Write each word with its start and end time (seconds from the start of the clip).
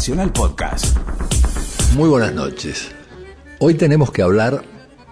Podcast. 0.00 0.96
Muy 1.94 2.08
buenas 2.08 2.32
noches. 2.32 2.90
Hoy 3.58 3.74
tenemos 3.74 4.10
que 4.10 4.22
hablar, 4.22 4.64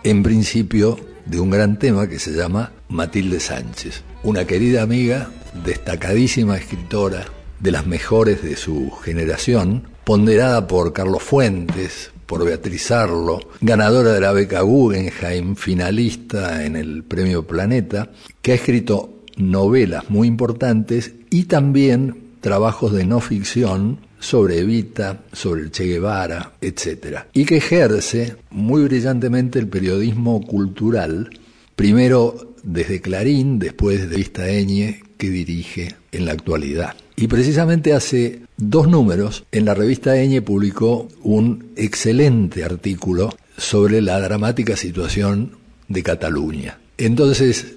en 0.03 0.23
principio, 0.23 0.99
de 1.27 1.39
un 1.39 1.51
gran 1.51 1.79
tema 1.79 2.09
que 2.09 2.19
se 2.19 2.33
llama 2.33 2.73
Matilde 2.89 3.39
Sánchez, 3.39 4.03
una 4.23 4.47
querida 4.47 4.81
amiga, 4.81 5.29
destacadísima 5.63 6.57
escritora, 6.57 7.27
de 7.61 7.71
las 7.71 7.87
mejores 7.87 8.43
de 8.43 8.57
su 8.57 8.91
generación, 8.91 9.89
ponderada 10.05 10.67
por 10.67 10.95
Carlos 10.95 11.23
Fuentes, 11.23 12.11
por 12.25 12.47
Beatriz 12.47 12.91
Arlo, 12.91 13.41
ganadora 13.61 14.15
de 14.15 14.23
la 14.23 14.33
beca 14.33 14.63
Guggenheim, 14.63 15.55
finalista 15.55 16.65
en 16.65 16.77
el 16.77 17.05
Premio 17.05 17.47
Planeta, 17.47 18.11
que 18.41 18.53
ha 18.53 18.55
escrito 18.55 19.19
novelas 19.37 20.09
muy 20.09 20.29
importantes 20.29 21.13
y 21.29 21.45
también 21.45 22.39
trabajos 22.41 22.95
de 22.95 23.05
no 23.05 23.21
ficción 23.21 24.08
sobre 24.19 24.59
Evita, 24.59 25.25
sobre 25.33 25.63
el 25.63 25.71
Che 25.71 25.85
Guevara, 25.85 26.53
etc. 26.61 27.25
Y 27.33 27.45
que 27.45 27.59
ejerce 27.59 28.37
muy 28.51 28.85
brillantemente 28.85 29.59
el 29.59 29.69
periodismo 29.69 30.41
cultural, 30.41 31.31
primero 31.77 32.55
desde 32.63 33.01
Clarín, 33.01 33.59
después 33.59 34.09
de 34.09 34.17
Vista 34.17 34.49
Eñe, 34.49 35.03
que 35.17 35.31
dirige 35.31 35.95
en 36.13 36.27
la 36.27 36.33
actualidad. 36.33 36.95
Y 37.17 37.27
precisamente 37.27 37.95
hace 37.95 38.43
dos 38.57 38.89
números, 38.89 39.45
en 39.51 39.65
la 39.65 39.75
revista 39.75 40.17
Eñe 40.21 40.41
publicó 40.43 41.09
un 41.23 41.73
excelente 41.77 42.65
artículo 42.65 43.37
sobre 43.57 44.01
la 44.01 44.21
dramática 44.21 44.77
situación 44.77 45.57
de 45.89 46.03
Cataluña. 46.03 46.79
Entonces, 46.97 47.75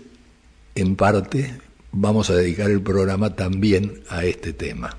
en 0.75 0.95
parte, 0.95 1.55
vamos 1.91 2.29
a 2.29 2.35
dedicar 2.35 2.69
el 2.69 2.81
programa 2.81 3.35
también 3.35 4.01
a 4.09 4.25
este 4.25 4.53
tema. 4.53 4.97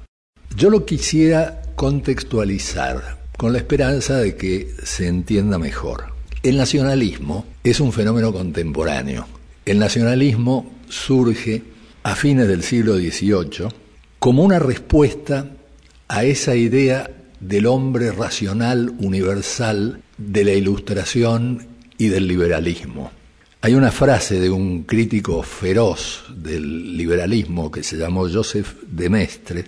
Yo 0.56 0.68
lo 0.68 0.84
quisiera 0.84 1.62
contextualizar 1.76 3.18
con 3.38 3.52
la 3.52 3.58
esperanza 3.58 4.18
de 4.18 4.36
que 4.36 4.68
se 4.82 5.06
entienda 5.06 5.58
mejor. 5.58 6.12
El 6.42 6.58
nacionalismo 6.58 7.46
es 7.64 7.80
un 7.80 7.92
fenómeno 7.92 8.32
contemporáneo. 8.32 9.26
El 9.64 9.78
nacionalismo 9.78 10.70
surge 10.88 11.62
a 12.02 12.14
fines 12.14 12.48
del 12.48 12.62
siglo 12.62 12.96
XVIII 12.96 13.68
como 14.18 14.42
una 14.42 14.58
respuesta 14.58 15.46
a 16.08 16.24
esa 16.24 16.54
idea 16.54 17.10
del 17.40 17.66
hombre 17.66 18.12
racional 18.12 18.92
universal 18.98 20.02
de 20.18 20.44
la 20.44 20.52
ilustración 20.52 21.66
y 21.96 22.08
del 22.08 22.28
liberalismo. 22.28 23.10
Hay 23.62 23.74
una 23.74 23.90
frase 23.90 24.38
de 24.38 24.50
un 24.50 24.82
crítico 24.82 25.42
feroz 25.42 26.24
del 26.36 26.96
liberalismo 26.96 27.70
que 27.70 27.82
se 27.82 27.96
llamó 27.96 28.28
Joseph 28.28 28.74
de 28.86 29.08
Mestre, 29.08 29.64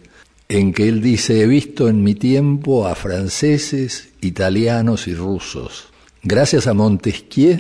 en 0.49 0.73
que 0.73 0.89
él 0.89 1.01
dice, 1.01 1.43
he 1.43 1.47
visto 1.47 1.89
en 1.89 2.03
mi 2.03 2.15
tiempo 2.15 2.87
a 2.87 2.95
franceses, 2.95 4.09
italianos 4.21 5.09
y 5.09 5.15
rusos. 5.15 5.89
Gracias 6.23 6.67
a 6.67 6.75
Montesquieu, 6.75 7.59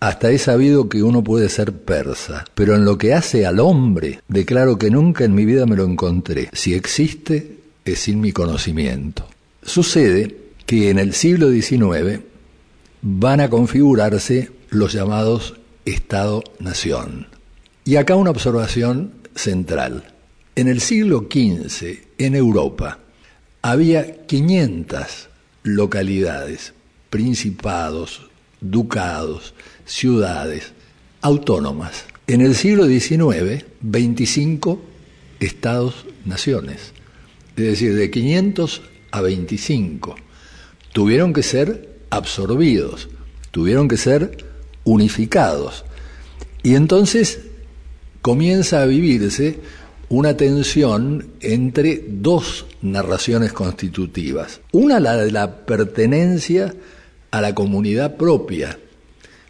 hasta 0.00 0.30
he 0.30 0.38
sabido 0.38 0.88
que 0.88 1.02
uno 1.02 1.22
puede 1.22 1.48
ser 1.48 1.72
persa, 1.72 2.44
pero 2.54 2.74
en 2.74 2.84
lo 2.84 2.98
que 2.98 3.14
hace 3.14 3.46
al 3.46 3.60
hombre, 3.60 4.20
declaro 4.28 4.76
que 4.76 4.90
nunca 4.90 5.24
en 5.24 5.34
mi 5.34 5.44
vida 5.44 5.64
me 5.66 5.76
lo 5.76 5.84
encontré. 5.84 6.48
Si 6.52 6.74
existe, 6.74 7.58
es 7.84 8.00
sin 8.00 8.20
mi 8.20 8.32
conocimiento. 8.32 9.26
Sucede 9.62 10.36
que 10.66 10.90
en 10.90 10.98
el 10.98 11.14
siglo 11.14 11.50
XIX 11.50 12.20
van 13.00 13.40
a 13.40 13.50
configurarse 13.50 14.50
los 14.70 14.92
llamados 14.92 15.54
Estado-Nación. 15.84 17.28
Y 17.84 17.96
acá 17.96 18.16
una 18.16 18.30
observación 18.30 19.12
central. 19.34 20.11
En 20.54 20.68
el 20.68 20.80
siglo 20.80 21.28
XV, 21.30 21.98
en 22.18 22.34
Europa, 22.34 22.98
había 23.62 24.26
500 24.26 25.28
localidades, 25.62 26.74
principados, 27.08 28.28
ducados, 28.60 29.54
ciudades 29.86 30.72
autónomas. 31.22 32.04
En 32.26 32.42
el 32.42 32.54
siglo 32.54 32.86
XIX, 32.86 33.64
25 33.80 34.82
estados-naciones. 35.40 36.92
Es 37.56 37.64
decir, 37.64 37.94
de 37.94 38.10
500 38.10 38.82
a 39.10 39.20
25. 39.22 40.16
Tuvieron 40.92 41.32
que 41.32 41.42
ser 41.42 41.98
absorbidos, 42.10 43.08
tuvieron 43.52 43.88
que 43.88 43.96
ser 43.96 44.44
unificados. 44.84 45.86
Y 46.62 46.74
entonces 46.74 47.40
comienza 48.20 48.82
a 48.82 48.86
vivirse 48.86 49.58
una 50.12 50.36
tensión 50.36 51.26
entre 51.40 52.04
dos 52.06 52.66
narraciones 52.82 53.54
constitutivas. 53.54 54.60
Una, 54.70 55.00
la 55.00 55.16
de 55.16 55.30
la 55.30 55.64
pertenencia 55.64 56.74
a 57.30 57.40
la 57.40 57.54
comunidad 57.54 58.18
propia, 58.18 58.78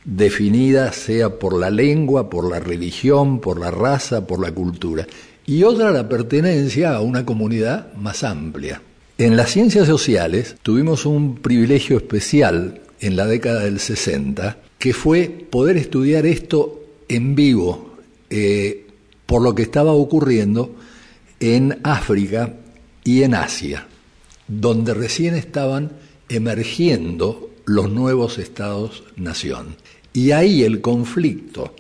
definida 0.04 0.92
sea 0.92 1.40
por 1.40 1.58
la 1.58 1.68
lengua, 1.68 2.30
por 2.30 2.48
la 2.48 2.60
religión, 2.60 3.40
por 3.40 3.58
la 3.58 3.72
raza, 3.72 4.24
por 4.24 4.40
la 4.40 4.52
cultura. 4.52 5.04
Y 5.46 5.64
otra, 5.64 5.90
la 5.90 6.08
pertenencia 6.08 6.94
a 6.94 7.00
una 7.00 7.26
comunidad 7.26 7.92
más 7.94 8.22
amplia. 8.22 8.80
En 9.18 9.36
las 9.36 9.50
ciencias 9.50 9.88
sociales 9.88 10.54
tuvimos 10.62 11.06
un 11.06 11.38
privilegio 11.38 11.96
especial 11.96 12.82
en 13.00 13.16
la 13.16 13.26
década 13.26 13.64
del 13.64 13.80
60, 13.80 14.58
que 14.78 14.92
fue 14.92 15.28
poder 15.50 15.76
estudiar 15.76 16.24
esto 16.24 16.84
en 17.08 17.34
vivo, 17.34 17.96
eh, 18.30 18.81
por 19.32 19.40
lo 19.40 19.54
que 19.54 19.62
estaba 19.62 19.92
ocurriendo 19.92 20.74
en 21.40 21.80
África 21.84 22.52
y 23.02 23.22
en 23.22 23.34
Asia, 23.34 23.86
donde 24.46 24.92
recién 24.92 25.34
estaban 25.34 25.92
emergiendo 26.28 27.48
los 27.64 27.90
nuevos 27.90 28.36
estados-nación. 28.36 29.76
Y 30.12 30.32
ahí 30.32 30.64
el 30.64 30.82
conflicto 30.82 31.74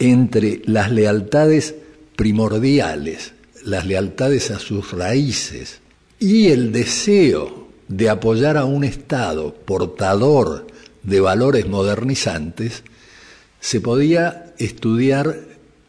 entre 0.00 0.60
las 0.64 0.90
lealtades 0.90 1.76
primordiales, 2.16 3.32
las 3.62 3.86
lealtades 3.86 4.50
a 4.50 4.58
sus 4.58 4.90
raíces 4.90 5.78
y 6.18 6.48
el 6.48 6.72
deseo 6.72 7.68
de 7.86 8.10
apoyar 8.10 8.56
a 8.56 8.64
un 8.64 8.82
Estado 8.82 9.54
portador 9.54 10.66
de 11.04 11.20
valores 11.20 11.68
modernizantes, 11.68 12.82
se 13.60 13.80
podía 13.80 14.52
estudiar 14.58 15.38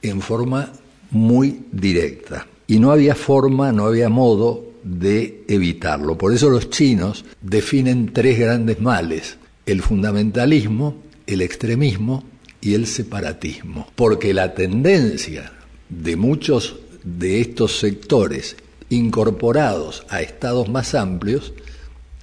en 0.03 0.21
forma 0.21 0.71
muy 1.11 1.61
directa. 1.71 2.47
Y 2.67 2.79
no 2.79 2.91
había 2.91 3.15
forma, 3.15 3.71
no 3.71 3.85
había 3.85 4.09
modo 4.09 4.65
de 4.83 5.43
evitarlo. 5.47 6.17
Por 6.17 6.33
eso 6.33 6.49
los 6.49 6.69
chinos 6.69 7.25
definen 7.41 8.13
tres 8.13 8.39
grandes 8.39 8.79
males, 8.79 9.37
el 9.65 9.81
fundamentalismo, 9.81 10.95
el 11.25 11.41
extremismo 11.41 12.23
y 12.61 12.73
el 12.73 12.87
separatismo. 12.87 13.87
Porque 13.95 14.33
la 14.33 14.53
tendencia 14.53 15.51
de 15.89 16.15
muchos 16.15 16.77
de 17.03 17.41
estos 17.41 17.79
sectores 17.79 18.55
incorporados 18.89 20.05
a 20.09 20.21
estados 20.21 20.69
más 20.69 20.95
amplios 20.95 21.53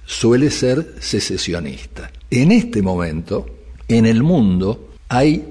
suele 0.05 0.49
ser 0.49 0.95
secesionista. 0.99 2.11
En 2.29 2.51
este 2.51 2.81
momento, 2.81 3.45
en 3.87 4.05
el 4.05 4.23
mundo, 4.23 4.89
hay 5.09 5.45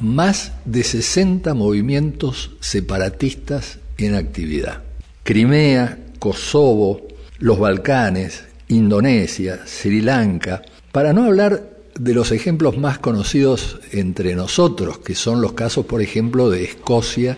más 0.00 0.52
de 0.64 0.82
60 0.82 1.54
movimientos 1.54 2.52
separatistas 2.60 3.78
en 3.98 4.14
actividad. 4.14 4.82
Crimea, 5.22 5.98
Kosovo, 6.18 7.06
los 7.38 7.58
Balcanes, 7.58 8.44
Indonesia, 8.68 9.60
Sri 9.66 10.00
Lanka, 10.00 10.62
para 10.92 11.12
no 11.12 11.24
hablar 11.24 11.68
de 11.98 12.14
los 12.14 12.32
ejemplos 12.32 12.78
más 12.78 12.98
conocidos 12.98 13.80
entre 13.92 14.34
nosotros, 14.34 14.98
que 14.98 15.14
son 15.14 15.40
los 15.40 15.52
casos, 15.52 15.86
por 15.86 16.00
ejemplo, 16.00 16.50
de 16.50 16.64
Escocia 16.64 17.36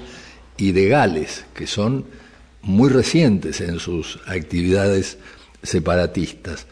y 0.56 0.72
de 0.72 0.88
Gales, 0.88 1.44
que 1.54 1.66
son 1.66 2.04
muy 2.62 2.90
recientes 2.90 3.60
en 3.60 3.78
sus 3.78 4.20
actividades 4.26 5.18
separatistas. 5.62 6.66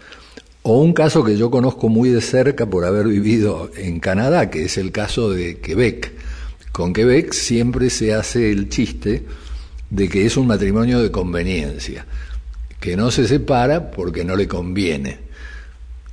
O 0.62 0.82
un 0.82 0.92
caso 0.92 1.24
que 1.24 1.38
yo 1.38 1.50
conozco 1.50 1.88
muy 1.88 2.10
de 2.10 2.20
cerca 2.20 2.66
por 2.66 2.84
haber 2.84 3.08
vivido 3.08 3.70
en 3.76 3.98
Canadá, 3.98 4.50
que 4.50 4.64
es 4.64 4.76
el 4.76 4.92
caso 4.92 5.30
de 5.30 5.58
Quebec. 5.58 6.12
Con 6.72 6.92
Quebec 6.92 7.32
siempre 7.32 7.88
se 7.88 8.12
hace 8.12 8.50
el 8.50 8.68
chiste 8.68 9.24
de 9.88 10.08
que 10.08 10.26
es 10.26 10.36
un 10.36 10.46
matrimonio 10.46 11.00
de 11.00 11.10
conveniencia, 11.10 12.06
que 12.78 12.96
no 12.96 13.10
se 13.10 13.26
separa 13.26 13.90
porque 13.90 14.24
no 14.24 14.36
le 14.36 14.46
conviene. 14.46 15.18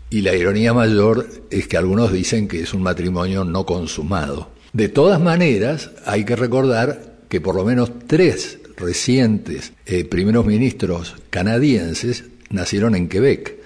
Y 0.09 0.21
la 0.21 0.33
ironía 0.33 0.73
mayor 0.73 1.27
es 1.51 1.67
que 1.67 1.75
algunos 1.75 2.13
dicen 2.13 2.47
que 2.47 2.61
es 2.61 2.73
un 2.73 2.81
matrimonio 2.81 3.43
no 3.43 3.65
consumado. 3.65 4.49
De 4.71 4.87
todas 4.87 5.19
maneras, 5.19 5.91
hay 6.05 6.23
que 6.23 6.37
recordar 6.37 7.17
que 7.27 7.41
por 7.41 7.55
lo 7.55 7.65
menos 7.65 7.91
tres 8.07 8.59
recientes 8.77 9.73
eh, 9.85 10.05
primeros 10.05 10.45
ministros 10.45 11.15
canadienses 11.29 12.23
nacieron 12.49 12.95
en 12.95 13.09
Quebec. 13.09 13.57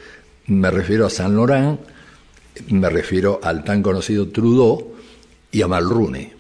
Me 0.51 0.69
refiero 0.69 1.06
a 1.06 1.09
Saint 1.09 1.33
Laurent, 1.33 1.80
me 2.71 2.89
refiero 2.89 3.39
al 3.42 3.63
tan 3.63 3.81
conocido 3.81 4.27
Trudeau 4.27 4.95
y 5.50 5.62
a 5.62 5.68
Malrune. 5.69 6.33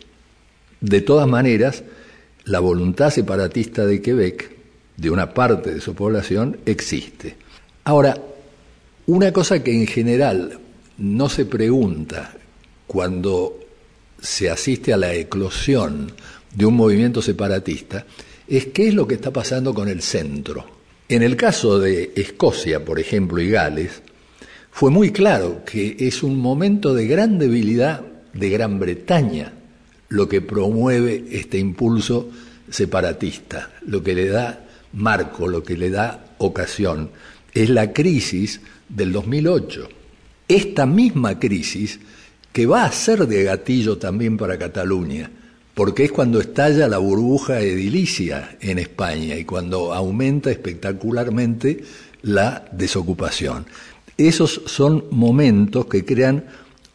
De 0.81 0.99
todas 0.99 1.29
maneras, 1.29 1.83
la 2.43 2.59
voluntad 2.59 3.09
separatista 3.09 3.85
de 3.85 4.01
Quebec, 4.01 4.51
de 4.97 5.09
una 5.09 5.33
parte 5.33 5.73
de 5.73 5.79
su 5.79 5.95
población, 5.95 6.57
existe. 6.65 7.37
Ahora, 7.85 8.21
una 9.05 9.31
cosa 9.31 9.63
que 9.63 9.73
en 9.73 9.87
general 9.87 10.59
no 10.97 11.29
se 11.29 11.45
pregunta 11.45 12.33
cuando 12.87 13.61
se 14.21 14.49
asiste 14.49 14.91
a 14.91 14.97
la 14.97 15.13
eclosión 15.13 16.11
de 16.53 16.65
un 16.65 16.75
movimiento 16.75 17.21
separatista 17.21 18.05
es 18.45 18.65
qué 18.65 18.89
es 18.89 18.93
lo 18.93 19.07
que 19.07 19.15
está 19.15 19.31
pasando 19.31 19.73
con 19.73 19.87
el 19.87 20.01
centro. 20.01 20.80
En 21.11 21.23
el 21.23 21.35
caso 21.35 21.77
de 21.77 22.13
Escocia, 22.15 22.85
por 22.85 22.97
ejemplo, 22.97 23.41
y 23.41 23.49
Gales, 23.49 24.01
fue 24.71 24.91
muy 24.91 25.11
claro 25.11 25.61
que 25.65 25.97
es 25.99 26.23
un 26.23 26.37
momento 26.37 26.93
de 26.93 27.05
gran 27.05 27.37
debilidad 27.37 28.01
de 28.31 28.49
Gran 28.49 28.79
Bretaña 28.79 29.51
lo 30.07 30.29
que 30.29 30.39
promueve 30.39 31.25
este 31.31 31.57
impulso 31.57 32.29
separatista, 32.69 33.73
lo 33.85 34.01
que 34.01 34.15
le 34.15 34.29
da 34.29 34.65
marco, 34.93 35.49
lo 35.49 35.61
que 35.61 35.75
le 35.75 35.89
da 35.89 36.33
ocasión. 36.37 37.09
Es 37.53 37.69
la 37.69 37.91
crisis 37.91 38.61
del 38.87 39.11
2008. 39.11 39.89
Esta 40.47 40.85
misma 40.85 41.37
crisis 41.37 41.99
que 42.53 42.65
va 42.65 42.85
a 42.85 42.91
ser 42.93 43.27
de 43.27 43.43
gatillo 43.43 43.97
también 43.97 44.37
para 44.37 44.57
Cataluña, 44.57 45.29
porque 45.73 46.05
es 46.05 46.11
cuando 46.11 46.39
estalla 46.39 46.87
la 46.87 46.97
burbuja 46.97 47.61
edilicia 47.61 48.57
en 48.59 48.79
España 48.79 49.35
y 49.35 49.45
cuando 49.45 49.93
aumenta 49.93 50.51
espectacularmente 50.51 51.83
la 52.23 52.65
desocupación. 52.71 53.65
Esos 54.17 54.61
son 54.65 55.05
momentos 55.11 55.85
que 55.85 56.05
crean 56.05 56.45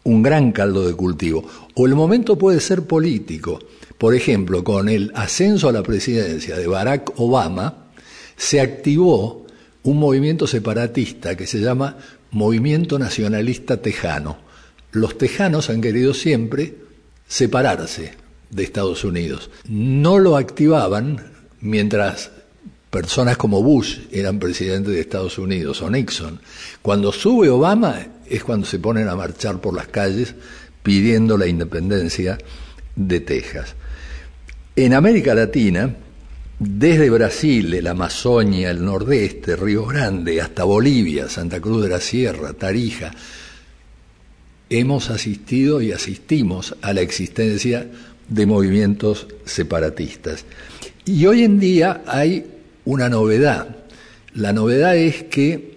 un 0.05 0.23
gran 0.23 0.53
caldo 0.53 0.87
de 0.87 0.95
cultivo. 0.95 1.45
O 1.75 1.87
el 1.87 1.95
momento 1.95 2.39
puede 2.39 2.61
ser 2.61 2.83
político. 2.83 3.59
Por 3.99 4.15
ejemplo, 4.15 4.63
con 4.63 4.89
el 4.89 5.11
ascenso 5.15 5.69
a 5.69 5.73
la 5.73 5.83
presidencia 5.83 6.57
de 6.57 6.67
Barack 6.67 7.13
Obama, 7.17 7.87
se 8.37 8.61
activó 8.61 9.47
un 9.83 9.99
movimiento 9.99 10.47
separatista 10.47 11.37
que 11.37 11.47
se 11.47 11.61
llama 11.61 11.97
Movimiento 12.31 12.99
Nacionalista 12.99 13.79
Tejano. 13.79 14.37
Los 14.93 15.17
tejanos 15.19 15.71
han 15.71 15.81
querido 15.81 16.13
siempre 16.15 16.75
separarse 17.27 18.26
de 18.51 18.63
Estados 18.65 19.05
Unidos. 19.05 19.51
No 19.69 20.19
lo 20.19 20.37
activaban 20.37 21.33
mientras 21.61 22.31
personas 22.91 23.37
como 23.37 23.63
Bush 23.63 23.99
eran 24.11 24.39
presidentes 24.39 24.93
de 24.93 25.01
Estados 25.01 25.39
Unidos 25.39 25.83
o 25.83 25.91
Nixon. 25.91 26.41
Cuando 26.83 27.13
sube 27.13 27.51
Obama 27.51 28.07
es 28.29 28.43
cuando 28.43 28.67
se 28.67 28.79
ponen 28.79 29.09
a 29.09 29.17
marchar 29.17 29.61
por 29.61 29.75
las 29.75 29.89
calles 29.89 30.35
pidiendo 30.83 31.37
la 31.37 31.47
independencia 31.47 32.39
de 32.95 33.21
Texas. 33.21 33.75
En 34.75 34.95
América 34.95 35.35
Latina, 35.35 35.95
desde 36.59 37.11
Brasil, 37.11 37.75
el 37.75 37.87
Amazonia, 37.87 38.71
el 38.71 38.85
Nordeste, 38.85 39.57
Río 39.57 39.85
Grande, 39.85 40.41
hasta 40.41 40.65
Bolivia, 40.65 41.29
Santa 41.29 41.61
Cruz 41.61 41.83
de 41.83 41.91
la 41.91 42.01
Sierra, 42.01 42.55
Tarija, 42.55 43.13
hemos 44.71 45.11
asistido 45.11 45.81
y 45.81 45.93
asistimos 45.93 46.75
a 46.83 46.93
la 46.93 47.01
existencia 47.01 47.87
de 48.29 48.47
movimientos 48.47 49.27
separatistas. 49.45 50.45
Y 51.05 51.27
hoy 51.27 51.45
en 51.45 51.61
día 51.61 52.03
hay 52.07 52.47
una 52.85 53.09
novedad. 53.09 53.77
La 54.35 54.53
novedad 54.53 54.97
es 54.97 55.25
que 55.25 55.77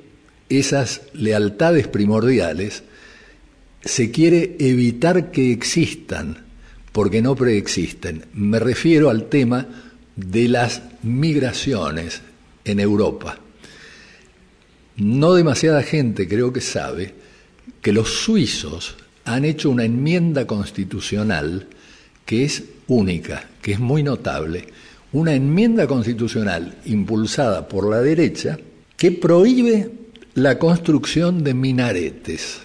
esas 0.50 1.02
lealtades 1.14 1.88
primordiales 1.88 2.84
se 3.84 4.12
quiere 4.12 4.56
evitar 4.60 5.32
que 5.32 5.52
existan, 5.52 6.46
porque 6.92 7.22
no 7.22 7.36
preexisten. 7.36 8.26
Me 8.34 8.60
refiero 8.60 9.10
al 9.10 9.30
tema 9.30 9.68
de 10.16 10.48
las 10.48 10.82
migraciones 11.04 12.22
en 12.66 12.80
Europa. 12.80 13.40
No 14.98 15.34
demasiada 15.34 15.84
gente 15.84 16.28
creo 16.28 16.52
que 16.52 16.62
sabe 16.62 17.14
que 17.82 17.94
los 17.94 18.10
suizos 18.10 18.96
han 19.26 19.46
hecho 19.46 19.70
una 19.70 19.86
enmienda 19.86 20.46
constitucional 20.48 21.68
que 22.26 22.46
es 22.46 22.64
única, 22.88 23.50
que 23.62 23.74
es 23.74 23.80
muy 23.80 24.04
notable, 24.04 24.68
una 25.12 25.34
enmienda 25.34 25.88
constitucional 25.88 26.78
impulsada 26.86 27.68
por 27.68 27.90
la 27.90 28.02
derecha 28.02 28.60
que 28.96 29.12
prohíbe 29.12 29.92
la 30.36 30.60
construcción 30.60 31.44
de 31.44 31.54
minaretes. 31.54 32.60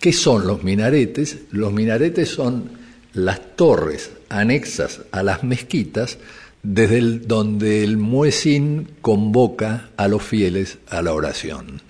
¿Qué 0.00 0.12
son 0.12 0.46
los 0.46 0.62
minaretes? 0.62 1.38
Los 1.50 1.72
minaretes 1.72 2.28
son 2.28 2.70
las 3.14 3.56
torres 3.56 4.10
anexas 4.28 5.00
a 5.10 5.22
las 5.22 5.42
mezquitas 5.42 6.18
desde 6.62 7.00
donde 7.18 7.82
el 7.82 7.96
muezín 7.96 8.88
convoca 9.00 9.90
a 9.96 10.08
los 10.08 10.22
fieles 10.22 10.78
a 10.88 11.02
la 11.02 11.12
oración. 11.12 11.80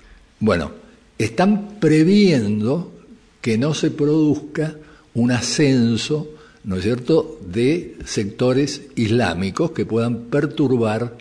Bueno, 0.41 0.73
están 1.19 1.79
previendo 1.81 2.93
que 3.41 3.59
no 3.59 3.75
se 3.75 3.91
produzca 3.91 4.77
un 5.15 5.33
ascenso 5.33 6.29
¿no 6.69 6.77
es 6.77 6.83
cierto?, 6.83 7.41
de 7.47 7.97
sectores 8.05 8.83
islámicos 8.95 9.71
que 9.71 9.87
puedan 9.87 10.25
perturbar 10.25 11.17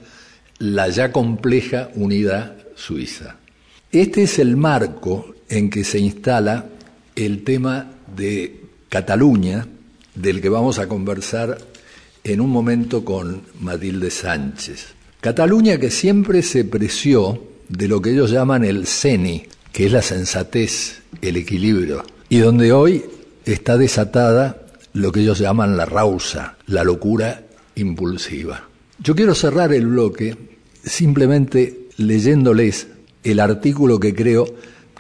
la 0.59 0.89
ya 0.89 1.13
compleja 1.13 1.89
unidad 1.95 2.57
suiza. 2.75 3.37
Este 3.89 4.23
es 4.23 4.39
el 4.39 4.57
marco 4.57 5.35
en 5.47 5.69
que 5.69 5.85
se 5.85 5.99
instala 5.99 6.65
el 7.15 7.45
tema 7.45 7.91
de 8.13 8.61
Cataluña, 8.89 9.65
del 10.15 10.41
que 10.41 10.49
vamos 10.49 10.79
a 10.79 10.87
conversar 10.89 11.57
en 12.25 12.41
un 12.41 12.49
momento 12.49 13.05
con 13.05 13.43
Matilde 13.61 14.11
Sánchez. 14.11 14.87
Cataluña 15.21 15.77
que 15.77 15.91
siempre 15.91 16.41
se 16.41 16.65
preció 16.65 17.41
de 17.69 17.87
lo 17.87 18.01
que 18.01 18.11
ellos 18.11 18.31
llaman 18.31 18.65
el 18.65 18.85
CENI, 18.85 19.45
que 19.71 19.85
es 19.85 19.91
la 19.91 20.01
sensatez, 20.01 21.01
el 21.21 21.37
equilibrio, 21.37 22.03
y 22.29 22.39
donde 22.39 22.71
hoy 22.71 23.05
está 23.45 23.77
desatada 23.77 24.65
lo 24.93 25.11
que 25.11 25.21
ellos 25.21 25.39
llaman 25.39 25.77
la 25.77 25.85
rausa, 25.85 26.57
la 26.67 26.83
locura 26.83 27.43
impulsiva. 27.75 28.67
Yo 28.99 29.15
quiero 29.15 29.35
cerrar 29.35 29.73
el 29.73 29.87
bloque 29.87 30.35
simplemente 30.83 31.87
leyéndoles 31.97 32.87
el 33.23 33.39
artículo 33.39 33.99
que 33.99 34.15
creo 34.15 34.47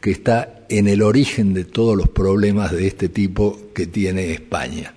que 0.01 0.11
está 0.11 0.65
en 0.69 0.87
el 0.87 1.01
origen 1.01 1.53
de 1.53 1.65
todos 1.65 1.97
los 1.97 2.07
problemas 2.09 2.71
de 2.71 2.87
este 2.87 3.09
tipo 3.09 3.59
que 3.73 3.87
tiene 3.87 4.31
España, 4.31 4.93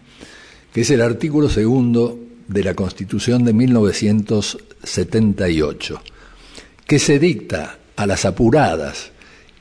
que 0.72 0.82
es 0.82 0.90
el 0.90 1.00
artículo 1.00 1.48
segundo 1.48 2.18
de 2.48 2.64
la 2.64 2.74
Constitución 2.74 3.44
de 3.44 3.52
1978, 3.52 6.02
que 6.86 6.98
se 6.98 7.18
dicta 7.18 7.78
a 7.96 8.06
las 8.06 8.24
apuradas 8.24 9.10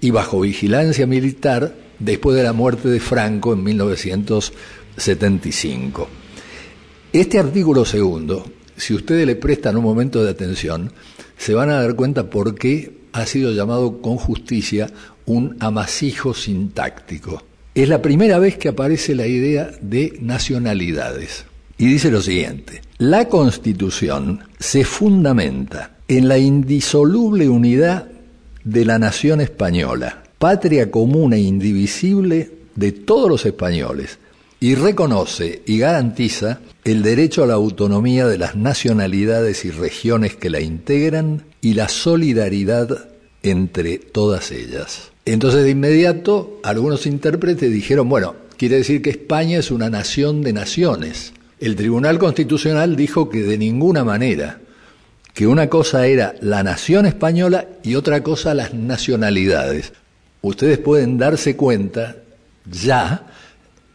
y 0.02 0.12
bajo 0.12 0.42
vigilancia 0.42 1.06
militar 1.06 1.76
después 2.00 2.38
de 2.38 2.44
la 2.44 2.54
muerte 2.54 2.90
de 2.90 3.00
Franco 3.00 3.54
en 3.54 3.64
1978 3.64 4.80
75. 5.00 6.08
Este 7.12 7.40
artículo 7.40 7.86
segundo, 7.86 8.46
si 8.76 8.94
ustedes 8.94 9.26
le 9.26 9.36
prestan 9.36 9.78
un 9.78 9.84
momento 9.84 10.24
de 10.24 10.30
atención, 10.30 10.92
se 11.38 11.54
van 11.54 11.70
a 11.70 11.82
dar 11.82 11.96
cuenta 11.96 12.30
por 12.30 12.56
qué 12.56 13.00
ha 13.14 13.26
sido 13.26 13.52
llamado 13.52 14.02
con 14.02 14.18
justicia 14.18 14.92
un 15.26 15.58
amasijo 15.60 16.34
sintáctico. 16.34 17.44
Es 17.74 17.90
la 17.90 18.02
primera 18.02 18.40
vez 18.40 18.58
que 18.58 18.70
aparece 18.70 19.16
la 19.16 19.28
idea 19.28 19.72
de 19.82 20.18
nacionalidades. 20.22 21.46
Y 21.78 21.88
dice 21.88 22.12
lo 22.12 22.22
siguiente, 22.22 22.82
la 22.98 23.30
Constitución 23.30 24.42
se 24.60 24.84
fundamenta 24.84 25.98
en 26.08 26.28
la 26.28 26.38
indisoluble 26.38 27.48
unidad 27.48 28.08
de 28.64 28.86
la 28.86 29.00
nación 29.00 29.42
española, 29.42 30.24
patria 30.38 30.92
común 30.92 31.34
e 31.34 31.40
indivisible 31.40 32.52
de 32.76 32.92
todos 32.92 33.30
los 33.30 33.46
españoles, 33.46 34.20
y 34.60 34.76
reconoce 34.76 35.62
y 35.66 35.78
garantiza 35.78 36.60
el 36.84 37.02
derecho 37.02 37.44
a 37.44 37.48
la 37.48 37.54
autonomía 37.54 38.28
de 38.28 38.38
las 38.38 38.56
nacionalidades 38.56 39.64
y 39.66 39.72
regiones 39.72 40.36
que 40.36 40.50
la 40.50 40.60
integran 40.60 41.44
y 41.62 41.74
la 41.74 41.88
solidaridad 41.88 43.10
entre 43.44 43.98
todas 44.00 44.52
ellas. 44.52 45.12
Entonces 45.26 45.64
de 45.64 45.70
inmediato 45.70 46.60
algunos 46.64 47.06
intérpretes 47.06 47.72
dijeron, 47.72 48.10
bueno, 48.10 48.36
quiere 48.58 48.78
decir 48.78 49.02
que 49.02 49.12
España 49.12 49.60
es 49.60 49.72
una 49.72 49.90
nación 49.90 50.42
de 50.42 50.54
naciones. 50.54 51.34
El 51.60 51.76
Tribunal 51.76 52.20
Constitucional 52.20 52.96
dijo 52.96 53.30
que 53.30 53.44
de 53.44 53.58
ninguna 53.58 54.04
manera, 54.04 54.60
que 55.40 55.48
una 55.48 55.70
cosa 55.70 56.06
era 56.06 56.36
la 56.42 56.64
nación 56.64 57.06
española 57.06 57.66
y 57.82 57.96
otra 57.96 58.24
cosa 58.24 58.54
las 58.54 58.74
nacionalidades. 58.74 59.94
Ustedes 60.42 60.80
pueden 60.80 61.18
darse 61.18 61.56
cuenta 61.56 62.18
ya 62.70 63.26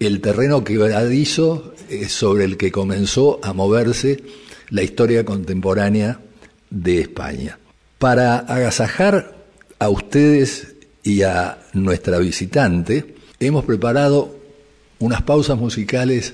el 0.00 0.22
terreno 0.22 0.64
quebradizo 0.64 1.74
sobre 2.08 2.44
el 2.44 2.56
que 2.56 2.72
comenzó 2.72 3.40
a 3.42 3.52
moverse 3.52 4.22
la 4.70 4.84
historia 4.84 5.26
contemporánea 5.26 6.18
de 6.70 7.02
España. 7.02 7.58
Para 7.98 8.38
agasajar 8.38 9.36
a 9.78 9.90
ustedes 9.90 10.76
y 11.02 11.24
a 11.24 11.58
nuestra 11.74 12.20
visitante, 12.20 13.16
hemos 13.38 13.66
preparado 13.66 14.34
unas 14.98 15.20
pausas 15.20 15.58
musicales 15.58 16.32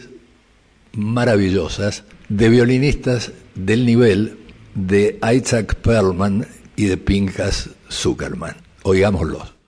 maravillosas 0.92 2.04
de 2.28 2.48
violinistas 2.48 3.32
del 3.56 3.84
nivel 3.84 4.39
de 4.74 5.18
Isaac 5.34 5.74
Perlman 5.76 6.46
y 6.76 6.86
de 6.86 6.96
Pinchas 6.96 7.70
Zuckerman. 7.90 8.56
Oigámoslos. 8.82 9.59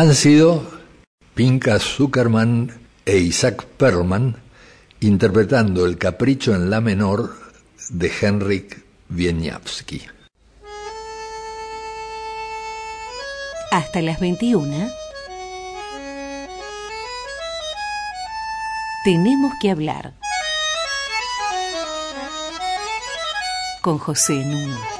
Han 0.00 0.14
sido 0.14 0.64
Pinka 1.34 1.78
Zuckerman 1.78 2.72
e 3.04 3.18
Isaac 3.18 3.66
Perlman 3.66 4.34
interpretando 5.00 5.84
el 5.84 5.98
capricho 5.98 6.54
en 6.54 6.70
la 6.70 6.80
menor 6.80 7.36
de 7.90 8.10
Henrik 8.18 8.82
Wieniawski. 9.10 10.06
Hasta 13.72 14.00
las 14.00 14.20
21 14.20 14.88
tenemos 19.04 19.52
que 19.60 19.70
hablar 19.70 20.14
con 23.82 23.98
José 23.98 24.32
Núñez. 24.46 24.99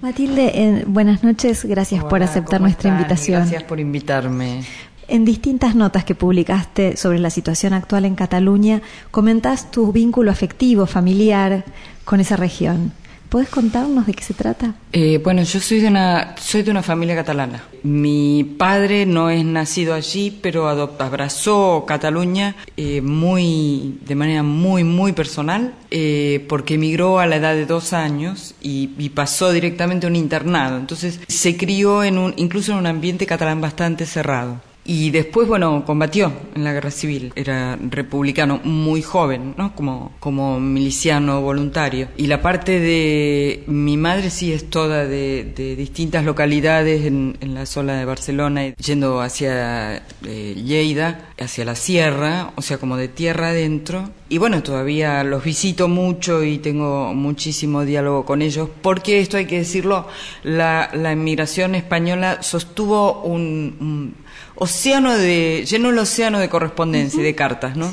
Matilde, 0.00 0.82
buenas 0.86 1.22
noches, 1.22 1.66
gracias 1.66 2.02
por 2.04 2.22
aceptar 2.22 2.62
nuestra 2.62 2.88
invitación. 2.88 3.40
Gracias 3.42 3.64
por 3.64 3.78
invitarme. 3.78 4.64
En 5.06 5.26
distintas 5.26 5.74
notas 5.74 6.06
que 6.06 6.14
publicaste 6.14 6.96
sobre 6.96 7.18
la 7.18 7.28
situación 7.28 7.74
actual 7.74 8.06
en 8.06 8.14
Cataluña, 8.14 8.80
comentás 9.10 9.70
tu 9.70 9.92
vínculo 9.92 10.30
afectivo, 10.30 10.86
familiar 10.86 11.66
con 12.06 12.20
esa 12.20 12.36
región. 12.36 12.92
¿Puedes 13.34 13.48
contarnos 13.48 14.06
de 14.06 14.14
qué 14.14 14.22
se 14.22 14.32
trata? 14.32 14.76
Eh, 14.92 15.18
bueno, 15.18 15.42
yo 15.42 15.58
soy 15.58 15.80
de 15.80 15.88
una 15.88 16.36
soy 16.38 16.62
de 16.62 16.70
una 16.70 16.84
familia 16.84 17.16
catalana. 17.16 17.64
Mi 17.82 18.44
padre 18.44 19.06
no 19.06 19.28
es 19.28 19.44
nacido 19.44 19.92
allí, 19.92 20.30
pero 20.30 20.68
abrazó 20.68 21.84
Cataluña 21.84 22.54
eh, 22.76 23.00
muy 23.00 23.98
de 24.06 24.14
manera 24.14 24.44
muy 24.44 24.84
muy 24.84 25.14
personal, 25.14 25.74
eh, 25.90 26.46
porque 26.48 26.74
emigró 26.74 27.18
a 27.18 27.26
la 27.26 27.34
edad 27.34 27.54
de 27.54 27.66
dos 27.66 27.92
años 27.92 28.54
y, 28.62 28.90
y, 28.98 29.08
pasó 29.08 29.50
directamente 29.50 30.06
a 30.06 30.10
un 30.10 30.14
internado. 30.14 30.78
Entonces 30.78 31.18
se 31.26 31.56
crió 31.56 32.04
en 32.04 32.18
un 32.18 32.34
incluso 32.36 32.70
en 32.70 32.78
un 32.78 32.86
ambiente 32.86 33.26
catalán 33.26 33.60
bastante 33.60 34.06
cerrado. 34.06 34.60
Y 34.86 35.10
después, 35.10 35.48
bueno, 35.48 35.84
combatió 35.86 36.30
en 36.54 36.62
la 36.62 36.72
guerra 36.72 36.90
civil. 36.90 37.32
Era 37.36 37.76
republicano 37.76 38.60
muy 38.64 39.00
joven, 39.00 39.54
¿no? 39.56 39.74
Como, 39.74 40.12
como 40.20 40.60
miliciano 40.60 41.40
voluntario. 41.40 42.08
Y 42.16 42.26
la 42.26 42.42
parte 42.42 42.80
de 42.80 43.64
mi 43.66 43.96
madre 43.96 44.28
sí 44.30 44.52
es 44.52 44.68
toda 44.68 45.06
de, 45.06 45.52
de 45.56 45.74
distintas 45.76 46.24
localidades 46.24 47.06
en, 47.06 47.36
en, 47.40 47.54
la 47.54 47.64
zona 47.66 47.98
de 47.98 48.04
Barcelona, 48.04 48.74
yendo 48.74 49.22
hacia 49.22 50.02
eh, 50.24 50.54
Lleida, 50.54 51.30
hacia 51.38 51.64
la 51.64 51.76
sierra, 51.76 52.52
o 52.56 52.62
sea, 52.62 52.76
como 52.78 52.96
de 52.96 53.08
tierra 53.08 53.48
adentro. 53.48 54.10
Y 54.28 54.38
bueno, 54.38 54.62
todavía 54.62 55.24
los 55.24 55.44
visito 55.44 55.88
mucho 55.88 56.42
y 56.42 56.58
tengo 56.58 57.14
muchísimo 57.14 57.84
diálogo 57.84 58.24
con 58.24 58.42
ellos, 58.42 58.68
porque 58.82 59.20
esto 59.20 59.36
hay 59.36 59.46
que 59.46 59.58
decirlo, 59.58 60.08
la, 60.42 60.90
la 60.92 61.12
inmigración 61.12 61.74
española 61.74 62.42
sostuvo 62.42 63.22
un, 63.22 63.76
un 63.80 64.23
océano 64.56 65.16
de, 65.16 65.64
lleno 65.68 65.90
el 65.90 65.98
océano 65.98 66.38
de 66.38 66.48
correspondencia 66.48 67.20
y 67.20 67.24
de 67.24 67.34
cartas, 67.34 67.76
¿no? 67.76 67.92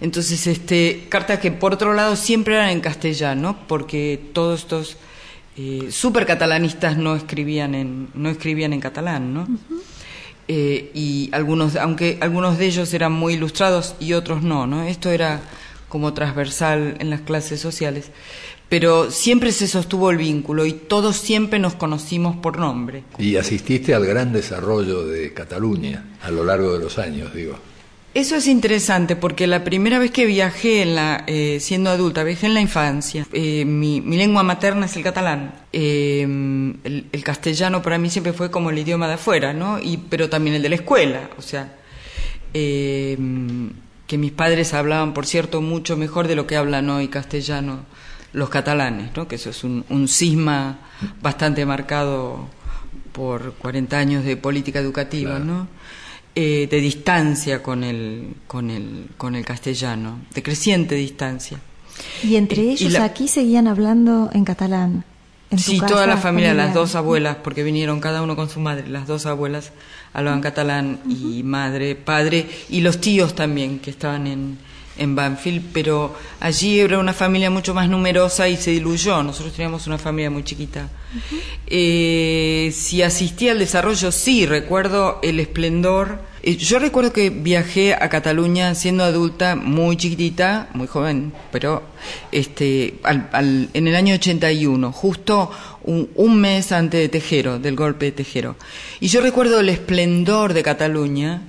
Entonces, 0.00 0.46
este, 0.46 1.06
cartas 1.08 1.40
que 1.40 1.50
por 1.52 1.74
otro 1.74 1.92
lado 1.92 2.16
siempre 2.16 2.54
eran 2.54 2.70
en 2.70 2.80
castellano, 2.80 3.58
porque 3.68 4.20
todos 4.32 4.60
estos 4.60 4.96
eh, 5.56 5.88
super 5.90 6.24
catalanistas 6.26 6.96
no 6.96 7.16
escribían 7.16 7.74
en, 7.74 8.08
no 8.14 8.30
escribían 8.30 8.72
en 8.72 8.80
catalán, 8.80 9.34
¿no? 9.34 9.46
eh, 10.52 10.90
y 10.94 11.30
algunos, 11.32 11.76
aunque 11.76 12.18
algunos 12.20 12.58
de 12.58 12.66
ellos 12.66 12.92
eran 12.92 13.12
muy 13.12 13.34
ilustrados 13.34 13.94
y 14.00 14.14
otros 14.14 14.42
no, 14.42 14.66
¿no? 14.66 14.82
Esto 14.82 15.10
era 15.10 15.40
como 15.88 16.12
transversal 16.12 16.96
en 16.98 17.08
las 17.08 17.20
clases 17.20 17.60
sociales 17.60 18.10
pero 18.70 19.10
siempre 19.10 19.50
se 19.50 19.66
sostuvo 19.66 20.10
el 20.10 20.16
vínculo 20.16 20.64
y 20.64 20.72
todos 20.72 21.16
siempre 21.16 21.58
nos 21.58 21.74
conocimos 21.74 22.36
por 22.36 22.56
nombre. 22.56 23.02
Y 23.18 23.36
asististe 23.36 23.94
al 23.94 24.06
gran 24.06 24.32
desarrollo 24.32 25.04
de 25.04 25.34
Cataluña 25.34 26.04
a 26.22 26.30
lo 26.30 26.44
largo 26.44 26.72
de 26.72 26.78
los 26.78 26.96
años, 26.96 27.34
digo. 27.34 27.58
Eso 28.14 28.36
es 28.36 28.46
interesante 28.46 29.16
porque 29.16 29.48
la 29.48 29.64
primera 29.64 29.98
vez 29.98 30.12
que 30.12 30.24
viajé 30.24 30.82
en 30.82 30.94
la, 30.94 31.24
eh, 31.26 31.58
siendo 31.60 31.90
adulta, 31.90 32.22
viajé 32.22 32.46
en 32.46 32.54
la 32.54 32.60
infancia. 32.60 33.26
Eh, 33.32 33.64
mi, 33.64 34.00
mi, 34.00 34.16
lengua 34.16 34.44
materna 34.44 34.86
es 34.86 34.96
el 34.96 35.02
catalán. 35.02 35.52
Eh, 35.72 36.22
el, 36.22 37.06
el, 37.10 37.24
castellano 37.24 37.82
para 37.82 37.98
mí 37.98 38.08
siempre 38.08 38.32
fue 38.32 38.52
como 38.52 38.70
el 38.70 38.78
idioma 38.78 39.08
de 39.08 39.14
afuera, 39.14 39.52
¿no? 39.52 39.80
Y, 39.80 39.96
pero 39.96 40.28
también 40.28 40.54
el 40.54 40.62
de 40.62 40.68
la 40.68 40.74
escuela, 40.76 41.30
o 41.36 41.42
sea, 41.42 41.76
que 42.52 43.16
mis 44.18 44.32
padres 44.32 44.74
hablaban, 44.74 45.12
por 45.12 45.26
cierto, 45.26 45.60
mucho 45.60 45.96
mejor 45.96 46.28
de 46.28 46.36
lo 46.36 46.46
que 46.46 46.56
hablan 46.56 46.88
hoy 46.90 47.08
castellano 47.08 47.84
los 48.32 48.48
catalanes, 48.48 49.10
¿no? 49.16 49.26
que 49.26 49.36
eso 49.36 49.50
es 49.50 49.64
un, 49.64 49.84
un 49.88 50.08
cisma 50.08 50.78
bastante 51.20 51.66
marcado 51.66 52.48
por 53.12 53.54
40 53.54 53.98
años 53.98 54.24
de 54.24 54.36
política 54.36 54.78
educativa, 54.78 55.36
claro. 55.36 55.44
¿no? 55.44 55.68
Eh, 56.34 56.68
de 56.70 56.80
distancia 56.80 57.62
con 57.62 57.82
el, 57.82 58.34
con, 58.46 58.70
el, 58.70 59.08
con 59.16 59.34
el 59.34 59.44
castellano, 59.44 60.20
de 60.32 60.42
creciente 60.42 60.94
distancia. 60.94 61.58
Y 62.22 62.36
entre 62.36 62.62
ellos 62.62 62.82
y 62.82 62.88
la... 62.88 63.04
aquí 63.04 63.26
seguían 63.26 63.66
hablando 63.66 64.30
en 64.32 64.44
catalán. 64.44 65.04
en 65.50 65.58
Sí, 65.58 65.80
casa 65.80 65.92
toda 65.92 66.06
la 66.06 66.16
familia, 66.16 66.54
las 66.54 66.72
dos 66.72 66.94
abuelas, 66.94 67.36
porque 67.42 67.64
vinieron 67.64 67.98
cada 67.98 68.22
uno 68.22 68.36
con 68.36 68.48
su 68.48 68.60
madre, 68.60 68.86
las 68.88 69.08
dos 69.08 69.26
abuelas 69.26 69.72
hablaban 70.12 70.40
catalán 70.40 71.00
y 71.08 71.42
madre, 71.42 71.96
padre, 71.96 72.48
y 72.68 72.80
los 72.80 73.00
tíos 73.00 73.34
también 73.34 73.80
que 73.80 73.90
estaban 73.90 74.28
en, 74.28 74.58
en 75.00 75.16
Banfield, 75.16 75.64
pero 75.72 76.14
allí 76.38 76.78
era 76.78 76.98
una 77.00 77.12
familia 77.12 77.50
mucho 77.50 77.74
más 77.74 77.88
numerosa 77.88 78.48
y 78.48 78.56
se 78.56 78.70
diluyó. 78.70 79.22
Nosotros 79.24 79.52
teníamos 79.54 79.86
una 79.88 79.98
familia 79.98 80.30
muy 80.30 80.44
chiquita. 80.44 80.88
Eh, 81.66 82.70
si 82.74 83.02
asistí 83.02 83.48
al 83.48 83.58
desarrollo, 83.58 84.12
sí, 84.12 84.46
recuerdo 84.46 85.18
el 85.22 85.40
esplendor. 85.40 86.20
Eh, 86.42 86.56
yo 86.56 86.78
recuerdo 86.78 87.12
que 87.12 87.30
viajé 87.30 87.94
a 87.94 88.08
Cataluña 88.08 88.74
siendo 88.74 89.04
adulta, 89.04 89.56
muy 89.56 89.96
chiquitita, 89.96 90.68
muy 90.74 90.86
joven, 90.86 91.32
pero 91.52 91.82
este, 92.32 92.94
al- 93.02 93.28
al- 93.32 93.68
en 93.74 93.88
el 93.88 93.94
año 93.96 94.14
81, 94.14 94.92
justo 94.92 95.50
un, 95.82 96.08
un 96.14 96.40
mes 96.40 96.72
antes 96.72 97.00
de 97.00 97.08
Tejero, 97.08 97.58
del 97.58 97.76
golpe 97.76 98.06
de 98.06 98.12
Tejero. 98.12 98.56
Y 99.00 99.08
yo 99.08 99.20
recuerdo 99.20 99.60
el 99.60 99.68
esplendor 99.68 100.54
de 100.54 100.62
Cataluña, 100.62 101.42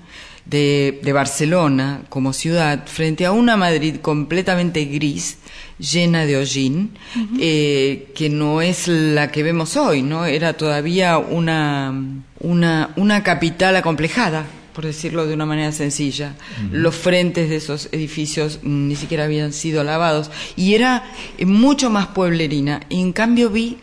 de, 0.45 0.99
de 1.03 1.13
Barcelona 1.13 2.01
como 2.09 2.33
ciudad, 2.33 2.85
frente 2.87 3.25
a 3.25 3.31
una 3.31 3.57
Madrid 3.57 3.97
completamente 4.01 4.85
gris, 4.85 5.37
llena 5.81 6.25
de 6.25 6.37
hollín, 6.37 6.91
eh, 7.39 8.11
que 8.15 8.29
no 8.29 8.61
es 8.61 8.87
la 8.87 9.31
que 9.31 9.43
vemos 9.43 9.75
hoy, 9.75 10.01
¿no? 10.03 10.25
Era 10.25 10.53
todavía 10.53 11.17
una, 11.17 11.93
una, 12.39 12.91
una 12.95 13.23
capital 13.23 13.75
acomplejada, 13.75 14.45
por 14.73 14.85
decirlo 14.85 15.25
de 15.25 15.33
una 15.33 15.45
manera 15.45 15.71
sencilla. 15.71 16.35
Los 16.71 16.95
frentes 16.95 17.49
de 17.49 17.57
esos 17.57 17.89
edificios 17.91 18.59
mm, 18.61 18.87
ni 18.87 18.95
siquiera 18.95 19.25
habían 19.25 19.53
sido 19.53 19.83
lavados 19.83 20.31
y 20.55 20.75
era 20.75 21.03
eh, 21.37 21.45
mucho 21.45 21.89
más 21.89 22.07
pueblerina. 22.07 22.81
Y 22.89 23.01
en 23.01 23.11
cambio 23.11 23.49
vi 23.49 23.77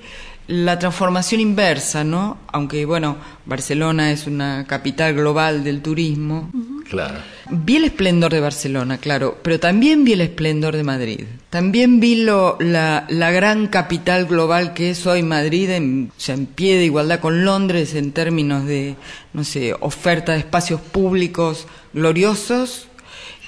la 0.48 0.78
transformación 0.78 1.42
inversa, 1.42 2.04
¿no? 2.04 2.38
Aunque, 2.52 2.86
bueno, 2.86 3.18
Barcelona 3.44 4.10
es 4.10 4.26
una 4.26 4.66
capital 4.66 5.14
global 5.14 5.62
del 5.62 5.82
turismo. 5.82 6.50
Claro. 6.88 7.18
Vi 7.50 7.76
el 7.76 7.84
esplendor 7.84 8.32
de 8.32 8.40
Barcelona, 8.40 8.96
claro, 8.96 9.38
pero 9.42 9.60
también 9.60 10.04
vi 10.04 10.14
el 10.14 10.22
esplendor 10.22 10.74
de 10.74 10.84
Madrid. 10.84 11.24
También 11.50 12.00
vi 12.00 12.16
lo, 12.16 12.56
la, 12.60 13.04
la 13.10 13.30
gran 13.30 13.66
capital 13.66 14.24
global 14.24 14.72
que 14.72 14.90
es 14.90 15.06
hoy 15.06 15.22
Madrid, 15.22 15.68
en, 15.68 16.12
o 16.16 16.20
sea, 16.20 16.34
en 16.34 16.46
pie 16.46 16.78
de 16.78 16.86
igualdad 16.86 17.20
con 17.20 17.44
Londres 17.44 17.94
en 17.94 18.12
términos 18.12 18.64
de, 18.64 18.96
no 19.34 19.44
sé, 19.44 19.74
oferta 19.80 20.32
de 20.32 20.38
espacios 20.38 20.80
públicos 20.80 21.66
gloriosos 21.92 22.88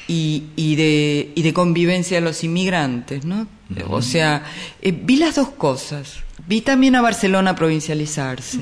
y, 0.06 0.44
y, 0.54 0.76
de, 0.76 1.32
y 1.34 1.40
de 1.40 1.52
convivencia 1.54 2.18
de 2.18 2.20
los 2.22 2.44
inmigrantes, 2.44 3.24
¿no? 3.24 3.46
O 3.88 4.02
sea, 4.02 4.44
eh, 4.82 4.92
vi 4.92 5.16
las 5.16 5.36
dos 5.36 5.48
cosas. 5.50 6.24
Vi 6.50 6.62
también 6.62 6.96
a 6.96 7.00
Barcelona 7.00 7.54
provincializarse. 7.54 8.58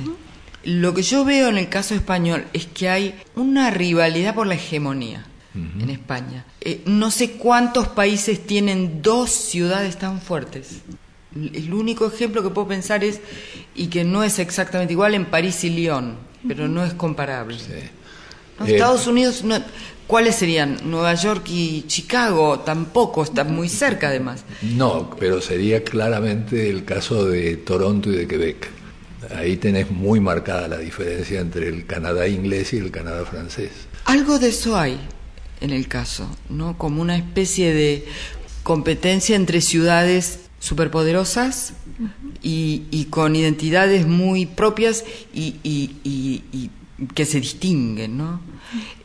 Lo 0.65 0.93
que 0.93 1.01
yo 1.03 1.25
veo 1.25 1.49
en 1.49 1.57
el 1.57 1.71
caso 1.71 1.95
español 1.95 2.45
es 2.53 2.67
que 2.67 2.91
hay 2.91 3.15
una 3.35 3.71
rivalidad 3.71 4.35
por 4.35 4.47
la 4.47 4.57
hegemonía 4.57 5.25
en 5.55 5.89
España. 5.89 6.45
Eh, 6.61 6.83
no 6.85 7.11
sé 7.11 7.33
cuántos 7.33 7.89
países 7.89 8.47
tienen 8.47 9.01
dos 9.01 9.31
ciudades 9.31 9.97
tan 9.97 10.21
fuertes. 10.21 10.83
El 11.35 11.73
único 11.73 12.07
ejemplo 12.07 12.43
que 12.43 12.51
puedo 12.51 12.69
pensar 12.69 13.03
es, 13.05 13.21
y 13.75 13.87
que 13.87 14.05
no 14.05 14.23
es 14.23 14.39
exactamente 14.39 14.93
igual, 14.93 15.15
en 15.15 15.25
París 15.25 15.65
y 15.65 15.71
Lyon, 15.71 16.17
pero 16.47 16.69
no 16.69 16.85
es 16.85 16.93
comparable. 16.93 17.57
No, 18.59 18.67
Eh, 18.67 18.73
Estados 18.75 19.07
Unidos, 19.07 19.43
no- 19.45 19.63
¿cuáles 20.09 20.35
serían? 20.35 20.79
Nueva 20.85 21.15
York 21.15 21.45
y 21.49 21.85
Chicago 21.87 22.59
tampoco, 22.61 23.23
están 23.23 23.55
muy 23.55 23.69
cerca 23.69 24.09
además. 24.09 24.45
No, 24.63 25.11
pero 25.21 25.41
sería 25.41 25.85
claramente 25.85 26.69
el 26.69 26.85
caso 26.85 27.25
de 27.27 27.57
Toronto 27.59 28.11
y 28.11 28.17
de 28.17 28.27
Quebec. 28.27 28.69
Ahí 29.37 29.57
tenés 29.59 29.91
muy 29.91 30.19
marcada 30.21 30.67
la 30.67 30.79
diferencia 30.79 31.39
entre 31.41 31.69
el 31.69 31.87
Canadá 31.87 32.27
inglés 32.27 32.73
y 32.73 32.79
el 32.79 32.91
Canadá 32.91 33.25
francés. 33.25 33.71
Algo 34.07 34.39
de 34.41 34.49
eso 34.49 34.77
hay 34.77 34.99
en 35.61 35.71
el 35.71 35.87
caso, 35.89 36.29
¿no? 36.49 36.77
Como 36.79 37.03
una 37.03 37.17
especie 37.17 37.73
de 37.75 38.07
competencia 38.63 39.37
entre 39.37 39.61
ciudades 39.61 40.41
superpoderosas 40.61 41.75
y, 42.43 42.85
y 42.91 43.07
con 43.07 43.37
identidades 43.37 44.07
muy 44.07 44.47
propias 44.47 45.05
y, 45.35 45.57
y- 45.63 45.97
y- 46.05 46.43
y 46.53 46.71
que 47.15 47.25
se 47.27 47.41
distinguen, 47.41 48.17
¿no? 48.17 48.41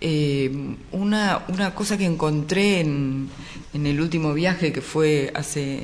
Eh, 0.01 0.75
una, 0.91 1.43
una 1.47 1.73
cosa 1.73 1.97
que 1.97 2.05
encontré 2.05 2.81
en, 2.81 3.29
en 3.73 3.87
el 3.87 4.01
último 4.01 4.33
viaje 4.33 4.73
que 4.73 4.81
fue 4.81 5.31
hace 5.35 5.83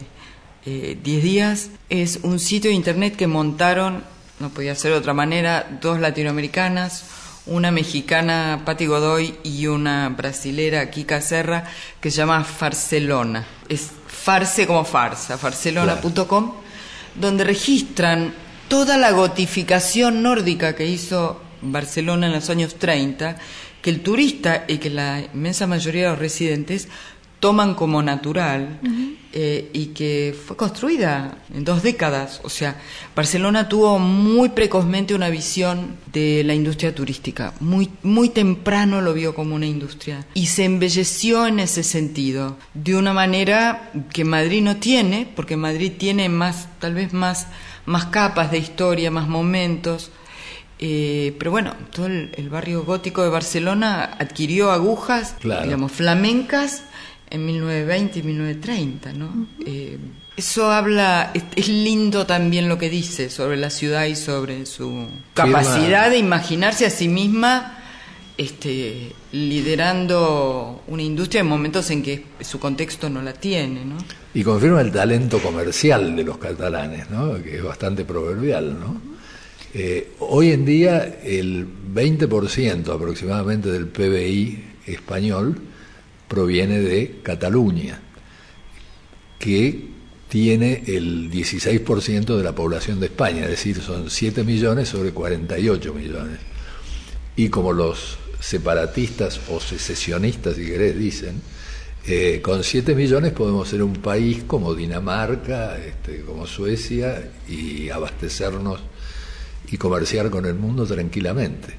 eh, 0.65 0.97
10 1.01 1.23
días 1.23 1.69
es 1.89 2.19
un 2.23 2.39
sitio 2.39 2.69
de 2.69 2.75
internet 2.75 3.15
que 3.15 3.27
montaron, 3.27 4.03
no 4.39 4.49
podía 4.49 4.75
ser 4.75 4.91
de 4.91 4.97
otra 4.97 5.13
manera, 5.13 5.79
dos 5.81 5.99
latinoamericanas, 5.99 7.05
una 7.45 7.71
mexicana, 7.71 8.61
Patti 8.65 8.85
Godoy, 8.85 9.35
y 9.43 9.67
una 9.67 10.09
brasilera, 10.09 10.91
Kika 10.91 11.21
Serra, 11.21 11.63
que 11.99 12.11
se 12.11 12.17
llama 12.17 12.43
Farcelona. 12.43 13.45
Es 13.67 13.89
farce 14.05 14.67
como 14.67 14.85
farsa, 14.85 15.37
farcelona.com, 15.37 16.53
donde 17.15 17.43
registran 17.43 18.33
toda 18.67 18.97
la 18.97 19.11
gotificación 19.11 20.21
nórdica 20.21 20.75
que 20.75 20.85
hizo 20.85 21.41
Barcelona 21.61 22.27
en 22.27 22.33
los 22.33 22.49
años 22.49 22.75
30, 22.75 23.37
que 23.81 23.89
el 23.89 24.01
turista 24.01 24.65
y 24.67 24.77
que 24.77 24.89
la 24.89 25.21
inmensa 25.33 25.67
mayoría 25.67 26.03
de 26.03 26.09
los 26.09 26.19
residentes 26.19 26.87
toman 27.39 27.73
como 27.73 28.01
natural 28.01 28.79
eh, 29.31 29.69
y 29.73 29.87
que 29.87 30.35
fue 30.45 30.57
construida 30.57 31.37
en 31.53 31.63
dos 31.63 31.83
décadas. 31.83 32.41
O 32.43 32.49
sea, 32.49 32.75
Barcelona 33.15 33.69
tuvo 33.69 33.97
muy 33.97 34.49
precozmente 34.49 35.15
una 35.15 35.29
visión 35.29 35.95
de 36.11 36.43
la 36.43 36.53
industria 36.53 36.93
turística. 36.93 37.53
Muy, 37.59 37.89
muy 38.03 38.29
temprano 38.29 39.01
lo 39.01 39.13
vio 39.13 39.33
como 39.33 39.55
una 39.55 39.65
industria 39.65 40.25
y 40.33 40.47
se 40.47 40.65
embelleció 40.65 41.47
en 41.47 41.59
ese 41.59 41.83
sentido, 41.83 42.57
de 42.73 42.95
una 42.95 43.13
manera 43.13 43.91
que 44.11 44.25
Madrid 44.25 44.61
no 44.61 44.77
tiene, 44.77 45.31
porque 45.35 45.55
Madrid 45.55 45.93
tiene 45.97 46.27
más, 46.27 46.67
tal 46.79 46.93
vez 46.93 47.13
más, 47.13 47.47
más 47.85 48.05
capas 48.07 48.51
de 48.51 48.57
historia, 48.57 49.11
más 49.11 49.27
momentos. 49.27 50.11
Eh, 50.79 51.35
pero 51.37 51.51
bueno, 51.51 51.75
todo 51.93 52.05
el, 52.05 52.31
el 52.35 52.49
barrio 52.49 52.83
gótico 52.83 53.21
de 53.23 53.29
Barcelona 53.29 54.03
adquirió 54.17 54.71
agujas, 54.71 55.35
Claro. 55.39 55.63
digamos, 55.65 55.91
flamencas 55.91 56.83
en 57.29 57.45
1920 57.45 58.19
y 58.19 58.23
1930, 58.23 59.13
¿no? 59.13 59.47
Eh, 59.65 59.97
eso 60.37 60.71
habla, 60.71 61.31
es, 61.33 61.43
es 61.55 61.67
lindo 61.67 62.25
también 62.25 62.69
lo 62.69 62.77
que 62.77 62.89
dice 62.89 63.29
sobre 63.29 63.57
la 63.57 63.69
ciudad 63.69 64.05
y 64.05 64.15
sobre 64.15 64.65
su 64.65 65.05
capacidad 65.33 66.09
de 66.09 66.17
imaginarse 66.17 66.85
a 66.85 66.89
sí 66.89 67.09
misma 67.09 67.75
este, 68.37 69.11
liderando 69.33 70.81
una 70.87 71.03
industria 71.03 71.41
en 71.41 71.47
momentos 71.47 71.89
en 71.91 72.01
que 72.01 72.23
su 72.39 72.57
contexto 72.59 73.09
no 73.09 73.21
la 73.21 73.33
tiene, 73.33 73.83
¿no? 73.83 73.97
Y 74.33 74.43
confirma 74.43 74.79
el 74.81 74.91
talento 74.91 75.39
comercial 75.39 76.15
de 76.15 76.23
los 76.23 76.37
catalanes, 76.37 77.09
¿no? 77.09 77.33
que 77.43 77.57
es 77.57 77.63
bastante 77.63 78.05
proverbial. 78.05 78.79
¿no? 78.79 79.01
Eh, 79.73 80.13
hoy 80.19 80.51
en 80.51 80.65
día 80.65 81.19
el 81.23 81.67
20% 81.93 82.93
aproximadamente 82.93 83.71
del 83.71 83.87
PBI 83.87 84.63
español 84.87 85.61
proviene 86.27 86.79
de 86.79 87.19
Cataluña, 87.21 88.01
que 89.37 89.89
tiene 90.27 90.83
el 90.87 91.29
16% 91.29 92.35
de 92.37 92.43
la 92.43 92.53
población 92.53 92.99
de 92.99 93.07
España, 93.07 93.43
es 93.43 93.49
decir, 93.49 93.79
son 93.81 94.09
7 94.09 94.43
millones 94.43 94.89
sobre 94.89 95.11
48 95.11 95.93
millones. 95.93 96.39
Y 97.35 97.49
como 97.49 97.71
los 97.71 98.17
separatistas 98.39 99.39
o 99.49 99.59
secesionistas, 99.59 100.55
si 100.55 100.65
querés, 100.65 100.97
dicen, 100.97 101.41
eh, 102.07 102.41
con 102.41 102.63
7 102.63 102.95
millones 102.95 103.33
podemos 103.33 103.69
ser 103.69 103.83
un 103.83 103.93
país 103.97 104.43
como 104.45 104.73
Dinamarca, 104.73 105.77
este, 105.77 106.21
como 106.21 106.47
Suecia, 106.47 107.31
y 107.47 107.89
abastecernos 107.89 108.79
y 109.71 109.77
comerciar 109.77 110.29
con 110.29 110.45
el 110.45 110.55
mundo 110.55 110.85
tranquilamente. 110.85 111.75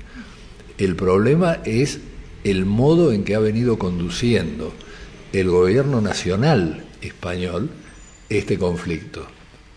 El 0.78 0.96
problema 0.96 1.58
es 1.64 2.00
el 2.44 2.64
modo 2.64 3.12
en 3.12 3.24
que 3.24 3.34
ha 3.34 3.40
venido 3.40 3.78
conduciendo 3.78 4.72
el 5.32 5.50
gobierno 5.50 6.00
nacional 6.00 6.84
español 7.00 7.70
este 8.28 8.58
conflicto. 8.58 9.26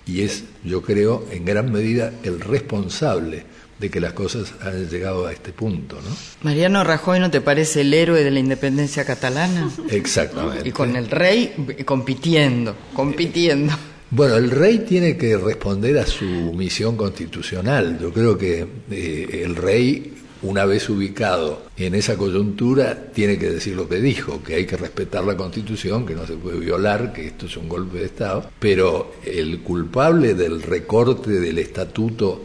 Y 0.06 0.22
es, 0.22 0.44
yo 0.64 0.82
creo, 0.82 1.26
en 1.32 1.46
gran 1.46 1.72
medida 1.72 2.14
el 2.24 2.40
responsable 2.40 3.46
de 3.80 3.90
que 3.90 4.00
las 4.00 4.14
cosas 4.14 4.54
han 4.62 4.88
llegado 4.90 5.26
a 5.26 5.34
este 5.34 5.52
punto, 5.52 5.98
¿no? 5.98 6.16
Mariano 6.44 6.84
Rajoy, 6.84 7.20
¿no 7.20 7.32
te 7.32 7.42
parece 7.42 7.82
el 7.82 7.94
héroe 7.94 8.24
de 8.24 8.32
la 8.32 8.40
independencia 8.40 9.04
catalana? 9.06 9.70
Exactamente. 9.90 10.68
Y 10.68 10.72
con 10.72 10.96
el 10.96 11.10
rey 11.10 11.54
eh, 11.78 11.84
compitiendo, 11.84 12.76
compitiendo. 12.94 13.74
Bueno, 14.16 14.36
el 14.36 14.52
rey 14.52 14.86
tiene 14.88 15.18
que 15.18 15.36
responder 15.38 15.98
a 15.98 16.06
su 16.06 16.26
misión 16.26 16.96
constitucional. 16.96 17.98
Yo 18.00 18.14
creo 18.14 18.38
que 18.38 18.64
eh, 18.92 19.42
el 19.44 19.56
rey 19.56 20.14
una 20.44 20.66
vez 20.66 20.88
ubicado 20.88 21.64
en 21.78 21.96
esa 21.96 22.16
coyuntura, 22.16 23.12
tiene 23.12 23.40
que 23.40 23.50
decir 23.50 23.76
lo 23.76 23.90
que 23.90 23.96
dijo, 24.02 24.44
que 24.44 24.54
hay 24.54 24.66
que 24.68 24.78
respetar 24.78 25.24
la 25.24 25.36
Constitución, 25.36 26.06
que 26.06 26.14
no 26.14 26.28
se 26.28 26.34
puede 26.34 26.60
violar, 26.60 27.12
que 27.12 27.26
esto 27.26 27.48
es 27.48 27.58
un 27.58 27.68
golpe 27.68 27.98
de 27.98 28.06
Estado, 28.06 28.52
pero 28.60 29.16
el 29.26 29.62
culpable 29.62 30.36
del 30.36 30.62
recorte 30.62 31.32
del 31.32 31.58
estatuto 31.58 32.44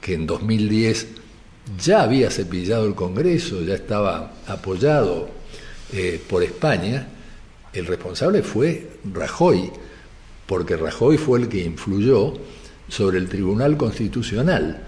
que 0.00 0.14
en 0.14 0.26
2010 0.26 1.08
ya 1.82 2.02
había 2.02 2.30
cepillado 2.30 2.86
el 2.86 2.94
Congreso, 2.94 3.62
ya 3.62 3.74
estaba 3.74 4.34
apoyado 4.46 5.28
eh, 5.92 6.20
por 6.28 6.44
España, 6.44 7.08
el 7.72 7.86
responsable 7.86 8.42
fue 8.42 8.90
Rajoy, 9.12 9.72
porque 10.46 10.76
Rajoy 10.76 11.16
fue 11.16 11.40
el 11.40 11.48
que 11.48 11.64
influyó 11.64 12.34
sobre 12.88 13.18
el 13.18 13.28
Tribunal 13.28 13.76
Constitucional. 13.76 14.82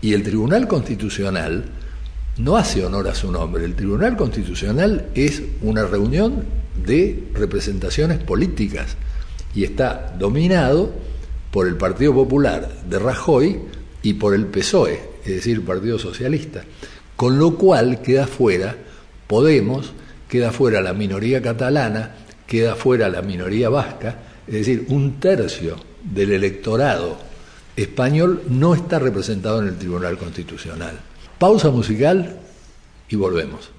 Y 0.00 0.14
el 0.14 0.22
Tribunal 0.22 0.66
Constitucional 0.66 1.64
no 2.38 2.56
hace 2.56 2.84
honor 2.84 3.08
a 3.08 3.14
su 3.14 3.30
nombre. 3.30 3.64
El 3.64 3.74
Tribunal 3.74 4.16
Constitucional 4.16 5.06
es 5.14 5.42
una 5.60 5.84
reunión 5.84 6.44
de 6.84 7.24
representaciones 7.34 8.18
políticas 8.18 8.96
y 9.54 9.64
está 9.64 10.14
dominado 10.18 10.90
por 11.50 11.68
el 11.68 11.76
Partido 11.76 12.14
Popular 12.14 12.68
de 12.88 12.98
Rajoy 12.98 13.60
y 14.02 14.14
por 14.14 14.34
el 14.34 14.46
PSOE, 14.46 15.00
es 15.24 15.34
decir, 15.34 15.64
Partido 15.64 15.98
Socialista. 15.98 16.64
Con 17.14 17.38
lo 17.38 17.56
cual 17.56 18.00
queda 18.00 18.26
fuera 18.26 18.76
Podemos, 19.32 19.94
queda 20.28 20.52
fuera 20.52 20.82
la 20.82 20.92
minoría 20.92 21.40
catalana, 21.40 22.16
queda 22.46 22.74
fuera 22.74 23.08
la 23.08 23.22
minoría 23.22 23.70
vasca, 23.70 24.14
es 24.46 24.54
decir, 24.54 24.86
un 24.88 25.20
tercio 25.20 25.76
del 26.02 26.32
electorado 26.32 27.18
español 27.76 28.42
no 28.48 28.74
está 28.74 28.98
representado 28.98 29.62
en 29.62 29.68
el 29.68 29.78
Tribunal 29.78 30.18
Constitucional. 30.18 30.98
Pausa 31.38 31.70
musical 31.70 32.38
y 33.08 33.16
volvemos. 33.16 33.70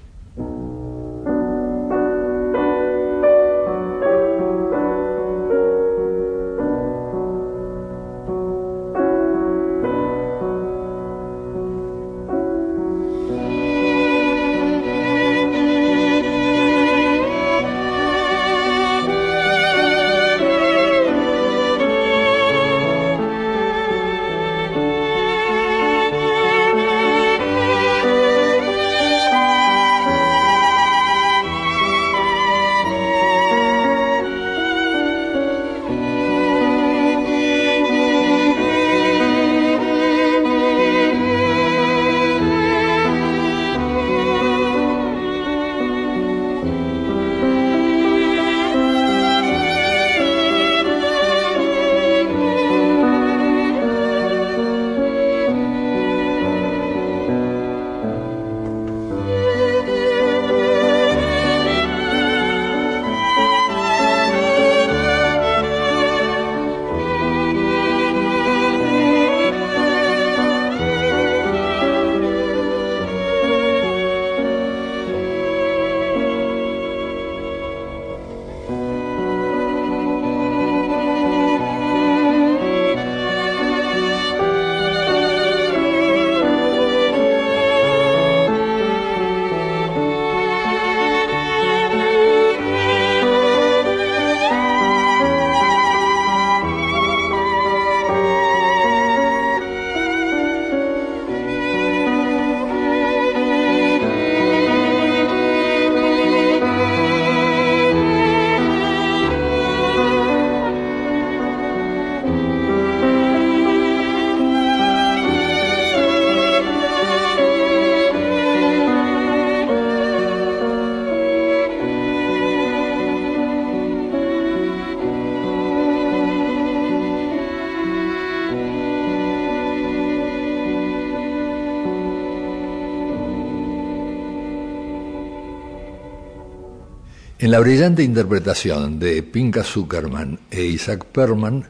En 137.44 137.50
la 137.50 137.60
brillante 137.60 138.02
interpretación 138.02 138.98
de 138.98 139.22
Pinka 139.22 139.64
Zuckerman 139.64 140.40
e 140.50 140.64
Isaac 140.64 141.04
Perman, 141.04 141.66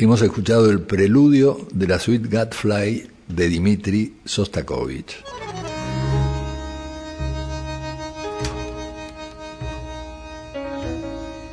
hemos 0.00 0.20
escuchado 0.20 0.68
el 0.68 0.80
preludio 0.80 1.64
de 1.72 1.86
la 1.86 2.00
suite 2.00 2.26
Gadfly 2.28 3.08
de 3.28 3.48
Dmitri 3.48 4.16
Sostakovich. 4.24 5.22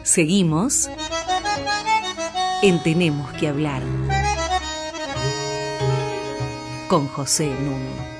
Seguimos 0.02 0.90
en 2.64 2.82
Tenemos 2.82 3.32
que 3.34 3.50
hablar 3.50 3.84
con 6.88 7.08
José 7.08 7.46
Nuno. 7.46 8.13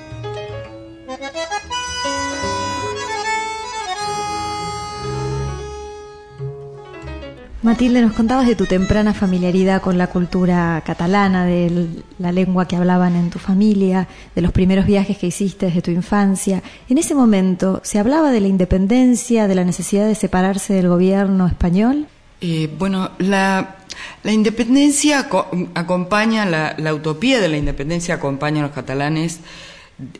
Matilde, 7.64 8.02
nos 8.02 8.12
contabas 8.12 8.46
de 8.46 8.56
tu 8.56 8.66
temprana 8.66 9.14
familiaridad 9.14 9.80
con 9.80 9.96
la 9.96 10.08
cultura 10.08 10.82
catalana, 10.84 11.46
de 11.46 11.88
la 12.18 12.30
lengua 12.30 12.68
que 12.68 12.76
hablaban 12.76 13.16
en 13.16 13.30
tu 13.30 13.38
familia, 13.38 14.06
de 14.34 14.42
los 14.42 14.52
primeros 14.52 14.84
viajes 14.84 15.16
que 15.16 15.28
hiciste 15.28 15.64
desde 15.64 15.80
tu 15.80 15.90
infancia. 15.90 16.62
En 16.90 16.98
ese 16.98 17.14
momento, 17.14 17.80
¿se 17.82 17.98
hablaba 17.98 18.32
de 18.32 18.42
la 18.42 18.48
independencia, 18.48 19.48
de 19.48 19.54
la 19.54 19.64
necesidad 19.64 20.06
de 20.06 20.14
separarse 20.14 20.74
del 20.74 20.88
gobierno 20.88 21.46
español? 21.46 22.06
Eh, 22.42 22.68
bueno, 22.78 23.12
la, 23.16 23.76
independencia 24.24 25.26
acompaña, 25.74 26.44
la, 26.44 26.94
utopía 26.94 27.40
de 27.40 27.48
la 27.48 27.56
independencia 27.56 28.16
acompaña 28.16 28.60
a 28.60 28.64
los 28.64 28.72
catalanes, 28.72 29.40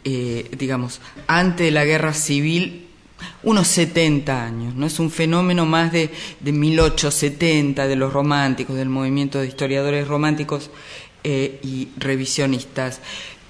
eh, 0.04 0.50
digamos, 0.58 1.02
ante 1.26 1.70
la 1.70 1.84
guerra 1.84 2.14
civil 2.14 2.83
unos 3.42 3.68
70 3.68 4.44
años, 4.44 4.74
¿no? 4.74 4.86
Es 4.86 4.98
un 4.98 5.10
fenómeno 5.10 5.66
más 5.66 5.92
de, 5.92 6.10
de 6.40 6.52
1870, 6.52 7.86
de 7.86 7.96
los 7.96 8.12
románticos, 8.12 8.76
del 8.76 8.88
movimiento 8.88 9.40
de 9.40 9.48
historiadores 9.48 10.08
románticos 10.08 10.70
eh, 11.22 11.58
y 11.62 11.88
revisionistas. 11.96 13.00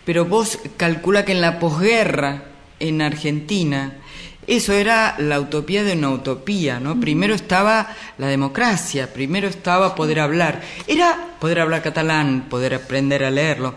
Pero 0.04 0.24
vos 0.24 0.58
calcula 0.76 1.24
que 1.24 1.32
en 1.32 1.40
la 1.40 1.58
posguerra, 1.58 2.44
en 2.78 3.02
Argentina, 3.02 3.94
eso 4.46 4.74
era 4.74 5.16
la 5.18 5.40
utopía 5.40 5.84
de 5.84 5.94
una 5.94 6.10
utopía, 6.10 6.78
¿no? 6.78 7.00
Primero 7.00 7.34
estaba 7.34 7.88
la 8.18 8.26
democracia, 8.26 9.12
primero 9.12 9.48
estaba 9.48 9.94
poder 9.94 10.20
hablar. 10.20 10.60
Era 10.86 11.36
poder 11.40 11.60
hablar 11.60 11.82
catalán, 11.82 12.46
poder 12.50 12.74
aprender 12.74 13.24
a 13.24 13.30
leerlo. 13.30 13.74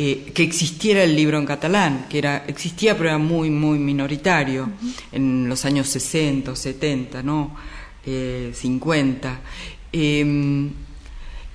Eh, 0.00 0.30
que 0.32 0.44
existiera 0.44 1.02
el 1.02 1.16
libro 1.16 1.38
en 1.38 1.44
catalán, 1.44 2.06
que 2.08 2.18
era, 2.18 2.44
existía 2.46 2.96
pero 2.96 3.08
era 3.08 3.18
muy, 3.18 3.50
muy 3.50 3.80
minoritario 3.80 4.70
en 5.10 5.48
los 5.48 5.64
años 5.64 5.88
60 5.88 6.54
70, 6.54 7.24
¿no? 7.24 7.56
50. 8.04 9.40
Eh, 9.92 10.20
em, 10.20 10.70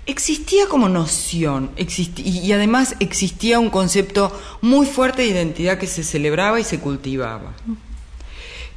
Existía 0.06 0.68
como 0.68 0.90
noción, 0.90 1.72
y 1.78 2.52
además 2.52 2.98
existía 3.00 3.58
un 3.58 3.70
concepto 3.70 4.38
muy 4.60 4.86
fuerte 4.86 5.22
de 5.22 5.30
identidad 5.30 5.78
que 5.78 5.88
se 5.88 6.04
celebraba 6.04 6.60
y 6.60 6.66
se 6.66 6.82
cultivaba. 6.82 7.54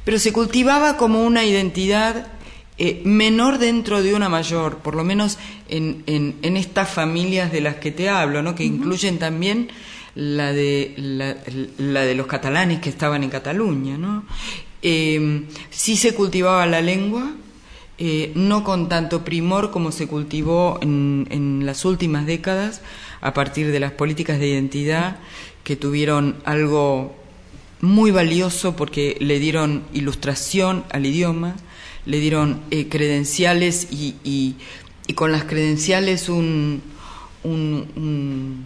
Pero 0.05 0.19
se 0.19 0.31
cultivaba 0.31 0.95
como 0.95 1.25
una 1.25 1.43
identidad 1.43 2.27
eh, 2.77 3.01
menor 3.05 3.57
dentro 3.57 4.03
de 4.03 4.13
una 4.13 4.29
mayor, 4.29 4.77
por 4.79 4.95
lo 4.95 5.03
menos 5.03 5.37
en, 5.67 6.03
en, 6.05 6.57
estas 6.57 6.89
familias 6.89 7.51
de 7.51 7.61
las 7.61 7.75
que 7.75 7.91
te 7.91 8.09
hablo, 8.09 8.41
¿no? 8.41 8.55
que 8.55 8.63
incluyen 8.63 9.17
también 9.19 9.69
la 10.15 10.53
de, 10.53 10.93
la, 11.77 12.01
de 12.01 12.15
los 12.15 12.27
catalanes 12.27 12.79
que 12.79 12.89
estaban 12.89 13.23
en 13.23 13.29
Cataluña. 13.29 13.97
¿no? 13.97 14.25
Eh, 14.81 15.43
sí 15.69 15.97
se 15.97 16.13
cultivaba 16.13 16.65
la 16.65 16.81
lengua, 16.81 17.33
eh, 17.99 18.31
no 18.35 18.63
con 18.63 18.89
tanto 18.89 19.25
primor 19.25 19.71
como 19.71 19.91
se 19.91 20.05
cultivó 20.07 20.77
en, 20.83 21.65
las 21.65 21.83
últimas 21.83 22.27
décadas 22.27 22.81
a 23.21 23.33
partir 23.33 23.71
de 23.71 23.79
las 23.79 23.91
políticas 23.91 24.39
de 24.39 24.49
identidad 24.49 25.17
que 25.63 25.75
tuvieron 25.75 26.35
algo 26.45 27.15
muy 27.81 28.11
valioso 28.11 28.75
porque 28.75 29.17
le 29.19 29.39
dieron 29.39 29.83
ilustración 29.93 30.83
al 30.91 31.07
idioma, 31.07 31.55
le 32.07 32.19
dieron 32.19 32.61
eh, 32.71 32.87
credenciales 32.87 33.87
y, 33.91 34.15
y, 34.23 34.55
con 35.13 35.31
las 35.31 35.43
credenciales 35.43 36.29
un, 36.29 36.81
un, 37.43 38.65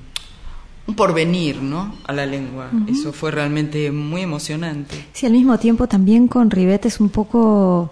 un, 0.87 0.95
porvenir 0.95 1.61
¿no? 1.61 1.95
a 2.05 2.13
la 2.13 2.25
lengua. 2.25 2.69
Eso 2.87 3.13
fue 3.13 3.31
realmente 3.31 3.91
muy 3.91 4.21
emocionante. 4.21 5.05
Sí, 5.13 5.25
al 5.25 5.31
mismo 5.31 5.57
tiempo 5.57 5.87
también 5.87 6.27
con 6.27 6.51
ribetes 6.51 6.99
un 6.99 7.09
poco 7.09 7.91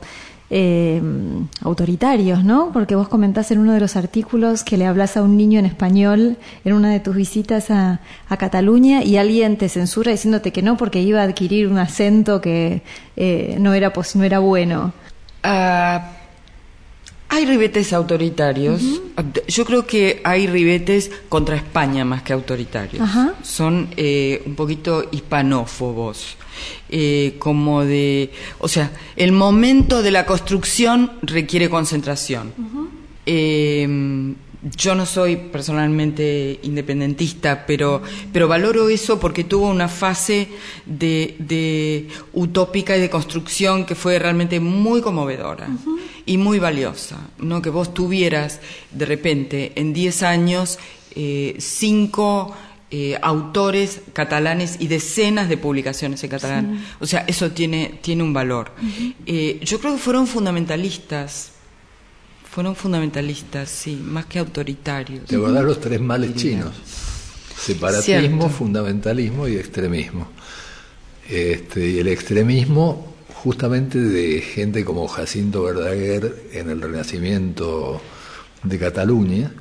eh, 0.49 1.01
autoritarios, 1.61 2.43
¿no? 2.43 2.71
Porque 2.73 2.95
vos 2.95 3.07
comentás 3.07 3.51
en 3.51 3.59
uno 3.59 3.73
de 3.73 3.79
los 3.79 3.95
artículos 3.95 4.63
que 4.63 4.77
le 4.77 4.85
hablas 4.85 5.15
a 5.15 5.21
un 5.21 5.37
niño 5.37 5.59
en 5.59 5.65
español 5.65 6.37
en 6.65 6.73
una 6.73 6.91
de 6.91 6.99
tus 6.99 7.15
visitas 7.15 7.69
a, 7.71 8.01
Cataluña 8.37 9.03
y 9.03 9.17
alguien 9.17 9.57
te 9.57 9.69
censura 9.69 10.11
diciéndote 10.11 10.51
que 10.51 10.61
no 10.61 10.75
porque 10.75 11.01
iba 11.01 11.21
a 11.21 11.23
adquirir 11.23 11.67
un 11.67 11.77
acento 11.77 12.41
que 12.41 12.81
eh, 13.15 13.57
no, 13.59 13.73
era 13.73 13.93
no 14.15 14.23
era 14.23 14.39
bueno. 14.39 14.93
Ah, 15.43 16.11
hay 17.29 17.45
ribetes 17.45 17.93
autoritarios. 17.93 18.81
Yo 19.47 19.65
creo 19.65 19.85
que 19.85 20.19
hay 20.23 20.47
ribetes 20.47 21.11
contra 21.29 21.55
España 21.55 22.03
más 22.03 22.23
que 22.23 22.33
autoritarios. 22.33 23.07
Son 23.43 23.89
eh, 23.95 24.41
un 24.45 24.55
poquito 24.55 25.07
hispanófobos. 25.11 26.37
Eh, 26.89 27.35
como 27.39 27.85
de, 27.85 28.31
o 28.57 28.67
sea, 28.67 28.91
el 29.15 29.31
momento 29.31 30.01
de 30.01 30.11
la 30.11 30.25
construcción 30.25 31.11
requiere 31.21 31.69
concentración. 31.69 32.51
Eh, 33.25 34.35
yo 34.61 34.93
no 34.93 35.05
soy 35.05 35.37
personalmente 35.37 36.59
independentista, 36.63 37.65
pero, 37.65 38.01
pero 38.33 38.47
valoro 38.47 38.89
eso 38.89 39.19
porque 39.19 39.43
tuvo 39.43 39.69
una 39.69 39.87
fase 39.87 40.49
de, 40.85 41.35
de 41.39 42.09
utópica 42.33 42.97
y 42.97 42.99
de 42.99 43.09
construcción 43.09 43.85
que 43.85 43.95
fue 43.95 44.19
realmente 44.19 44.59
muy 44.59 45.01
conmovedora 45.01 45.67
y 46.25 46.37
muy 46.37 46.59
valiosa. 46.59 47.29
¿no? 47.37 47.61
Que 47.61 47.69
vos 47.69 47.93
tuvieras 47.93 48.59
de 48.91 49.05
repente 49.05 49.71
en 49.75 49.93
10 49.93 50.23
años 50.23 50.79
eh, 51.15 51.55
cinco 51.59 52.53
eh, 52.91 53.17
autores 53.21 54.01
catalanes 54.13 54.77
y 54.79 54.87
decenas 54.87 55.47
de 55.47 55.57
publicaciones 55.57 56.23
en 56.23 56.29
catalán. 56.29 56.85
O 56.99 57.05
sea, 57.05 57.23
eso 57.27 57.51
tiene, 57.51 57.99
tiene 58.01 58.23
un 58.23 58.33
valor. 58.33 58.73
Eh, 59.25 59.59
yo 59.63 59.79
creo 59.79 59.93
que 59.93 59.99
fueron 59.99 60.27
fundamentalistas. 60.27 61.53
Fueron 62.59 62.75
fundamentalistas, 62.75 63.69
sí, 63.69 63.95
más 64.03 64.25
que 64.25 64.37
autoritarios. 64.37 65.23
¿Te 65.23 65.37
acordás 65.37 65.63
los 65.63 65.79
tres 65.79 66.01
males 66.01 66.35
chinos? 66.35 66.73
Separatismo, 67.57 68.49
fundamentalismo 68.49 69.47
y 69.47 69.55
extremismo. 69.55 70.27
Este, 71.29 71.87
y 71.87 71.99
el 71.99 72.09
extremismo, 72.09 73.15
justamente 73.33 73.97
de 73.97 74.41
gente 74.41 74.83
como 74.83 75.07
Jacinto 75.07 75.63
Verdaguer 75.63 76.49
en 76.51 76.69
el 76.69 76.81
Renacimiento 76.81 78.01
de 78.61 78.77
Cataluña, 78.77 79.53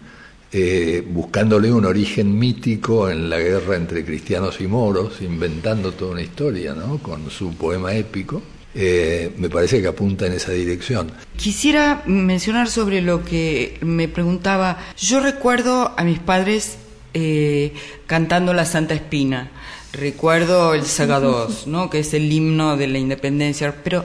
eh, 0.51 1.07
buscándole 1.09 1.71
un 1.71 1.85
origen 1.85 2.37
mítico 2.37 3.09
en 3.09 3.31
la 3.31 3.39
guerra 3.39 3.77
entre 3.77 4.05
cristianos 4.05 4.61
y 4.61 4.67
moros, 4.67 5.23
inventando 5.23 5.93
toda 5.93 6.11
una 6.11 6.23
historia, 6.23 6.75
¿no? 6.75 6.99
Con 6.99 7.31
su 7.31 7.55
poema 7.55 7.95
épico. 7.95 8.43
Eh, 8.75 9.33
me 9.39 9.49
parece 9.49 9.81
que 9.81 9.89
apunta 9.89 10.27
en 10.27 10.35
esa 10.35 10.53
dirección. 10.53 11.11
Quisiera 11.37 12.03
mencionar 12.07 12.69
sobre 12.69 13.01
lo 13.01 13.25
que 13.25 13.79
me 13.81 14.09
preguntaba. 14.09 14.79
Yo 14.97 15.21
recuerdo 15.21 15.95
a 15.97 16.05
mis 16.05 16.19
padres 16.19 16.79
eh, 17.15 17.73
cantando 18.07 18.53
la 18.53 18.65
Santa 18.65 18.95
Espina. 18.95 19.51
Recuerdo 19.93 20.75
el 20.75 20.85
Sagados, 20.85 21.67
¿no? 21.67 21.91
que 21.91 22.01
es 22.01 22.13
el 22.15 22.31
himno 22.31 22.77
de 22.77 22.89
la 22.89 22.99
independencia, 22.99 23.75
pero 23.83 24.05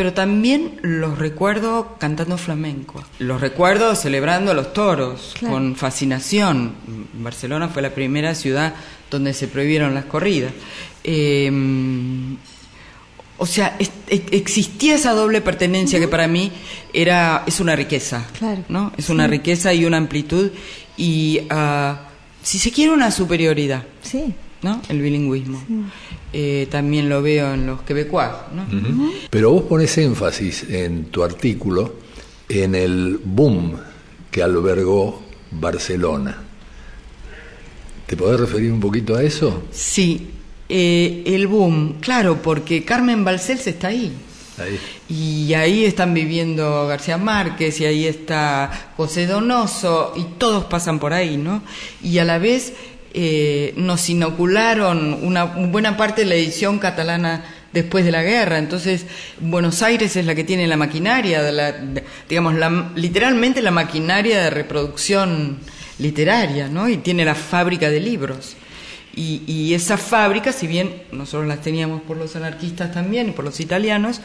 pero 0.00 0.14
también 0.14 0.78
los 0.80 1.18
recuerdo 1.18 1.96
cantando 1.98 2.38
flamenco. 2.38 3.04
Los 3.18 3.40
recuerdo 3.40 3.94
celebrando 3.94 4.54
los 4.54 4.72
toros 4.72 5.34
con 5.40 5.76
fascinación. 5.76 6.72
Barcelona 7.14 7.68
fue 7.68 7.82
la 7.82 7.90
primera 7.90 8.34
ciudad 8.34 8.74
donde 9.10 9.34
se 9.34 9.46
prohibieron 9.46 9.92
las 9.92 10.06
corridas. 10.06 10.52
Em, 11.04 12.36
o 13.40 13.46
sea, 13.46 13.76
existía 14.08 14.96
esa 14.96 15.12
doble 15.14 15.40
pertenencia 15.40 15.98
que 15.98 16.08
para 16.08 16.28
mí 16.28 16.52
era 16.92 17.42
es 17.46 17.58
una 17.58 17.74
riqueza, 17.74 18.26
¿no? 18.68 18.92
Es 18.98 19.08
una 19.08 19.26
riqueza 19.26 19.72
y 19.72 19.86
una 19.86 19.96
amplitud 19.96 20.50
y, 20.98 21.40
ah, 21.48 22.08
si 22.42 22.58
se 22.58 22.70
quiere, 22.70 22.92
una 22.92 23.10
superioridad. 23.10 23.84
Sí. 24.02 24.34
¿no? 24.62 24.82
El 24.90 25.00
bilingüismo. 25.00 25.62
Eh, 26.34 26.68
también 26.70 27.08
lo 27.08 27.22
veo 27.22 27.54
en 27.54 27.66
los 27.66 27.80
quebecuas, 27.80 28.32
¿no? 28.54 28.66
Pero 29.30 29.52
vos 29.52 29.62
pones 29.62 29.96
énfasis 29.96 30.64
en 30.68 31.06
tu 31.06 31.22
artículo 31.22 31.94
en 32.46 32.74
el 32.74 33.20
boom 33.24 33.74
que 34.30 34.42
albergó 34.42 35.22
Barcelona. 35.50 36.36
¿Te 38.06 38.18
podés 38.18 38.38
referir 38.38 38.70
un 38.70 38.80
poquito 38.80 39.16
a 39.16 39.22
eso? 39.22 39.62
Sí, 39.70 40.30
eh, 40.70 41.24
el 41.26 41.48
boom, 41.48 41.96
claro, 42.00 42.40
porque 42.40 42.84
Carmen 42.84 43.24
Balcells 43.24 43.66
está 43.66 43.88
ahí. 43.88 44.12
ahí. 44.56 44.78
Y 45.08 45.54
ahí 45.54 45.84
están 45.84 46.14
viviendo 46.14 46.86
García 46.86 47.18
Márquez 47.18 47.80
y 47.80 47.86
ahí 47.86 48.06
está 48.06 48.92
José 48.96 49.26
Donoso 49.26 50.12
y 50.16 50.38
todos 50.38 50.66
pasan 50.66 51.00
por 51.00 51.12
ahí, 51.12 51.36
¿no? 51.36 51.62
Y 52.02 52.18
a 52.18 52.24
la 52.24 52.38
vez 52.38 52.72
eh, 53.12 53.74
nos 53.76 54.08
inocularon 54.08 55.18
una 55.22 55.44
buena 55.44 55.96
parte 55.96 56.22
de 56.22 56.28
la 56.28 56.36
edición 56.36 56.78
catalana 56.78 57.44
después 57.72 58.04
de 58.04 58.12
la 58.12 58.22
guerra. 58.22 58.58
Entonces, 58.58 59.06
Buenos 59.40 59.82
Aires 59.82 60.14
es 60.14 60.24
la 60.24 60.36
que 60.36 60.44
tiene 60.44 60.68
la 60.68 60.76
maquinaria, 60.76 61.42
de 61.42 61.50
la, 61.50 61.74
digamos, 62.28 62.54
la, 62.54 62.92
literalmente 62.94 63.62
la 63.62 63.72
maquinaria 63.72 64.40
de 64.40 64.50
reproducción 64.50 65.58
literaria, 65.98 66.68
¿no? 66.68 66.88
Y 66.88 66.98
tiene 66.98 67.24
la 67.24 67.34
fábrica 67.34 67.90
de 67.90 67.98
libros. 67.98 68.56
Y, 69.14 69.42
y 69.46 69.74
esas 69.74 70.00
fábricas, 70.00 70.54
si 70.54 70.66
bien 70.66 71.02
nosotros 71.10 71.48
las 71.48 71.60
teníamos 71.62 72.02
por 72.02 72.16
los 72.16 72.36
anarquistas 72.36 72.92
también 72.92 73.28
y 73.28 73.32
por 73.32 73.44
los 73.44 73.58
italianos, 73.60 74.20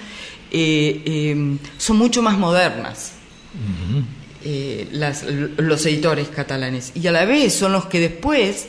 eh, 0.51 1.01
eh, 1.05 1.57
son 1.77 1.97
mucho 1.97 2.21
más 2.21 2.37
modernas. 2.37 3.13
las, 4.91 5.23
los 5.23 5.85
editores 5.87 6.27
catalanes 6.27 6.91
y 6.93 7.07
a 7.07 7.11
la 7.11 7.25
vez 7.25 7.55
son 7.55 7.71
los 7.71 7.87
que 7.87 7.99
después 7.99 8.67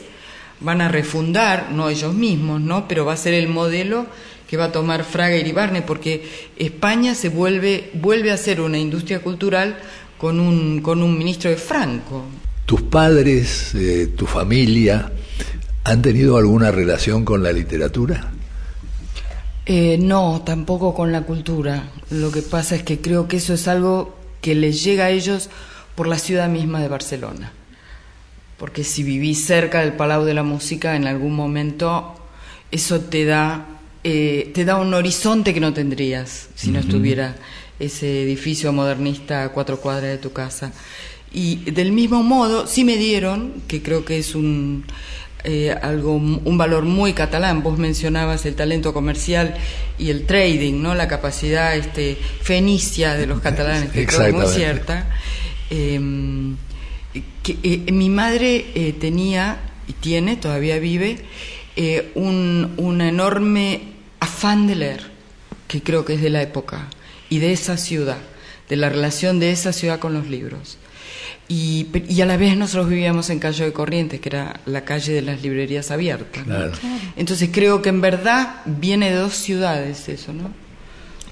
van 0.60 0.80
a 0.80 0.88
refundar, 0.88 1.70
no 1.72 1.88
ellos 1.88 2.14
mismos, 2.14 2.60
¿no? 2.60 2.88
Pero 2.88 3.04
va 3.04 3.12
a 3.12 3.16
ser 3.16 3.34
el 3.34 3.48
modelo 3.48 4.06
que 4.48 4.56
va 4.56 4.66
a 4.66 4.72
tomar 4.72 5.04
Fraga 5.04 5.36
y 5.36 5.40
Iribarne, 5.40 5.82
porque 5.82 6.24
España 6.56 7.14
se 7.14 7.28
vuelve, 7.28 7.90
vuelve 7.94 8.30
a 8.30 8.36
ser 8.36 8.60
una 8.60 8.78
industria 8.78 9.20
cultural 9.20 9.76
con 10.18 10.40
un, 10.40 10.80
con 10.80 11.02
un 11.02 11.18
ministro 11.18 11.50
de 11.50 11.56
Franco. 11.56 12.24
¿Tus 12.64 12.82
padres, 12.82 13.74
eh, 13.74 14.08
tu 14.16 14.26
familia, 14.26 15.12
han 15.86 16.02
tenido 16.02 16.36
alguna 16.36 16.70
relación 16.70 17.24
con 17.24 17.42
la 17.42 17.52
literatura? 17.52 18.32
Eh, 19.64 19.98
no, 20.00 20.42
tampoco 20.44 20.94
con 20.94 21.12
la 21.12 21.22
cultura. 21.22 21.90
Lo 22.10 22.30
que 22.30 22.42
pasa 22.42 22.76
es 22.76 22.82
que 22.82 23.00
creo 23.00 23.28
que 23.28 23.38
eso 23.38 23.54
es 23.54 23.66
algo 23.68 24.16
que 24.40 24.54
les 24.54 24.84
llega 24.84 25.06
a 25.06 25.10
ellos 25.10 25.50
por 25.94 26.06
la 26.06 26.18
ciudad 26.18 26.48
misma 26.48 26.80
de 26.80 26.88
Barcelona 26.88 27.52
porque 28.58 28.84
si 28.84 29.02
vivís 29.02 29.44
cerca 29.44 29.80
del 29.80 29.92
Palau 29.92 30.24
de 30.24 30.34
la 30.34 30.42
Música, 30.42 30.96
en 30.96 31.06
algún 31.06 31.34
momento 31.34 32.14
eso 32.70 33.00
te 33.00 33.24
da, 33.24 33.66
eh, 34.02 34.50
te 34.54 34.64
da 34.64 34.76
un 34.76 34.92
horizonte 34.94 35.52
que 35.52 35.60
no 35.60 35.72
tendrías 35.72 36.48
si 36.54 36.70
no 36.70 36.80
estuviera 36.80 37.36
ese 37.78 38.22
edificio 38.22 38.72
modernista 38.72 39.44
a 39.44 39.48
cuatro 39.50 39.80
cuadras 39.80 40.10
de 40.10 40.18
tu 40.18 40.32
casa. 40.32 40.72
Y 41.32 41.70
del 41.70 41.92
mismo 41.92 42.22
modo, 42.22 42.66
sí 42.66 42.84
me 42.84 42.96
dieron, 42.96 43.62
que 43.68 43.82
creo 43.82 44.06
que 44.06 44.18
es 44.18 44.34
un, 44.34 44.84
eh, 45.48 45.70
algo, 45.70 46.16
un 46.16 46.58
valor 46.58 46.84
muy 46.84 47.12
catalán. 47.12 47.62
Vos 47.62 47.78
mencionabas 47.78 48.44
el 48.46 48.56
talento 48.56 48.92
comercial 48.92 49.54
y 49.96 50.10
el 50.10 50.26
trading, 50.26 50.82
¿no? 50.82 50.96
La 50.96 51.06
capacidad 51.06 51.76
este, 51.76 52.18
fenicia 52.42 53.14
de 53.14 53.28
los 53.28 53.40
catalanes, 53.40 53.90
que 53.90 54.06
creo 54.06 54.34
muy 54.34 54.48
cierta. 54.48 55.06
Em, 55.70 56.56
que 57.44 57.84
mi 57.92 58.10
madre 58.10 58.94
tenía 58.98 59.58
y 59.86 59.92
tiene, 59.92 60.36
todavía 60.36 60.80
vive, 60.80 61.18
un, 62.16 62.74
un 62.76 63.00
enorme 63.00 63.82
afán 64.18 64.66
de 64.66 64.74
leer, 64.74 65.10
que 65.68 65.80
creo 65.80 66.04
que 66.04 66.14
es 66.14 66.22
de 66.22 66.30
la 66.30 66.42
época 66.42 66.88
y 67.30 67.38
de 67.38 67.52
esa 67.52 67.76
ciudad, 67.76 68.18
de 68.68 68.76
la 68.76 68.88
relación 68.88 69.38
de 69.38 69.52
esa 69.52 69.72
ciudad 69.72 70.00
con 70.00 70.12
los 70.12 70.26
libros. 70.26 70.76
Y, 71.48 71.86
y, 72.08 72.20
a 72.20 72.26
la 72.26 72.36
vez 72.36 72.56
nosotros 72.56 72.88
vivíamos 72.88 73.30
en 73.30 73.38
Calle 73.38 73.66
de 73.66 73.72
Corrientes, 73.72 74.20
que 74.20 74.28
era 74.28 74.60
la 74.66 74.84
calle 74.84 75.12
de 75.12 75.22
las 75.22 75.42
librerías 75.42 75.92
abiertas. 75.92 76.44
Entonces 77.16 77.50
creo 77.52 77.82
que 77.82 77.88
en 77.88 78.00
verdad 78.00 78.62
viene 78.66 79.10
de 79.10 79.16
dos 79.16 79.34
ciudades 79.34 80.08
eso, 80.08 80.32
¿no? 80.32 80.50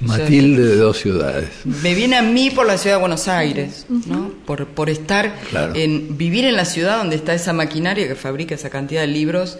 Matilde 0.00 0.62
de 0.62 0.76
dos 0.76 0.98
ciudades. 0.98 1.50
Me 1.64 1.94
viene 1.94 2.16
a 2.16 2.22
mí 2.22 2.50
por 2.50 2.66
la 2.66 2.78
ciudad 2.78 2.96
de 2.96 3.00
Buenos 3.00 3.28
Aires, 3.28 3.86
¿no? 3.88 4.30
Por, 4.44 4.66
por 4.66 4.90
estar 4.90 5.34
en 5.74 6.16
vivir 6.16 6.44
en 6.44 6.56
la 6.56 6.64
ciudad 6.64 6.98
donde 6.98 7.16
está 7.16 7.34
esa 7.34 7.52
maquinaria 7.52 8.06
que 8.06 8.14
fabrica 8.14 8.54
esa 8.54 8.70
cantidad 8.70 9.00
de 9.00 9.08
libros 9.08 9.58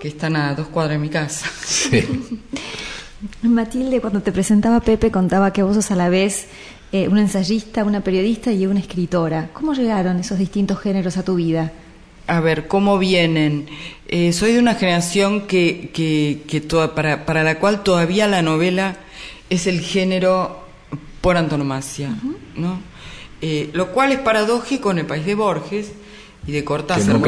que 0.00 0.08
están 0.08 0.36
a 0.36 0.54
dos 0.54 0.68
cuadras 0.68 0.94
de 0.94 0.98
mi 0.98 1.08
casa. 1.08 1.46
Sí. 1.64 2.04
Matilde, 3.42 4.00
cuando 4.00 4.22
te 4.22 4.32
presentaba 4.32 4.80
Pepe, 4.80 5.10
contaba 5.10 5.52
que 5.52 5.62
vos 5.62 5.74
sos 5.74 5.90
a 5.90 5.96
la 5.96 6.08
vez 6.08 6.46
eh, 6.92 7.08
una 7.08 7.20
ensayista, 7.20 7.84
una 7.84 8.00
periodista 8.00 8.52
y 8.52 8.66
una 8.66 8.80
escritora. 8.80 9.50
¿Cómo 9.52 9.74
llegaron 9.74 10.18
esos 10.18 10.38
distintos 10.38 10.80
géneros 10.80 11.16
a 11.16 11.24
tu 11.24 11.36
vida? 11.36 11.72
A 12.26 12.40
ver, 12.40 12.68
¿cómo 12.68 12.98
vienen? 12.98 13.66
Eh, 14.08 14.32
soy 14.32 14.52
de 14.52 14.58
una 14.58 14.74
generación 14.74 15.46
que, 15.46 15.90
que, 15.92 16.60
para, 16.94 17.26
para, 17.26 17.42
la 17.42 17.58
cual 17.58 17.82
todavía 17.82 18.28
la 18.28 18.42
novela 18.42 18.96
es 19.50 19.66
el 19.66 19.80
género 19.80 20.64
por 21.20 21.36
antonomasia, 21.36 22.10
¿no? 22.56 22.80
Eh, 23.42 23.70
lo 23.72 23.92
cual 23.92 24.12
es 24.12 24.18
paradójico 24.18 24.90
en 24.90 24.98
el 24.98 25.06
país 25.06 25.24
de 25.24 25.34
Borges 25.34 25.92
y 26.46 26.52
de 26.52 26.64
Cortázar. 26.64 27.20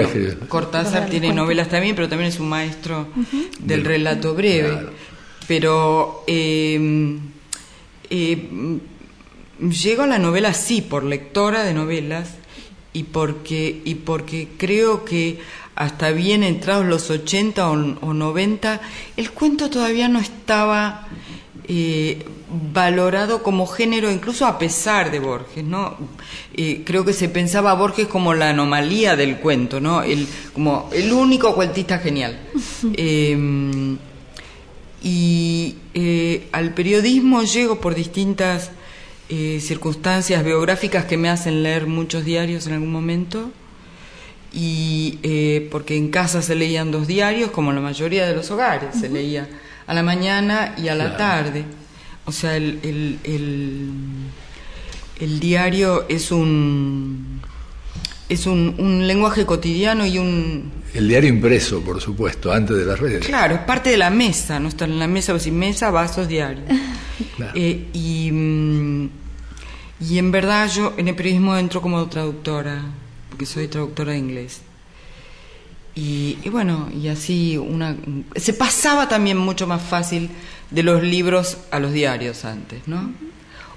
Cortázar 0.49 1.09
tiene 1.09 1.33
novelas 1.33 1.69
también, 1.69 1.95
pero 1.97 2.09
también 2.09 2.29
es 2.29 2.39
un 2.39 2.49
maestro 2.49 3.09
del 3.61 3.85
relato 3.85 4.35
breve. 4.35 4.89
Pero 5.49 6.23
eh, 6.27 7.19
llego 9.71 10.03
a 10.03 10.07
la 10.07 10.19
novela 10.19 10.55
sí, 10.55 10.83
por 10.83 11.05
lectora 11.05 11.65
de 11.65 11.75
novelas 11.75 12.31
y 12.93 13.05
porque, 13.05 13.81
y 13.85 13.95
porque 13.97 14.49
creo 14.59 15.05
que 15.05 15.39
hasta 15.75 16.11
bien 16.11 16.43
entrados 16.43 16.85
los 16.85 17.11
80 17.11 17.71
o, 17.71 17.77
90, 17.77 18.81
el 19.17 19.31
cuento 19.31 19.71
todavía 19.71 20.09
no 20.09 20.19
estaba 20.19 21.09
eh, 21.67 22.27
valorado 22.75 23.43
como 23.43 23.67
género, 23.67 24.11
incluso 24.11 24.47
a 24.47 24.59
pesar 24.59 25.11
de 25.11 25.19
Borges, 25.19 25.65
¿no? 25.65 25.97
Eh, 26.55 26.83
creo 26.85 27.05
que 27.05 27.15
se 27.15 27.31
pensaba 27.31 27.71
a 27.71 27.75
Borges 27.75 28.07
como 28.07 28.35
la 28.35 28.51
anomalía 28.51 29.17
del 29.17 29.39
cuento, 29.39 29.81
¿no? 29.81 30.03
El, 30.03 30.27
como 30.53 30.91
el 30.93 31.13
único 31.13 31.55
cuentista 31.55 31.99
genial. 31.99 32.39
Eh, 32.95 33.97
y 35.05 35.75
al 36.53 36.75
periodismo 36.75 37.43
llego 37.43 37.81
por 37.81 37.93
distintas 37.93 38.71
eh, 39.35 39.61
circunstancias 39.61 40.45
biográficas 40.45 41.07
que 41.07 41.17
me 41.17 41.31
hacen 41.31 41.63
leer 41.63 41.87
muchos 41.87 42.23
diarios 42.23 42.67
en 42.67 42.75
algún 42.75 42.93
momento 42.93 43.51
y 44.53 45.21
eh, 45.23 45.69
porque 45.71 45.97
en 45.97 46.11
casa 46.11 46.43
se 46.43 46.55
leían 46.55 46.91
dos 46.91 47.07
diarios 47.07 47.51
como 47.51 47.73
la 47.73 47.81
mayoría 47.81 48.27
de 48.27 48.35
los 48.35 48.51
hogares 48.51 48.95
se 49.01 49.09
leía 49.09 49.49
a 49.87 49.95
la 49.95 50.03
mañana 50.03 50.75
y 50.77 50.89
a 50.89 50.95
la 50.95 51.17
tarde 51.17 51.65
o 52.27 52.33
sea 52.33 52.59
el, 52.59 52.79
el, 52.83 53.19
el, 55.19 55.41
diario 55.41 56.05
es 56.11 56.31
un 56.31 57.41
es 58.29 58.47
un, 58.47 58.75
un, 58.77 59.07
lenguaje 59.07 59.47
cotidiano 59.47 60.05
y 60.05 60.19
un... 60.19 60.73
El 60.93 61.09
diario 61.09 61.31
impreso, 61.31 61.81
por 61.81 62.03
supuesto, 62.03 62.53
antes 62.53 62.77
de 62.77 62.85
las 62.85 62.99
redes. 62.99 63.27
Claro, 63.27 63.55
es 63.55 63.61
parte 63.63 63.91
de 63.91 63.99
la 63.99 64.09
mesa, 64.09 64.59
no 64.59 64.69
estar 64.69 64.89
en 64.89 64.99
la 64.99 65.07
mesa, 65.07 65.39
sin 65.39 65.59
mesa, 65.59 65.91
vasos, 65.91 66.29
diarios. 66.29 66.67
Eh, 67.55 67.89
y, 67.93 68.31
mm, 68.33 69.09
y 70.03 70.19
en 70.19 70.33
verdad 70.33 70.69
yo 70.69 70.95
en 70.97 71.09
el 71.09 71.15
periodismo 71.15 71.57
entro 71.57 71.81
como 71.81 72.07
traductora, 72.09 72.83
porque 73.29 73.47
soy 73.47 73.69
traductora 73.69 74.13
de 74.13 74.19
inglés. 74.19 74.63
Y, 75.95 76.37
bueno, 76.49 76.89
y 76.91 77.09
así 77.09 77.59
una 77.59 77.95
se 78.35 78.55
pasaba 78.55 79.09
también 79.09 79.37
mucho 79.37 79.67
más 79.67 79.83
fácil 79.83 80.31
de 80.71 80.83
los 80.83 81.03
libros 81.03 81.59
a 81.71 81.79
los 81.79 81.93
diarios 81.93 82.47
antes, 82.47 82.89
¿no? 82.89 83.13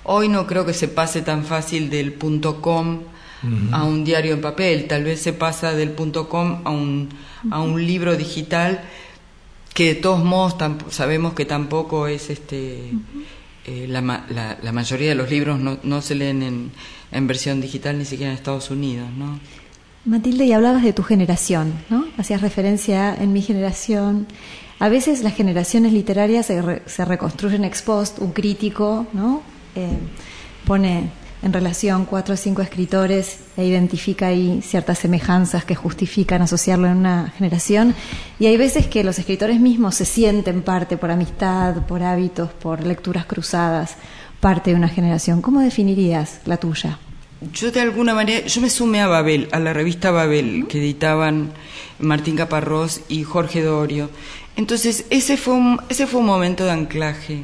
Hoy 0.03 0.29
no 0.29 0.47
creo 0.47 0.65
que 0.65 0.73
se 0.73 0.88
pase 0.88 1.21
tan 1.21 1.43
fácil 1.43 1.89
del 1.89 2.13
punto 2.13 2.61
com 2.61 3.01
a 3.71 3.83
un 3.83 4.03
diario 4.03 4.33
en 4.33 4.41
papel, 4.41 4.88
tal 4.88 5.03
vez 5.03 5.21
se 5.21 5.33
pasa 5.33 5.73
del 5.73 5.91
punto 5.91 6.29
com 6.29 6.61
a 6.63 6.71
un, 6.71 7.09
a 7.51 7.61
un 7.61 7.85
libro 7.85 8.15
digital 8.15 8.83
que 9.73 9.93
de 9.93 9.95
todos 9.95 10.23
modos 10.23 10.55
sabemos 10.89 11.33
que 11.33 11.45
tampoco 11.45 12.07
es 12.07 12.29
este 12.29 12.93
eh, 13.67 13.88
la, 13.88 14.01
la, 14.01 14.58
la, 14.62 14.71
mayoría 14.71 15.10
de 15.10 15.15
los 15.15 15.30
libros 15.30 15.60
no, 15.60 15.80
no 15.82 16.01
se 16.01 16.13
leen 16.13 16.71
en, 17.12 17.28
versión 17.28 17.62
digital 17.62 17.97
ni 17.97 18.06
siquiera 18.06 18.32
en 18.32 18.38
Estados 18.38 18.69
Unidos, 18.69 19.08
¿no? 19.17 19.39
Matilde, 20.06 20.45
y 20.45 20.51
hablabas 20.51 20.84
de 20.84 20.93
tu 20.93 21.01
generación, 21.01 21.73
¿no? 21.89 22.06
Hacías 22.17 22.41
referencia 22.41 23.15
en 23.15 23.34
mi 23.34 23.41
generación. 23.41 24.28
A 24.78 24.88
veces 24.88 25.23
las 25.23 25.34
generaciones 25.34 25.93
literarias 25.93 26.45
se, 26.45 26.82
se 26.86 27.06
reconstruyen 27.06 27.63
ex 27.63 27.82
post, 27.82 28.19
un 28.19 28.34
crítico, 28.34 29.08
¿no? 29.13 29.41
Eh, 29.75 29.97
pone 30.65 31.10
en 31.41 31.54
relación 31.54 32.06
cuatro 32.06 32.34
o 32.34 32.38
cinco 32.38 32.62
escritores 32.62 33.39
e 33.58 33.65
identifica 33.65 34.28
ahí 34.28 34.62
ciertas 34.62 35.00
semejanzas 35.00 35.65
que 35.65 35.76
justifican 35.76 36.41
asociarlo 36.41 36.88
en 36.88 36.98
una 36.98 37.34
generación. 37.38 37.93
Y 38.39 38.48
hay 38.48 38.58
veces 38.58 38.88
que 38.88 39.04
los 39.04 39.19
escritores 39.19 39.60
mismos 39.60 39.95
se 39.95 40.06
sienten 40.06 40.63
parte 40.63 40.98
por 40.98 41.12
amistad, 41.12 41.86
por 41.86 42.04
hábitos, 42.04 42.52
por 42.52 42.86
lecturas 42.86 43.26
cruzadas, 43.26 43.95
parte 44.39 44.71
de 44.71 44.76
una 44.76 44.89
generación. 44.89 45.41
¿Cómo 45.41 45.62
definirías 45.62 46.41
la 46.45 46.58
tuya? 46.58 47.00
Yo 47.54 47.71
de 47.71 47.82
alguna 47.82 48.15
manera, 48.15 48.48
yo 48.48 48.62
me 48.62 48.69
sumé 48.69 49.02
a 49.02 49.08
Babel, 49.08 49.50
a 49.52 49.60
la 49.60 49.74
revista 49.74 50.10
Babel, 50.10 50.65
que 50.67 50.80
editaban 50.80 51.52
Martín 52.00 52.36
Caparrós 52.38 53.02
y 53.08 53.24
Jorge 53.24 53.62
Dorio. 53.62 54.10
Entonces, 54.56 55.06
ese 55.10 55.38
fue 55.38 55.54
un, 55.54 55.82
ese 55.89 56.08
fue 56.08 56.21
un 56.21 56.26
momento 56.26 56.63
de 56.63 56.71
anclaje 56.71 57.43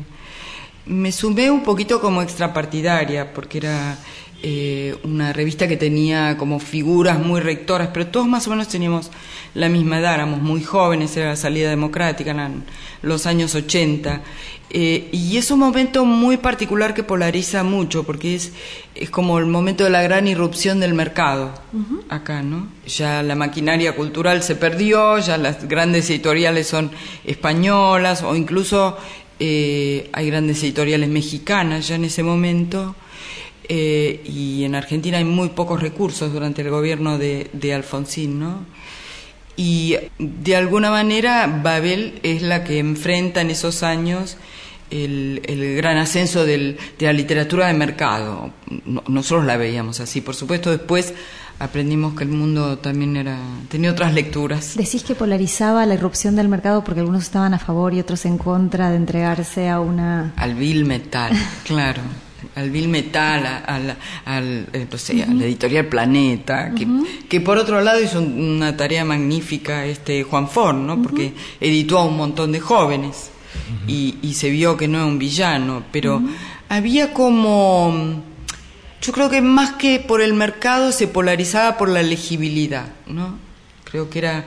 me 0.85 1.11
sumé 1.11 1.51
un 1.51 1.63
poquito 1.63 2.01
como 2.01 2.21
extrapartidaria, 2.21 3.33
porque 3.33 3.59
era 3.59 3.97
eh, 4.43 4.95
una 5.03 5.33
revista 5.33 5.67
que 5.67 5.77
tenía 5.77 6.35
como 6.35 6.59
figuras 6.59 7.19
muy 7.19 7.41
rectoras, 7.41 7.89
pero 7.93 8.07
todos 8.07 8.27
más 8.27 8.47
o 8.47 8.49
menos 8.49 8.67
teníamos 8.67 9.11
la 9.53 9.69
misma 9.69 9.99
edad, 9.99 10.15
éramos 10.15 10.41
muy 10.41 10.63
jóvenes, 10.63 11.15
era 11.15 11.29
la 11.29 11.35
salida 11.35 11.69
democrática, 11.69 12.31
en 12.31 12.63
los 13.03 13.27
años 13.27 13.53
80. 13.53 14.21
Eh, 14.73 15.09
y 15.11 15.37
es 15.37 15.51
un 15.51 15.59
momento 15.59 16.05
muy 16.05 16.37
particular 16.37 16.93
que 16.93 17.03
polariza 17.03 17.63
mucho, 17.63 18.03
porque 18.03 18.33
es, 18.33 18.53
es 18.95 19.09
como 19.09 19.37
el 19.37 19.45
momento 19.45 19.83
de 19.83 19.89
la 19.89 20.01
gran 20.01 20.27
irrupción 20.27 20.79
del 20.79 20.93
mercado 20.93 21.51
acá, 22.09 22.41
¿no? 22.41 22.67
Ya 22.87 23.21
la 23.21 23.35
maquinaria 23.35 23.95
cultural 23.95 24.41
se 24.43 24.55
perdió, 24.55 25.19
ya 25.19 25.37
las 25.37 25.67
grandes 25.67 26.09
editoriales 26.09 26.67
son 26.67 26.89
españolas, 27.25 28.23
o 28.23 28.35
incluso 28.35 28.97
eh, 29.43 30.07
hay 30.13 30.27
grandes 30.27 30.61
editoriales 30.61 31.09
mexicanas 31.09 31.87
ya 31.87 31.95
en 31.95 32.05
ese 32.05 32.21
momento, 32.21 32.95
eh, 33.67 34.21
y 34.23 34.63
en 34.65 34.75
Argentina 34.75 35.17
hay 35.17 35.23
muy 35.23 35.49
pocos 35.49 35.81
recursos 35.81 36.31
durante 36.31 36.61
el 36.61 36.69
gobierno 36.69 37.17
de, 37.17 37.73
Alfonsín, 37.73 38.39
¿no? 38.39 38.67
Y 39.57 39.97
de 40.19 40.55
alguna 40.55 40.91
manera 40.91 41.47
Babel 41.63 42.19
es 42.21 42.43
la 42.43 42.63
que 42.63 42.77
enfrenta 42.77 43.41
en 43.41 43.49
esos 43.49 43.81
años 43.81 44.37
el, 44.91 45.41
gran 45.75 45.97
ascenso 45.97 46.45
de 46.45 46.77
la 46.99 47.11
literatura 47.11 47.65
de 47.65 47.73
mercado. 47.73 48.51
nosotros 49.07 49.45
la 49.45 49.57
veíamos 49.57 50.01
así, 50.01 50.21
por 50.21 50.35
supuesto 50.35 50.69
después 50.69 51.15
aprendimos 51.61 52.15
que 52.15 52.23
el 52.23 52.31
mundo 52.31 52.79
también 52.79 53.15
era 53.15 53.37
tenía 53.69 53.91
otras 53.91 54.13
lecturas. 54.13 54.75
Decís 54.75 55.03
que 55.03 55.15
polarizaba 55.15 55.85
la 55.85 55.93
irrupción 55.93 56.35
del 56.35 56.47
mercado 56.47 56.83
porque 56.83 57.01
algunos 57.01 57.23
estaban 57.23 57.53
a 57.53 57.59
favor 57.59 57.93
y 57.93 57.99
otros 57.99 58.25
en 58.25 58.37
contra 58.37 58.89
de 58.89 58.97
entregarse 58.97 59.69
a 59.69 59.79
una... 59.79 60.33
Al 60.37 60.55
vil 60.55 60.85
metal, 60.85 61.31
claro. 61.65 62.01
Al 62.55 62.71
vil 62.71 62.87
metal, 62.87 63.45
al, 63.45 63.95
al, 64.25 64.67
eh, 64.73 64.87
la 65.13 65.45
editorial 65.45 65.85
Planeta, 65.85 66.73
que, 66.73 66.87
que, 67.29 67.39
por 67.39 67.59
otro 67.59 67.79
lado 67.81 68.01
hizo 68.01 68.19
una 68.19 68.75
tarea 68.75 69.05
magnífica 69.05 69.85
este 69.85 70.23
Juan 70.23 70.49
Ford, 70.49 70.75
¿no? 70.75 71.01
Porque 71.01 71.33
editó 71.59 71.99
a 71.99 72.05
un 72.05 72.17
montón 72.17 72.51
de 72.51 72.59
jóvenes 72.59 73.29
y, 73.87 74.17
y, 74.23 74.33
se 74.33 74.49
vio 74.49 74.75
que 74.75 74.87
no 74.87 74.97
era 74.97 75.05
un 75.05 75.19
villano, 75.19 75.83
pero 75.91 76.21
había 76.67 77.13
como 77.13 78.23
yo 79.01 79.11
creo 79.11 79.29
que 79.29 79.41
más 79.41 79.73
que 79.73 79.99
por 79.99 80.21
el 80.21 80.33
mercado 80.33 80.91
se 80.91 81.07
polarizaba 81.07 81.77
por 81.77 81.89
la 81.89 82.03
legibilidad, 82.03 82.85
¿no? 83.07 83.37
Creo 83.83 84.09
que 84.09 84.19
era 84.19 84.45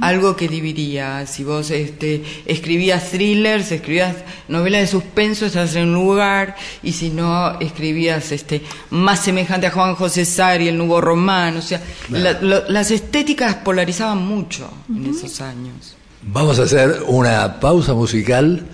algo 0.00 0.36
que 0.36 0.48
dividía. 0.48 1.26
Si 1.26 1.44
vos 1.44 1.70
este, 1.70 2.24
escribías 2.46 3.10
thrillers, 3.10 3.70
escribías 3.70 4.16
novelas 4.48 4.82
de 4.82 4.86
suspenso, 4.86 5.44
estás 5.44 5.74
en 5.74 5.88
un 5.88 5.94
lugar, 5.94 6.56
y 6.82 6.92
si 6.92 7.10
no, 7.10 7.60
escribías 7.60 8.32
este, 8.32 8.62
más 8.90 9.20
semejante 9.20 9.66
a 9.66 9.70
Juan 9.70 9.96
José 9.96 10.24
Sari, 10.24 10.68
el 10.68 10.78
Nubo 10.78 11.00
Román. 11.00 11.58
O 11.58 11.62
sea, 11.62 11.82
las 12.08 12.90
estéticas 12.90 13.56
polarizaban 13.56 14.24
mucho 14.24 14.70
en 14.88 15.10
esos 15.14 15.42
años. 15.42 15.96
Vamos 16.22 16.58
a 16.58 16.62
hacer 16.62 17.02
una 17.06 17.60
pausa 17.60 17.92
musical 17.92 18.66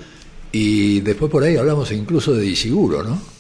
y 0.53 1.01
después 1.01 1.33
por 1.33 1.43
ahí 1.43 1.57
hablamos 1.57 1.91
incluso 1.91 2.33
de 2.33 2.47
Isiguro, 2.47 3.03
¿no? 3.03 3.33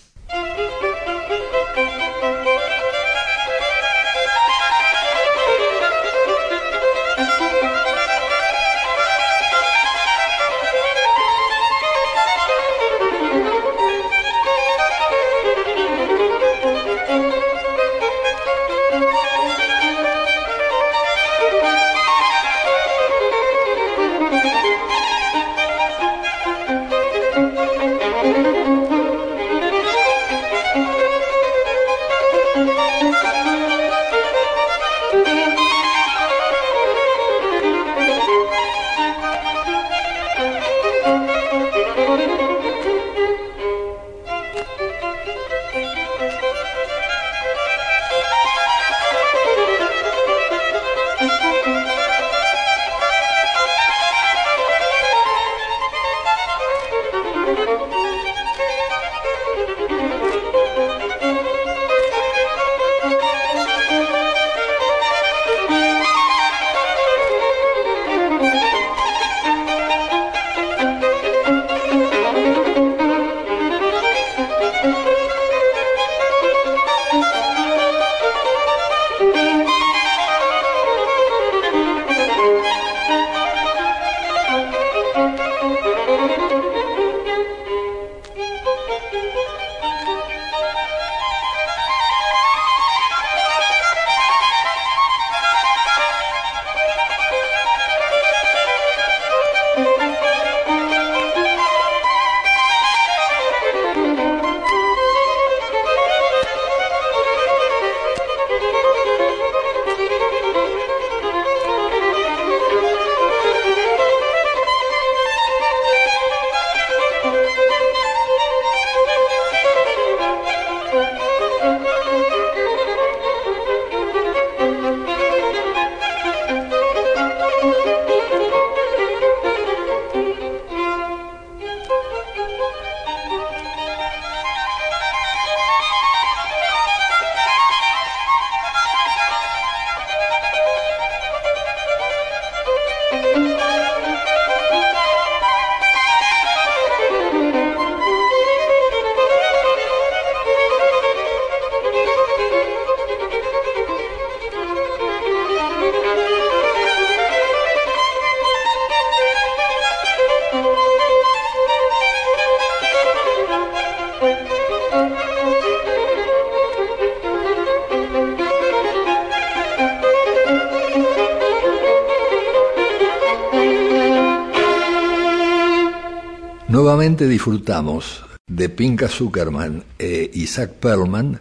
Disfrutamos 177.18 178.24
de 178.46 178.70
Pinka 178.70 179.06
Zuckerman 179.06 179.84
e 179.98 180.30
Isaac 180.32 180.72
Perlman, 180.80 181.40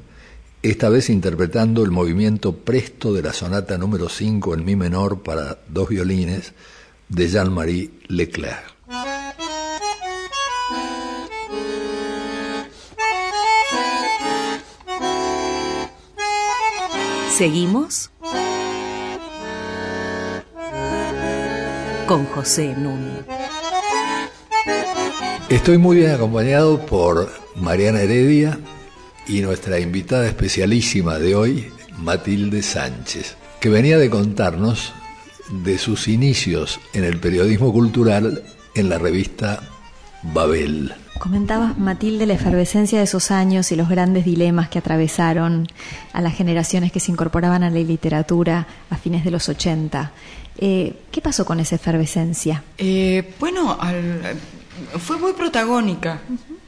esta 0.62 0.90
vez 0.90 1.10
interpretando 1.10 1.84
el 1.86 1.92
movimiento 1.92 2.58
presto 2.58 3.14
de 3.14 3.22
la 3.22 3.32
sonata 3.32 3.78
número 3.78 4.10
5 4.10 4.54
en 4.54 4.66
mi 4.66 4.76
menor 4.76 5.24
para 5.24 5.60
dos 5.70 5.88
violines 5.88 6.54
de 7.08 7.28
Jean-Marie 7.30 7.90
Leclerc. 8.08 8.76
Seguimos 17.38 18.12
con 22.08 22.26
José 22.26 22.76
Núñez. 22.78 23.41
Estoy 25.52 25.78
muy 25.78 25.98
bien 25.98 26.12
acompañado 26.12 26.80
por 26.86 27.30
Mariana 27.58 28.00
Heredia 28.00 28.58
y 29.28 29.42
nuestra 29.42 29.82
invitada 29.82 30.26
especialísima 30.26 31.20
de 31.20 31.36
hoy, 31.36 31.68
Matilde 31.98 32.62
Sánchez, 32.62 33.36
que 33.60 33.68
venía 33.68 33.98
de 33.98 34.10
contarnos 34.10 34.94
de 35.52 35.78
sus 35.78 36.08
inicios 36.08 36.80
en 36.94 37.04
el 37.04 37.20
periodismo 37.20 37.74
cultural 37.74 38.44
en 38.76 38.88
la 38.88 38.98
revista 38.98 39.62
Babel. 40.24 40.94
Comentabas, 41.20 41.78
Matilde, 41.78 42.26
la 42.26 42.36
efervescencia 42.36 43.00
de 43.00 43.04
esos 43.04 43.30
años 43.30 43.74
y 43.74 43.76
los 43.76 43.90
grandes 43.90 44.24
dilemas 44.24 44.70
que 44.70 44.80
atravesaron 44.80 45.68
a 46.14 46.22
las 46.22 46.34
generaciones 46.34 46.94
que 46.94 47.02
se 47.02 47.12
incorporaban 47.12 47.64
a 47.64 47.70
la 47.70 47.80
literatura 47.80 48.68
a 48.90 48.96
fines 48.96 49.26
de 49.26 49.32
los 49.32 49.50
80. 49.50 50.14
Eh, 50.60 50.94
¿Qué 51.12 51.20
pasó 51.20 51.44
con 51.44 51.60
esa 51.60 51.76
efervescencia? 51.76 52.64
Eh, 52.78 53.34
bueno, 53.38 53.78
al, 53.78 54.38
fue 55.00 55.18
muy 55.18 55.34
protagónica. 55.34 56.22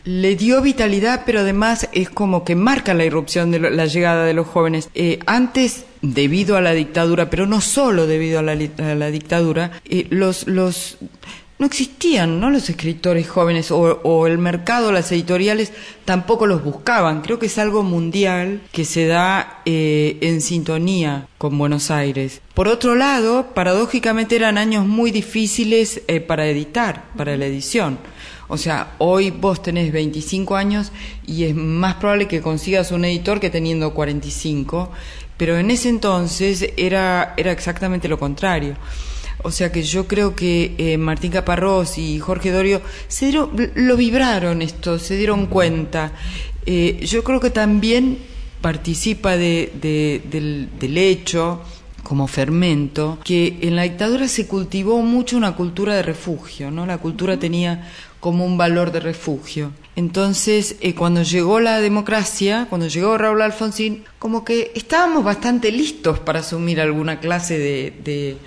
Le 0.05 0.35
dio 0.35 0.61
vitalidad, 0.61 1.23
pero 1.25 1.39
además 1.39 1.87
es 1.93 2.09
como 2.09 2.43
que 2.43 2.55
marca 2.55 2.93
la 2.93 3.05
irrupción 3.05 3.51
de 3.51 3.59
la 3.59 3.85
llegada 3.85 4.25
de 4.25 4.33
los 4.33 4.47
jóvenes. 4.47 4.89
Eh, 4.95 5.19
antes, 5.25 5.85
debido 6.01 6.57
a 6.57 6.61
la 6.61 6.73
dictadura, 6.73 7.29
pero 7.29 7.47
no 7.47 7.61
solo 7.61 8.05
debido 8.05 8.39
a 8.39 8.41
la, 8.41 8.55
dictadura, 9.11 9.71
eh, 9.85 10.07
los, 10.09 10.47
los 10.47 10.97
no 11.63 11.67
existían, 11.67 12.41
¿no? 12.41 12.49
Los 12.49 12.69
escritores 12.69 13.29
jóvenes 13.29 13.71
o, 13.71 14.27
el 14.27 14.37
mercado, 14.37 14.91
las 14.91 15.09
editoriales 15.13 15.71
tampoco 16.03 16.45
los 16.45 16.61
buscaban. 16.61 17.21
Creo 17.21 17.39
que 17.39 17.45
es 17.45 17.57
algo 17.57 17.83
mundial 17.83 18.59
que 18.73 18.83
se 18.83 19.07
da 19.07 19.61
eh, 19.63 20.17
en 20.19 20.41
sintonía 20.41 21.25
con 21.37 21.57
Buenos 21.57 21.89
Aires. 21.89 22.41
Por 22.53 22.67
otro 22.67 22.95
lado, 22.95 23.53
paradójicamente 23.53 24.35
eran 24.35 24.57
años 24.57 24.85
muy 24.85 25.11
difíciles 25.11 26.01
eh, 26.09 26.19
para 26.19 26.47
editar, 26.47 27.05
para 27.15 27.37
la 27.37 27.45
edición. 27.45 27.97
O 28.49 28.57
sea, 28.57 28.95
hoy 28.97 29.31
vos 29.31 29.61
tenés 29.61 29.93
25 29.93 30.57
años 30.57 30.91
y 31.25 31.45
es 31.45 31.55
más 31.55 31.95
probable 31.95 32.27
que 32.27 32.41
consigas 32.41 32.91
un 32.91 33.05
editor 33.05 33.39
que 33.39 33.49
teniendo 33.49 33.93
45, 33.93 34.91
pero 35.37 35.57
en 35.57 35.71
ese 35.71 35.87
entonces 35.87 36.73
era, 36.75 37.33
era 37.37 37.53
exactamente 37.53 38.09
lo 38.09 38.19
contrario. 38.19 38.75
O 39.43 39.51
sea 39.51 39.71
que 39.71 39.83
yo 39.83 40.07
creo 40.07 40.35
que 40.35 40.73
eh, 40.77 40.97
Martín 40.97 41.31
Caparrós 41.31 41.97
y 41.97 42.17
Jorge 42.19 42.51
Dorio 42.51 42.81
se 43.09 43.31
lo 43.31 43.97
vibraron 43.97 44.61
esto, 44.61 44.97
se 44.99 45.17
dieron 45.17 45.47
cuenta. 45.47 46.13
Eh, 46.65 47.01
yo 47.05 47.23
creo 47.25 47.41
que 47.41 47.49
también 47.49 48.17
participa 48.61 49.35
de, 49.35 49.69
del, 50.29 50.97
hecho 50.97 51.61
como 52.03 52.27
fermento, 52.27 53.19
que 53.23 53.57
en 53.61 53.75
la 53.75 53.83
dictadura 53.83 54.29
se 54.29 54.47
cultivó 54.47 55.01
mucho 55.01 55.35
una 55.35 55.55
cultura 55.55 55.93
de 55.93 56.03
refugio, 56.03 56.71
¿no? 56.71 56.85
La 56.85 56.97
cultura 56.97 57.37
tenía 57.37 57.91
como 58.21 58.45
un 58.45 58.57
valor 58.57 58.93
de 58.93 59.01
refugio. 59.01 59.71
Entonces, 59.97 60.77
eh, 60.79 60.95
cuando 60.95 61.23
llegó 61.23 61.59
la 61.59 61.81
democracia, 61.81 62.67
cuando 62.69 62.87
llegó 62.87 63.17
Raúl 63.17 63.41
Alfonsín, 63.41 64.05
como 64.19 64.45
que 64.45 64.71
estábamos 64.75 65.25
bastante 65.25 65.71
listos 65.71 66.19
para 66.19 66.39
asumir 66.39 66.79
alguna 66.79 67.19
clase 67.19 67.59
de 67.59 68.37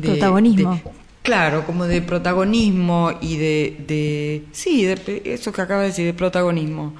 protagonismo. 0.00 0.80
claro, 1.22 1.64
como 1.66 1.86
de 1.86 2.02
protagonismo 2.02 3.12
y 3.20 3.36
de, 3.36 3.76
de 3.86 4.44
sí, 4.52 4.84
de 4.84 5.22
eso 5.24 5.52
que 5.52 5.62
acaba 5.62 5.82
de 5.82 5.88
decir, 5.88 6.04
de 6.04 6.14
protagonismo. 6.14 6.94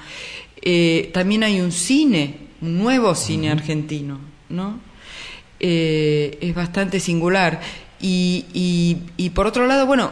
Eh, 0.62 1.10
también 1.12 1.42
hay 1.44 1.60
un 1.60 1.72
cine, 1.72 2.36
un 2.62 2.78
nuevo 2.78 3.14
cine 3.14 3.50
argentino, 3.50 4.18
¿no? 4.48 4.80
Eh, 5.60 6.38
es 6.40 6.54
bastante 6.54 7.00
singular. 7.00 7.60
Y, 8.00 8.46
y, 8.52 8.98
y, 9.16 9.30
por 9.30 9.46
otro 9.46 9.66
lado, 9.66 9.86
bueno, 9.86 10.10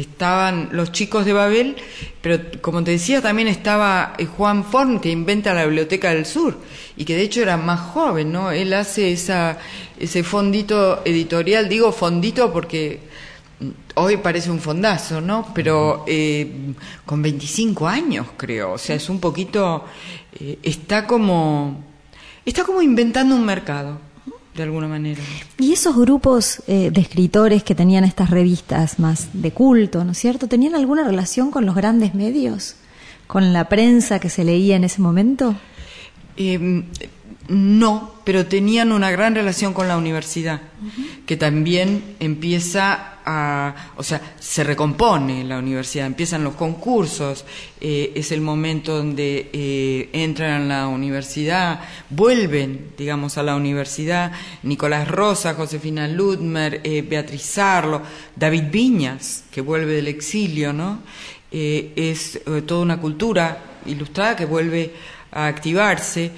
estaban 0.00 0.68
los 0.72 0.92
chicos 0.92 1.24
de 1.24 1.32
Babel, 1.32 1.76
pero 2.20 2.38
como 2.60 2.84
te 2.84 2.92
decía, 2.92 3.22
también 3.22 3.48
estaba 3.48 4.14
eh, 4.18 4.26
Juan 4.26 4.64
Forn, 4.64 5.00
que 5.00 5.10
inventa 5.10 5.54
la 5.54 5.64
Biblioteca 5.64 6.12
del 6.12 6.26
Sur, 6.26 6.58
y 6.96 7.04
que 7.04 7.16
de 7.16 7.22
hecho 7.22 7.42
era 7.42 7.56
más 7.56 7.80
joven, 7.80 8.32
¿no? 8.32 8.50
Él 8.50 8.72
hace 8.74 9.12
esa, 9.12 9.58
ese 9.98 10.22
fondito 10.22 11.02
editorial, 11.04 11.68
digo 11.68 11.92
fondito 11.92 12.52
porque 12.52 13.00
hoy 13.94 14.18
parece 14.18 14.50
un 14.50 14.60
fondazo, 14.60 15.20
¿no? 15.20 15.52
Pero 15.54 16.04
eh, 16.06 16.74
con 17.04 17.22
25 17.22 17.88
años, 17.88 18.26
creo, 18.36 18.72
o 18.72 18.78
sea, 18.78 18.96
es 18.96 19.08
un 19.08 19.20
poquito, 19.20 19.84
eh, 20.38 20.58
está 20.62 21.06
como, 21.06 21.82
está 22.44 22.64
como 22.64 22.82
inventando 22.82 23.34
un 23.34 23.44
mercado 23.44 24.05
de 24.56 24.62
alguna 24.62 24.88
manera. 24.88 25.20
Y 25.58 25.72
esos 25.72 25.96
grupos 25.96 26.62
eh, 26.66 26.90
de 26.90 27.00
escritores 27.00 27.62
que 27.62 27.74
tenían 27.74 28.04
estas 28.04 28.30
revistas 28.30 28.98
más 28.98 29.28
de 29.32 29.52
culto, 29.52 30.04
¿no 30.04 30.12
es 30.12 30.18
cierto? 30.18 30.48
¿Tenían 30.48 30.74
alguna 30.74 31.04
relación 31.04 31.50
con 31.50 31.66
los 31.66 31.74
grandes 31.74 32.14
medios? 32.14 32.76
¿Con 33.26 33.52
la 33.52 33.68
prensa 33.68 34.18
que 34.18 34.30
se 34.30 34.44
leía 34.44 34.76
en 34.76 34.84
ese 34.84 35.02
momento? 35.02 35.54
Eh, 36.36 36.84
no, 37.48 38.14
pero 38.24 38.46
tenían 38.46 38.92
una 38.92 39.10
gran 39.10 39.34
relación 39.34 39.72
con 39.72 39.88
la 39.88 39.96
universidad, 39.96 40.60
que 41.26 41.36
también 41.36 42.16
empieza 42.18 43.16
a, 43.24 43.92
o 43.96 44.02
sea, 44.02 44.20
se 44.38 44.64
recompone 44.64 45.44
la 45.44 45.58
universidad, 45.58 46.06
empiezan 46.06 46.44
los 46.44 46.54
concursos, 46.54 47.44
eh, 47.80 48.12
es 48.14 48.30
el 48.32 48.40
momento 48.40 48.96
donde 48.96 49.50
eh, 49.52 50.10
entran 50.12 50.70
a 50.70 50.82
la 50.82 50.88
universidad, 50.88 51.80
vuelven, 52.10 52.92
digamos, 52.96 53.36
a 53.36 53.42
la 53.42 53.56
universidad, 53.56 54.32
Nicolás 54.62 55.08
Rosa, 55.08 55.54
Josefina 55.54 56.08
Ludmer, 56.08 56.80
eh, 56.84 57.02
Beatriz 57.02 57.58
Arlo, 57.58 58.02
David 58.34 58.64
Viñas, 58.70 59.44
que 59.50 59.60
vuelve 59.60 59.94
del 59.94 60.08
exilio, 60.08 60.72
¿no? 60.72 61.00
es 61.48 62.40
toda 62.66 62.82
una 62.82 63.00
cultura 63.00 63.78
ilustrada 63.86 64.36
que 64.36 64.44
vuelve 64.44 64.92
a 65.32 65.46
activarse 65.46 66.30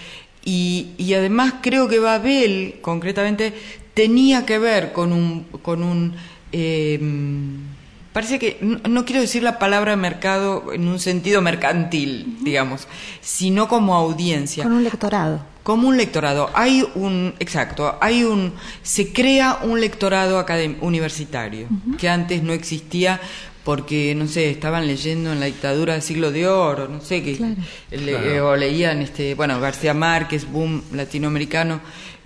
y, 0.51 1.13
además 1.13 1.55
creo 1.61 1.89
que 1.89 1.99
Babel, 1.99 2.77
concretamente, 2.81 3.53
tenía 3.93 4.47
que 4.47 4.59
ver 4.59 4.93
con 4.95 5.13
un... 5.13 5.45
Con 5.63 5.83
un 5.83 6.15
em, 6.53 7.69
parece 8.15 8.39
que, 8.39 8.59
no, 8.89 9.05
quiero 9.05 9.21
decir 9.21 9.43
la 9.43 9.59
palabra 9.59 9.95
mercado 9.97 10.73
en 10.73 10.89
un 10.89 10.99
sentido 10.99 11.43
mercantil, 11.43 12.39
digamos, 12.41 12.89
sino 13.21 13.69
como 13.69 13.95
audiencia. 13.95 14.65
Con 14.65 14.73
un 14.73 14.85
lectorado. 14.85 15.45
Como 15.63 15.87
un 15.87 15.99
lectorado. 15.99 16.49
Hay 16.55 16.83
un, 16.95 17.35
exacto, 17.41 17.99
hay 18.01 18.25
un, 18.25 18.55
se 18.83 19.13
crea 19.13 19.59
un 19.63 19.83
lectorado 19.83 20.45
universitario, 20.81 21.69
que 21.99 22.09
antes 22.09 22.43
no 22.43 22.55
existía 22.55 23.21
porque, 23.69 24.15
no 24.15 24.27
sé, 24.27 24.49
estaban 24.49 24.87
leyendo 24.87 25.31
en 25.31 25.41
la 25.41 25.45
dictadura 25.45 25.93
del 25.93 26.01
siglo 26.01 26.33
de 26.33 26.47
oro, 26.47 26.89
no 26.89 27.03
sé, 27.03 27.23
qué 27.23 28.41
o 28.41 28.57
leían, 28.57 29.03
este, 29.03 29.35
bueno, 29.35 29.61
García 29.61 29.93
Márquez, 29.93 30.51
boom 30.51 30.83
latinoamericano, 30.95 31.83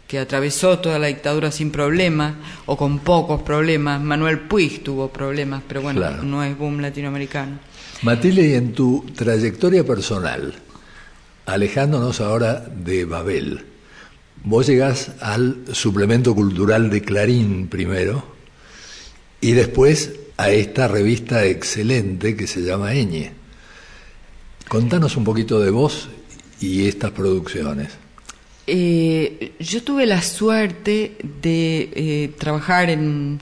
que 0.07 0.21
atravesó 0.21 0.79
toda 0.79 1.01
la 1.01 1.09
dictadura 1.09 1.51
sin 1.51 1.73
problemas, 1.73 2.35
o 2.67 2.77
con 2.77 3.01
pocos 3.01 3.43
problemas. 3.43 4.01
Manuel 4.01 4.39
Puig 4.39 4.85
tuvo 4.85 5.09
problemas, 5.09 5.65
pero 5.67 5.83
bueno, 5.83 6.23
no 6.23 6.45
es 6.45 6.57
boom 6.57 6.81
latinoamericano. 6.81 7.59
Matilde, 8.03 8.47
y 8.47 8.55
en 8.55 8.73
tu 8.73 9.05
trayectoria 9.13 9.85
personal, 9.85 10.55
alejándonos 11.47 12.21
ahora 12.21 12.61
de 12.61 13.05
Babel, 13.05 13.65
vos 14.45 14.69
llegás 14.69 15.11
al 15.21 15.65
suplemento 15.73 16.37
cultural 16.37 16.89
de 16.89 17.03
Clarín 17.03 17.67
primero, 17.67 18.25
y 19.41 19.55
después 19.55 20.21
a 20.43 20.51
esta 20.51 20.89
revista 20.89 21.47
excelente 21.47 22.37
que 22.37 22.49
se 22.49 22.63
llama 22.63 22.95
Eñe. 22.95 23.31
Contanos 24.67 25.17
un 25.17 25.23
poquito 25.23 25.61
de 25.61 25.71
vos 25.71 26.09
y 26.61 26.89
estas 26.89 27.13
producciones. 27.13 27.93
Eh, 28.67 29.53
yo 29.61 29.85
tuve 29.85 30.05
la 30.05 30.21
suerte 30.21 31.17
de 31.41 31.91
eh, 31.95 32.35
trabajar 32.39 32.91
en, 32.91 33.39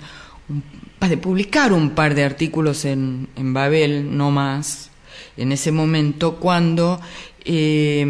de 1.00 1.16
publicar 1.16 1.72
un 1.72 1.90
par 1.90 2.14
de 2.14 2.24
artículos 2.24 2.84
en, 2.84 3.28
en 3.34 3.54
Babel, 3.54 4.14
no 4.14 4.30
más, 4.30 4.90
en 5.38 5.52
ese 5.52 5.72
momento, 5.72 6.36
cuando 6.36 7.00
eh, 7.46 8.04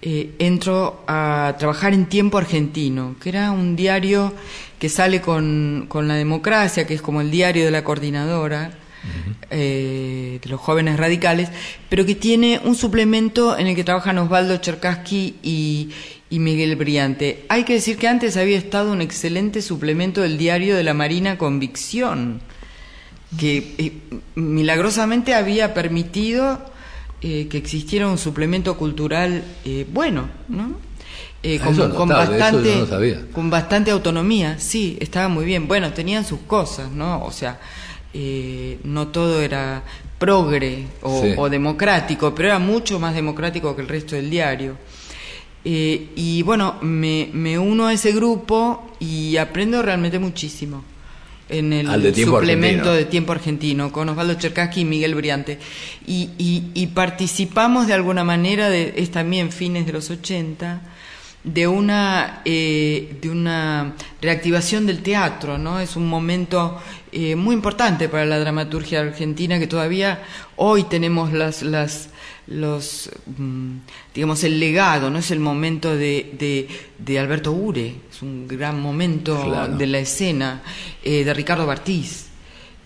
entro 0.00 1.04
a 1.06 1.54
trabajar 1.60 1.94
en 1.94 2.06
Tiempo 2.06 2.38
Argentino, 2.38 3.14
que 3.20 3.28
era 3.28 3.52
un 3.52 3.76
diario 3.76 4.32
que 4.78 4.88
sale 4.88 5.20
con, 5.20 5.86
con, 5.88 6.08
La 6.08 6.14
Democracia, 6.14 6.86
que 6.86 6.94
es 6.94 7.02
como 7.02 7.20
el 7.20 7.30
diario 7.30 7.64
de 7.64 7.70
la 7.70 7.84
coordinadora 7.84 8.72
eh, 9.50 10.40
de 10.42 10.48
los 10.48 10.60
jóvenes 10.60 10.96
radicales, 10.96 11.48
pero 11.88 12.04
que 12.04 12.14
tiene 12.14 12.60
un 12.64 12.74
suplemento 12.74 13.56
en 13.56 13.66
el 13.66 13.76
que 13.76 13.84
trabajan 13.84 14.18
Osvaldo 14.18 14.56
Cherkaski 14.56 15.36
y, 15.42 15.90
y 16.30 16.38
Miguel 16.38 16.74
Briante. 16.76 17.44
Hay 17.48 17.64
que 17.64 17.74
decir 17.74 17.96
que 17.96 18.08
antes 18.08 18.36
había 18.36 18.58
estado 18.58 18.90
un 18.90 19.00
excelente 19.00 19.62
suplemento 19.62 20.22
del 20.22 20.38
diario 20.38 20.74
de 20.74 20.82
la 20.82 20.94
Marina 20.94 21.38
Convicción, 21.38 22.40
que 23.38 23.74
eh, 23.78 23.92
milagrosamente 24.34 25.34
había 25.34 25.74
permitido 25.74 26.60
eh, 27.20 27.46
que 27.48 27.58
existiera 27.58 28.08
un 28.08 28.18
suplemento 28.18 28.76
cultural 28.76 29.44
bueno, 29.92 30.28
¿no? 30.48 30.76
Eh, 31.46 31.60
con, 31.60 32.08
bastante, 32.08 32.86
con 33.30 33.50
bastante 33.50 33.90
autonomía, 33.90 34.58
sí, 34.58 34.96
estaba 34.98 35.28
muy 35.28 35.44
bien. 35.44 35.68
Bueno, 35.68 35.92
tenían 35.92 36.24
sus 36.24 36.40
cosas, 36.40 36.90
¿no? 36.90 37.22
O 37.22 37.30
sea, 37.30 37.60
eh, 38.14 38.78
no 38.82 39.08
todo 39.08 39.42
era 39.42 39.82
progre 40.18 40.86
o, 41.02 41.50
democrático, 41.50 42.34
pero 42.34 42.48
era 42.48 42.58
mucho 42.58 42.98
más 42.98 43.14
democrático 43.14 43.76
que 43.76 43.82
el 43.82 43.88
resto 43.88 44.16
del 44.16 44.30
diario. 44.30 44.78
Eh, 45.66 46.12
y 46.16 46.40
bueno, 46.40 46.76
me, 46.80 47.28
me, 47.34 47.58
uno 47.58 47.88
a 47.88 47.92
ese 47.92 48.12
grupo 48.12 48.92
y 48.98 49.36
aprendo 49.36 49.82
realmente 49.82 50.18
muchísimo 50.18 50.82
en 51.50 51.74
el 51.74 52.14
suplemento 52.14 52.90
de 52.90 53.04
tiempo 53.04 53.32
argentino 53.32 53.92
con 53.92 54.08
Osvaldo 54.08 54.32
Cherkaski 54.32 54.80
y 54.80 54.84
Miguel 54.86 55.14
Briante. 55.14 55.58
Y, 56.06 56.30
y, 56.38 56.70
y, 56.72 56.86
participamos 56.86 57.86
de 57.86 57.92
alguna 57.92 58.24
manera, 58.24 58.70
de, 58.70 58.94
es 58.96 59.10
también 59.10 59.52
fines 59.52 59.84
de 59.84 59.92
los 59.92 60.08
80, 60.08 60.93
de 61.44 61.68
una, 61.68 62.40
eh, 62.46 63.18
de 63.20 63.28
una 63.28 63.94
reactivación 64.22 64.86
del 64.86 65.02
teatro, 65.02 65.58
¿no? 65.58 65.78
Es 65.78 65.94
un 65.94 66.08
momento 66.08 66.80
eh, 67.12 67.36
muy 67.36 67.54
importante 67.54 68.08
para 68.08 68.24
la 68.24 68.38
dramaturgia 68.38 69.00
argentina 69.00 69.58
que 69.58 69.66
todavía 69.66 70.22
hoy 70.56 70.84
tenemos 70.84 71.32
las, 71.32 71.62
las 71.62 72.08
los 72.46 73.10
mm, 73.38 73.76
digamos 74.14 74.44
el 74.44 74.60
legado 74.60 75.08
no 75.08 75.18
es 75.18 75.30
el 75.30 75.40
momento 75.40 75.96
de, 75.96 76.68
de, 76.98 77.18
Alberto 77.18 77.52
Ure 77.52 77.94
es 78.10 78.20
un 78.20 78.46
gran 78.46 78.78
momento 78.82 79.66
de 79.78 79.86
la 79.86 79.98
escena 79.98 80.62
eh, 81.02 81.24
de 81.24 81.32
Ricardo 81.32 81.64
Bartiz 81.66 82.26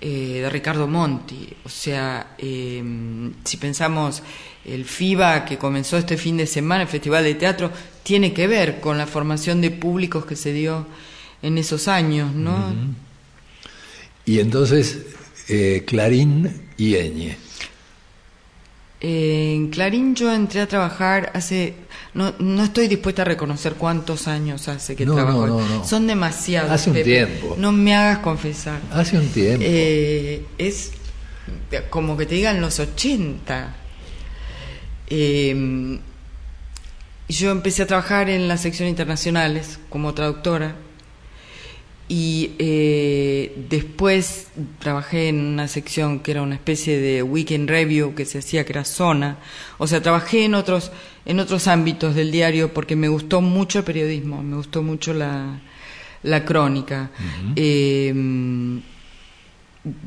de 0.00 0.48
Ricardo 0.48 0.86
Monti. 0.86 1.48
O 1.64 1.68
sea, 1.68 2.36
si 2.38 3.56
pensamos 3.59 4.22
el 4.74 4.84
FIBA 4.84 5.44
que 5.44 5.58
comenzó 5.58 5.96
este 5.96 6.16
fin 6.16 6.36
de 6.36 6.46
semana, 6.46 6.82
el 6.82 6.88
Festival 6.88 7.24
de 7.24 7.34
Teatro, 7.34 7.70
tiene 8.02 8.32
que 8.32 8.46
ver 8.46 8.80
con 8.80 8.98
la 8.98 9.06
formación 9.06 9.60
de 9.60 9.70
públicos 9.70 10.24
que 10.24 10.36
se 10.36 10.52
dio 10.52 10.86
en 11.42 11.58
esos 11.58 11.88
años, 11.88 12.34
¿no? 12.34 12.72
Y 14.24 14.40
entonces, 14.40 15.06
eh, 15.48 15.84
Clarín 15.86 16.68
y 16.76 16.96
Eñe. 16.96 17.36
en 19.00 19.68
Clarín 19.68 20.14
yo 20.14 20.32
entré 20.32 20.60
a 20.60 20.66
trabajar 20.66 21.30
hace 21.34 21.74
no, 22.14 22.34
no 22.38 22.64
estoy 22.64 22.88
dispuesta 22.88 23.22
a 23.22 23.24
reconocer 23.24 23.74
cuántos 23.74 24.26
años 24.26 24.66
hace 24.66 24.96
que 24.96 25.04
trabajo. 25.06 25.84
Son 25.84 26.06
demasiados. 26.06 26.70
Hace 26.70 26.90
un 26.90 27.02
tiempo. 27.02 27.54
No 27.58 27.70
me 27.70 27.94
hagas 27.94 28.18
confesar. 28.18 28.80
Hace 28.90 29.18
un 29.18 29.28
tiempo. 29.28 29.64
Eh, 29.64 30.44
es 30.58 30.92
como 31.90 32.16
que 32.16 32.26
te 32.26 32.34
digan 32.34 32.60
los 32.60 32.80
80. 32.80 33.76
Eh, 35.11 35.98
yo 37.28 37.50
empecé 37.50 37.82
a 37.82 37.86
trabajar 37.86 38.30
en 38.30 38.48
la 38.48 38.56
sección 38.56 38.88
internacionales 38.88 39.78
como 39.90 40.14
traductora 40.14 40.76
y 42.09 42.52
eh, 42.59 43.66
después 43.68 44.48
trabajé 44.78 45.28
en 45.28 45.40
una 45.40 45.68
sección 45.68 46.20
que 46.20 46.30
era 46.30 46.40
una 46.40 46.54
especie 46.54 46.98
de 46.98 47.22
weekend 47.22 47.68
review 47.68 48.14
que 48.14 48.24
se 48.24 48.38
hacía 48.38 48.64
que 48.64 48.72
era 48.72 48.84
zona. 48.84 49.36
O 49.76 49.86
sea, 49.86 50.00
trabajé 50.00 50.46
en 50.46 50.54
otros, 50.54 50.90
en 51.26 51.38
otros 51.38 51.68
ámbitos 51.68 52.14
del 52.14 52.32
diario 52.32 52.72
porque 52.72 52.96
me 52.96 53.09
gustó 53.09 53.42
mucho 53.42 53.80
el 53.80 53.84
periodismo, 53.84 54.42
me 54.42 54.56
gustó 54.56 54.82
mucho 54.82 55.12
la, 55.12 55.61
la 56.22 56.44
crónica. 56.46 57.11
Em, 57.56 58.80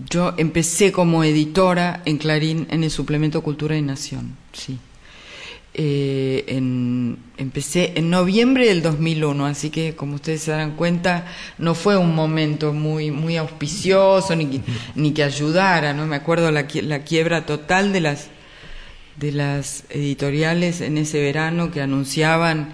yo 0.09 0.33
empecé 0.37 0.91
como 0.91 1.23
editora 1.23 2.01
en 2.05 2.17
Clarín 2.17 2.65
en 2.71 2.83
el 2.83 2.89
suplemento 2.89 3.43
Cultura 3.43 3.77
y 3.77 3.83
Nación, 3.83 4.37
sí. 4.53 4.79
Eh, 5.73 6.43
empecé 7.37 7.93
en 7.95 8.09
noviembre 8.09 8.67
del 8.67 8.81
2001, 8.81 9.45
así 9.45 9.69
que 9.69 9.95
como 9.95 10.15
ustedes 10.15 10.41
se 10.41 10.51
dan 10.51 10.75
cuenta, 10.75 11.25
no 11.57 11.75
fue 11.75 11.95
un 11.95 12.13
momento 12.13 12.73
muy, 12.73 13.09
muy 13.09 13.37
auspicioso 13.37 14.35
ni, 14.35 14.61
ni 14.95 15.13
que 15.13 15.23
ayudara, 15.23 15.93
¿no? 15.93 16.05
Me 16.07 16.17
acuerdo 16.17 16.51
la, 16.51 16.67
la 16.83 16.99
quiebra 17.03 17.45
total 17.45 17.93
de 17.93 18.01
las, 18.01 18.27
de 19.15 19.31
las 19.31 19.85
editoriales 19.89 20.81
en 20.81 20.97
ese 20.97 21.21
verano 21.21 21.71
que 21.71 21.81
anunciaban 21.81 22.73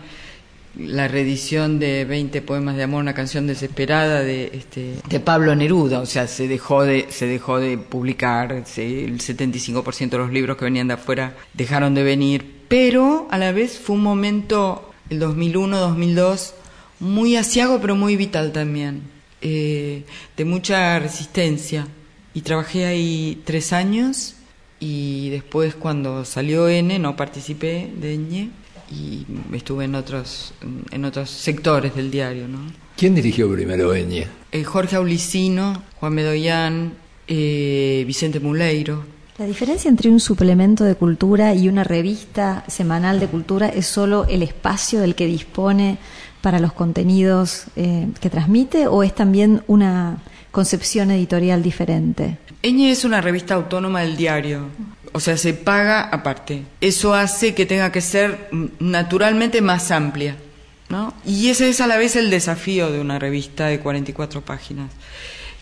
la 0.76 1.08
reedición 1.08 1.80
de 1.80 2.06
20 2.06 2.42
poemas 2.42 2.78
de 2.78 2.84
amor, 2.84 3.02
una 3.02 3.14
canción 3.14 3.48
desesperada 3.48 4.22
de 4.22 4.52
este 4.54 4.96
de 5.08 5.20
Pablo 5.20 5.56
Neruda, 5.56 6.00
o 6.00 6.06
sea, 6.06 6.28
se 6.28 6.48
dejó 6.48 6.84
de 6.84 7.08
se 7.10 7.26
dejó 7.26 7.60
de 7.60 7.78
publicar, 7.78 8.52
el 8.52 8.64
75% 8.66 10.10
de 10.10 10.18
los 10.18 10.32
libros 10.32 10.58
que 10.58 10.66
venían 10.66 10.88
de 10.88 10.96
afuera 10.96 11.36
dejaron 11.54 11.96
de 11.96 12.04
venir 12.04 12.57
pero 12.68 13.28
a 13.32 13.38
la 13.38 13.52
vez 13.52 13.80
fue 13.80 13.96
un 13.96 14.04
momento, 14.04 14.92
el 15.10 15.22
2001-2002, 15.22 16.54
muy 17.00 17.36
asiago 17.36 17.80
pero 17.80 17.96
muy 17.96 18.16
vital 18.16 18.52
también, 18.52 19.04
eh, 19.42 20.04
de 20.36 20.46
mucha 20.46 21.00
resistencia. 21.00 21.88
Y 22.34 22.42
trabajé 22.42 22.86
ahí 22.86 23.42
tres 23.46 23.74
años 23.74 24.36
y 24.80 25.30
después 25.30 25.76
cuando 25.76 26.24
salió 26.24 26.70
N 26.70 27.00
no 27.00 27.16
participé 27.16 27.92
de 28.00 28.16
Ñ 28.18 28.52
y 28.92 29.26
estuve 29.54 29.86
en 29.86 29.96
otros, 29.96 30.54
en 30.92 31.06
otros 31.06 31.30
sectores 31.30 31.96
del 31.96 32.12
diario. 32.12 32.48
¿no? 32.48 32.60
¿Quién 32.96 33.16
dirigió 33.16 33.52
primero 33.52 33.94
Ñ? 33.96 34.26
Eh, 34.52 34.64
Jorge 34.64 34.96
Aulicino, 34.96 35.84
Juan 36.00 36.14
Medoyán, 36.14 36.94
eh, 37.28 38.04
Vicente 38.08 38.40
Muleiro. 38.40 39.17
La 39.38 39.46
diferencia 39.46 39.88
entre 39.88 40.10
un 40.10 40.20
suplemento 40.20 40.84
de 40.84 40.96
cultura 40.96 41.54
y 41.54 41.70
una 41.70 41.84
revista 41.84 42.64
semanal 42.68 43.20
de 43.20 43.28
cultura 43.28 43.68
es 43.68 43.86
solo 43.86 44.26
el 44.28 44.42
espacio 44.42 45.00
del 45.00 45.14
que 45.14 45.28
dispone 45.28 46.00
para 46.42 46.60
los 46.60 46.74
contenidos 46.74 47.66
eh, 47.76 48.08
que 48.20 48.32
transmite 48.32 48.88
o 48.88 49.04
es 49.04 49.14
también 49.14 49.62
una 49.68 50.18
concepción 50.50 51.12
editorial 51.12 51.62
diferente? 51.62 52.40
Eñe 52.64 52.90
es 52.90 53.06
una 53.06 53.22
revista 53.22 53.54
autónoma 53.54 54.02
del 54.02 54.18
diario, 54.18 54.70
o 55.12 55.20
sea, 55.20 55.38
se 55.38 55.54
paga 55.54 56.02
aparte. 56.02 56.64
Eso 56.82 57.14
hace 57.14 57.54
que 57.54 57.68
tenga 57.68 57.92
que 57.92 58.02
ser 58.02 58.50
naturalmente 58.80 59.62
más 59.62 59.92
amplia. 59.92 60.36
¿no? 60.90 61.14
Y 61.26 61.50
ese 61.50 61.70
es 61.70 61.80
a 61.80 61.86
la 61.86 61.98
vez 61.98 62.16
el 62.16 62.32
desafío 62.32 62.92
de 62.92 63.00
una 63.00 63.20
revista 63.20 63.68
de 63.68 63.80
44 63.80 64.42
páginas 64.42 64.90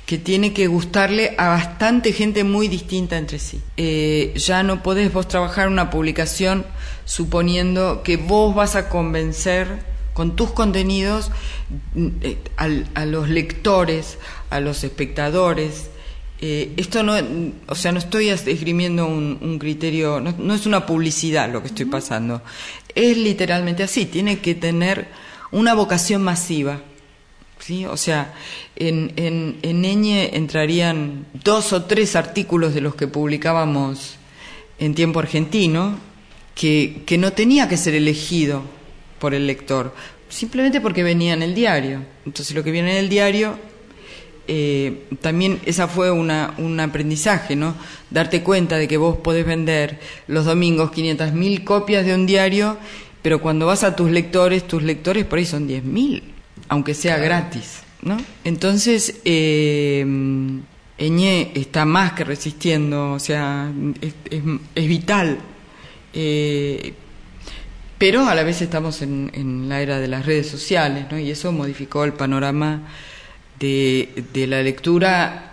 que 0.05 0.17
tiene 0.19 0.53
que 0.53 0.67
gustarle 0.67 1.33
a 1.37 1.47
bastante 1.47 2.13
gente 2.13 2.43
muy 2.43 2.67
distinta 2.67 3.17
entre 3.17 3.39
sí. 3.39 3.61
Eh, 3.77 4.33
ya 4.35 4.61
no 4.61 4.83
podés 4.83 5.11
vos 5.11 5.27
trabajar 5.27 5.67
una 5.67 5.89
publicación 5.89 6.65
suponiendo 7.05 8.03
que 8.03 8.17
vos 8.17 8.53
vas 8.53 8.75
a 8.75 8.87
convencer 8.87 9.67
con 10.13 10.35
tus 10.35 10.51
contenidos 10.51 11.31
eh, 12.21 12.37
a, 12.55 13.05
los 13.05 13.29
lectores, 13.29 14.19
a 14.51 14.59
los 14.59 14.83
espectadores. 14.83 15.89
Eh, 16.39 16.73
esto 16.77 17.01
no, 17.01 17.15
o 17.67 17.75
sea, 17.75 17.91
no 17.91 17.97
estoy 17.97 18.29
esgrimiendo 18.29 19.07
un, 19.07 19.57
criterio, 19.57 20.19
no, 20.19 20.35
no, 20.37 20.53
es 20.53 20.67
una 20.67 20.85
publicidad 20.85 21.51
lo 21.51 21.61
que 21.61 21.69
estoy 21.69 21.85
pasando. 21.85 22.43
Es 22.93 23.17
literalmente 23.17 23.81
así, 23.81 24.05
tiene 24.05 24.39
que 24.39 24.53
tener 24.53 25.07
una 25.51 25.73
vocación 25.73 26.21
masiva. 26.21 26.79
¿Sí? 27.65 27.85
O 27.85 27.97
sea, 27.97 28.33
en, 28.75 29.11
en, 29.15 29.57
en 29.63 29.85
entrarían 29.85 31.25
dos 31.43 31.73
o 31.73 31.85
tres 31.85 32.15
artículos 32.15 32.75
de 32.75 32.81
los 32.81 32.93
que 32.95 33.07
publicábamos 33.07 34.17
en 34.77 34.93
tiempo 34.93 35.19
argentino, 35.19 35.97
que, 36.53 37.01
que 37.05 37.17
no 37.17 37.33
tenía 37.33 37.67
que 37.67 37.77
ser 37.77 37.95
elegido 37.95 38.61
por 39.19 39.33
el 39.33 39.47
lector, 39.47 39.95
simplemente 40.29 40.79
porque 40.79 41.01
venía 41.01 41.33
en 41.33 41.41
el 41.41 41.55
diario. 41.55 42.03
Entonces 42.25 42.55
lo 42.55 42.63
que 42.63 42.69
viene 42.69 42.91
en 42.91 42.97
el 42.97 43.09
diario, 43.09 43.57
eh, 44.47 45.07
también 45.21 45.59
esa 45.65 45.87
fue 45.87 46.11
una, 46.11 46.53
un 46.59 46.79
aprendizaje, 46.79 47.55
¿no? 47.55 47.75
Darte 48.11 48.43
cuenta 48.43 48.77
de 48.77 48.87
que 48.87 48.97
vos 48.97 49.17
podés 49.17 49.45
vender 49.45 49.99
los 50.27 50.45
domingos 50.45 50.91
500.000 50.91 51.63
copias 51.63 52.05
de 52.05 52.13
un 52.13 52.27
diario, 52.27 52.77
pero 53.23 53.41
cuando 53.41 53.65
vas 53.65 53.83
a 53.83 53.95
tus 53.95 54.11
lectores, 54.11 54.67
tus 54.67 54.83
lectores 54.83 55.25
por 55.25 55.39
ahí 55.39 55.45
son 55.45 55.67
10.000, 55.67 56.34
aunque 56.67 56.93
sea 56.93 57.17
gratis. 57.17 57.81
¿no? 58.01 58.17
Entonces, 58.43 59.21
eh, 59.25 60.05
Eñé 60.97 61.51
está 61.55 61.83
más 61.83 62.13
que 62.13 62.23
resistiendo, 62.23 63.11
o 63.11 63.19
sea, 63.19 63.69
es, 63.99 64.87
vital. 64.87 65.39
Eh, 66.13 66.93
pero 67.97 68.27
a 68.27 68.35
la 68.35 68.43
vez 68.43 68.61
estamos 68.61 69.01
en, 69.01 69.67
la 69.67 69.81
era 69.81 69.99
de 69.99 70.07
las 70.07 70.25
redes 70.25 70.47
sociales, 70.47 71.07
¿no? 71.11 71.19
Y 71.19 71.31
eso 71.31 71.51
modificó 71.51 72.05
el 72.05 72.13
panorama 72.13 72.83
de, 73.59 74.23
de 74.33 74.47
la 74.47 74.61
lectura 74.61 75.51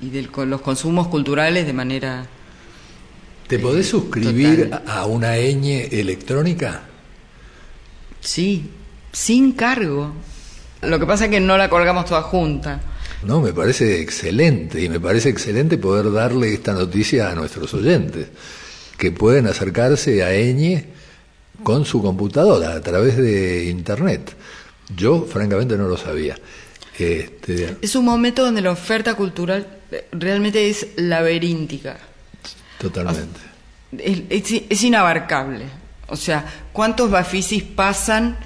y 0.00 0.10
de 0.10 0.28
los 0.46 0.60
consumos 0.60 1.08
culturales 1.08 1.66
de 1.66 1.72
manera... 1.72 2.26
¿Te 3.48 3.58
podés 3.58 3.88
suscribir 3.88 4.70
a 4.86 5.06
una 5.06 5.36
ñ 5.36 5.88
electrónica? 5.90 6.82
Sí, 8.20 8.70
sin 9.14 9.52
cargo. 9.52 10.12
Lo 10.82 10.98
que 10.98 11.06
pasa 11.06 11.24
es 11.24 11.30
que 11.30 11.40
no 11.40 11.56
la 11.56 11.70
colgamos 11.70 12.04
toda 12.04 12.22
junta. 12.22 12.80
No, 13.22 13.40
me 13.40 13.54
parece 13.54 14.00
excelente 14.00 14.82
y 14.82 14.88
me 14.90 15.00
parece 15.00 15.30
excelente 15.30 15.78
poder 15.78 16.12
darle 16.12 16.52
esta 16.52 16.74
noticia 16.74 17.30
a 17.30 17.34
nuestros 17.34 17.72
oyentes, 17.72 18.28
que 18.98 19.12
pueden 19.12 19.46
acercarse 19.46 20.22
a 20.22 20.34
Eñe 20.34 20.84
con 21.62 21.86
su 21.86 22.02
computadora 22.02 22.74
a 22.74 22.80
través 22.82 23.16
de 23.16 23.64
Internet. 23.64 24.34
Yo, 24.94 25.24
francamente, 25.24 25.78
no 25.78 25.88
lo 25.88 25.96
sabía. 25.96 26.36
Este... 26.98 27.76
Es 27.80 27.96
un 27.96 28.04
momento 28.04 28.44
donde 28.44 28.60
la 28.60 28.72
oferta 28.72 29.14
cultural 29.14 29.66
realmente 30.12 30.68
es 30.68 30.88
laberíntica. 30.96 31.96
Totalmente. 32.78 33.40
Es, 33.98 34.82
inabarcable. 34.82 35.64
O 36.08 36.16
sea, 36.16 36.44
¿cuántos 36.72 37.10
bafisis 37.10 37.62
pasan 37.62 38.36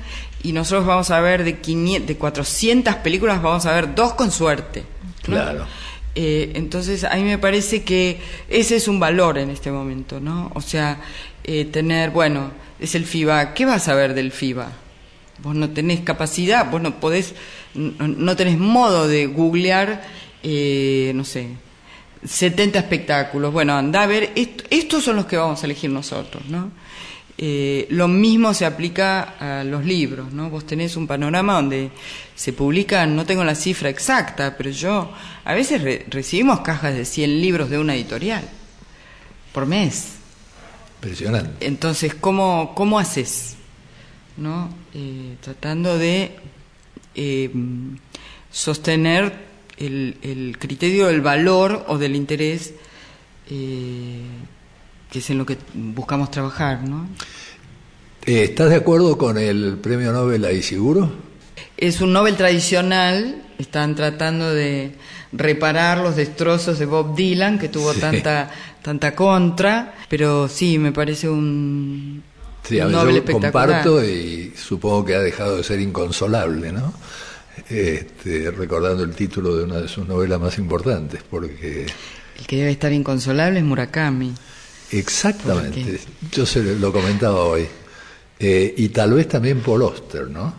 y 0.43 0.53
nosotros 0.53 0.87
vamos 0.87 1.11
a 1.11 1.21
ver 1.21 1.45
de, 1.45 1.59
500, 1.59 2.07
de 2.07 2.17
400 2.17 2.95
películas, 2.97 3.43
vamos 3.43 3.67
a 3.67 3.73
ver 3.73 3.95
dos 3.95 4.15
con 4.15 4.31
suerte. 4.31 4.85
Claro. 5.23 5.67
Eh, 6.15 6.53
entonces, 6.55 7.05
a 7.05 7.15
mí 7.17 7.23
me 7.23 7.39
parece 7.39 7.83
que 7.83 8.19
ese 8.49 8.77
es 8.77 8.89
un 8.89 8.99
valor 8.99 9.39
en 9.39 9.51
este 9.51 9.71
momento, 9.71 10.21
¿no? 10.21 10.51
O 10.55 10.61
sea, 10.61 11.01
eh, 11.45 11.65
tener, 11.67 12.11
bueno, 12.11 12.51
es 12.81 12.95
el 12.95 13.05
FIBA, 13.05 13.55
¿qué 13.55 13.65
vas 13.65 13.89
a 13.89 13.95
ver 13.95 14.15
del 14.15 14.33
FIBA? 14.33 14.73
Vos 15.43 15.55
no 15.55 15.71
tenés 15.71 16.01
capacidad, 16.01 16.71
vos 16.71 16.81
no 16.81 16.99
podés, 16.99 17.35
no, 17.75 18.37
tenés 18.37 18.59
modo 18.59 19.07
de 19.07 19.27
googlear, 19.27 20.03
eh, 20.43 21.13
no 21.15 21.25
sé, 21.25 21.51
70 22.25 22.79
espectáculos. 22.81 23.53
Bueno, 23.53 23.75
anda 23.75 24.03
a 24.03 24.07
ver, 24.07 24.33
estos 24.71 25.05
son 25.05 25.17
los 25.17 25.27
que 25.27 25.37
vamos 25.37 25.63
a 25.63 25.67
elegir 25.67 25.91
nosotros, 25.91 26.45
¿no? 26.49 26.71
Eh, 27.41 27.87
lo 27.91 28.09
mismo 28.09 28.53
se 28.53 28.67
aplica 28.67 29.61
a 29.61 29.63
los 29.63 29.85
libros, 29.85 30.33
¿no? 30.33 30.51
Vos 30.51 30.67
tenés 30.67 30.97
un 30.97 31.07
panorama 31.07 31.55
donde 31.55 31.93
se 32.35 32.53
publican, 32.53 33.15
no 33.15 33.25
tengo 33.25 33.45
la 33.45 33.55
cifra 33.55 33.89
exacta, 33.89 34.57
pero 34.57 34.71
yo, 34.71 35.13
a 35.45 35.55
veces 35.55 35.81
recibimos 36.09 36.61
cajas 36.61 36.95
de 36.95 37.05
100 37.05 37.41
libros 37.41 37.71
de 37.71 37.79
una 37.79 37.95
editorial 37.95 38.43
por 39.53 39.67
mes. 39.67 40.15
Impresionante. 40.97 41.65
Entonces, 41.65 42.13
¿cómo, 42.17 42.73
cómo 42.75 42.99
haces? 42.99 43.55
¿No? 44.37 44.69
Eh, 44.95 45.37
tratando 45.41 45.97
de 45.97 46.35
eh, 47.15 47.51
sostener 48.51 49.47
el, 49.77 50.17
el, 50.23 50.59
criterio 50.59 51.07
del 51.07 51.21
valor 51.21 51.85
o 51.87 51.99
del 51.99 52.17
interés 52.17 52.75
que 55.11 55.21
es 55.21 55.31
en 55.31 55.39
lo 55.39 55.47
que 55.47 55.57
buscamos 55.75 56.31
trabajar, 56.31 56.83
¿no? 56.87 57.09
Eh, 58.27 58.45
¿Estás 58.45 58.71
de 58.71 58.77
acuerdo 58.77 59.17
con 59.17 59.39
el 59.39 59.79
premio 59.79 60.13
Nobel 60.13 60.45
ahí 60.45 60.63
seguro? 60.63 61.11
Es 61.77 62.01
un 62.01 62.13
Nobel 62.13 62.37
tradicional, 62.37 63.43
están 63.59 63.95
tratando 63.95 64.53
de 64.53 64.93
reparar 65.33 65.99
los 65.99 66.17
destrozos 66.17 66.79
de 66.79 66.87
Bob 66.87 67.15
Dylan, 67.15 67.59
que 67.59 67.69
tuvo 67.69 67.95
tanta, 67.95 68.51
tanta 68.83 69.15
contra, 69.15 69.95
pero 70.09 70.49
sí, 70.49 70.79
me 70.79 70.93
parece 70.93 71.29
un, 71.29 72.23
sí, 72.65 72.79
Nobel 72.79 73.17
espectacular. 73.17 73.83
comparto 73.83 74.05
y 74.05 74.53
supongo 74.57 75.05
que 75.05 75.15
ha 75.15 75.21
dejado 75.21 75.57
de 75.57 75.65
ser 75.65 75.81
inconsolable, 75.81 76.73
¿no? 76.73 76.93
Este, 77.69 78.51
recordando 78.51 79.03
el 79.03 79.15
título 79.15 79.57
de 79.57 79.65
una 79.65 79.81
de 79.81 79.89
sus 79.89 80.07
novelas 80.07 80.41
más 80.41 80.59
importantes, 80.59 81.23
porque... 81.29 81.87
El 82.39 82.47
que 82.47 82.57
debe 82.57 82.71
estar 82.71 82.93
inconsolable 82.93 83.59
es 83.59 83.65
Murakami. 83.65 84.33
Exactamente, 84.91 86.01
yo 86.33 86.47
se 86.47 86.63
lo 86.63 86.93
comentaba 86.93 87.45
hoy. 87.45 87.67
Eh, 88.41 88.75
y 88.77 88.89
tal 88.91 89.15
vez 89.15 89.29
también 89.29 89.61
Paul 89.61 89.83
Oster, 89.83 90.29
¿no? 90.29 90.55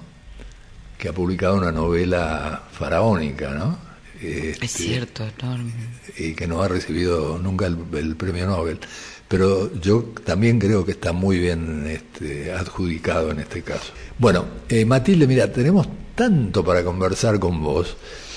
Que 0.97 1.09
ha 1.09 1.13
publicado 1.13 1.55
una 1.55 1.71
novela 1.71 2.63
faraónica, 2.71 3.51
¿no? 3.51 3.89
Este, 4.21 4.65
es 4.65 4.71
cierto, 4.71 5.23
enorme. 5.39 5.71
Y 6.17 6.34
que 6.34 6.45
no 6.45 6.61
ha 6.61 6.67
recibido 6.67 7.39
nunca 7.39 7.67
el, 7.67 8.15
premio 8.17 8.47
Nobel. 8.47 8.80
Pero 9.27 9.73
yo 9.80 10.13
también 10.25 10.59
creo 10.59 10.86
que 10.86 10.91
está 10.91 11.13
muy 11.13 11.39
bien 11.39 11.88
este, 11.88 12.51
adjudicado 12.51 13.32
en 13.32 13.39
este 13.39 13.61
caso. 13.61 13.93
Bueno, 14.17 14.45
eh, 14.67 14.84
Matilde, 14.84 15.25
mira, 15.25 15.51
tenemos 15.51 15.88
tanto 16.15 16.65
para 16.65 16.84
conversar 16.84 17.39
con 17.39 17.63
vos 17.63 17.95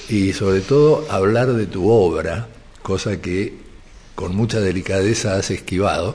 y 0.09 0.33
sobre 0.33 0.61
todo 0.61 1.07
hablar 1.11 1.53
de 1.53 1.67
tu 1.67 1.91
obra, 1.91 2.47
cosa 2.83 3.21
que 3.21 3.57
con 4.15 4.35
mucha 4.37 4.61
delicadeza 4.61 5.37
has 5.37 5.51
esquivado, 5.51 6.15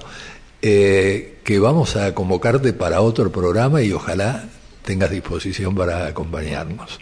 eh, 0.62 1.40
que 1.44 1.60
vamos 1.60 1.96
a 1.96 2.14
convocarte 2.14 2.74
para 2.74 3.02
otro 3.02 3.32
programa 3.32 3.82
y 3.82 3.92
ojalá 3.92 4.50
tengas 4.84 5.12
disposición 5.12 5.76
para 5.76 6.08
acompañarnos. 6.08 7.00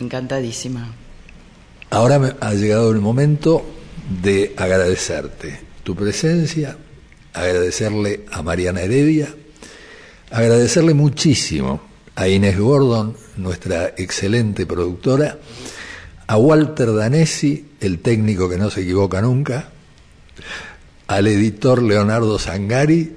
Encantadísima. 0.00 0.92
Ahora 1.90 2.18
me 2.18 2.34
ha 2.40 2.54
llegado 2.54 2.90
el 2.90 3.00
momento 3.00 3.64
de 4.22 4.54
agradecerte 4.56 5.60
tu 5.82 5.94
presencia, 5.94 6.76
agradecerle 7.32 8.24
a 8.30 8.42
Mariana 8.42 8.82
Heredia, 8.82 9.34
agradecerle 10.30 10.94
muchísimo 10.94 11.82
a 12.14 12.28
Inés 12.28 12.58
Gordon, 12.58 13.16
nuestra 13.36 13.94
excelente 13.96 14.66
productora, 14.66 15.38
a 16.26 16.36
Walter 16.36 16.92
Danesi, 16.94 17.72
el 17.80 17.98
técnico 18.00 18.48
que 18.48 18.56
no 18.56 18.70
se 18.70 18.82
equivoca 18.82 19.20
nunca, 19.20 19.71
al 21.06 21.26
editor 21.26 21.82
Leonardo 21.82 22.38
Sangari 22.38 23.16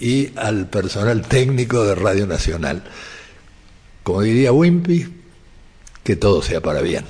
y 0.00 0.30
al 0.36 0.68
personal 0.68 1.22
técnico 1.22 1.84
de 1.84 1.94
Radio 1.94 2.26
Nacional. 2.26 2.84
Como 4.02 4.22
diría 4.22 4.52
Wimpy, 4.52 5.12
que 6.02 6.16
todo 6.16 6.42
sea 6.42 6.60
para 6.60 6.82
bien. 6.82 7.04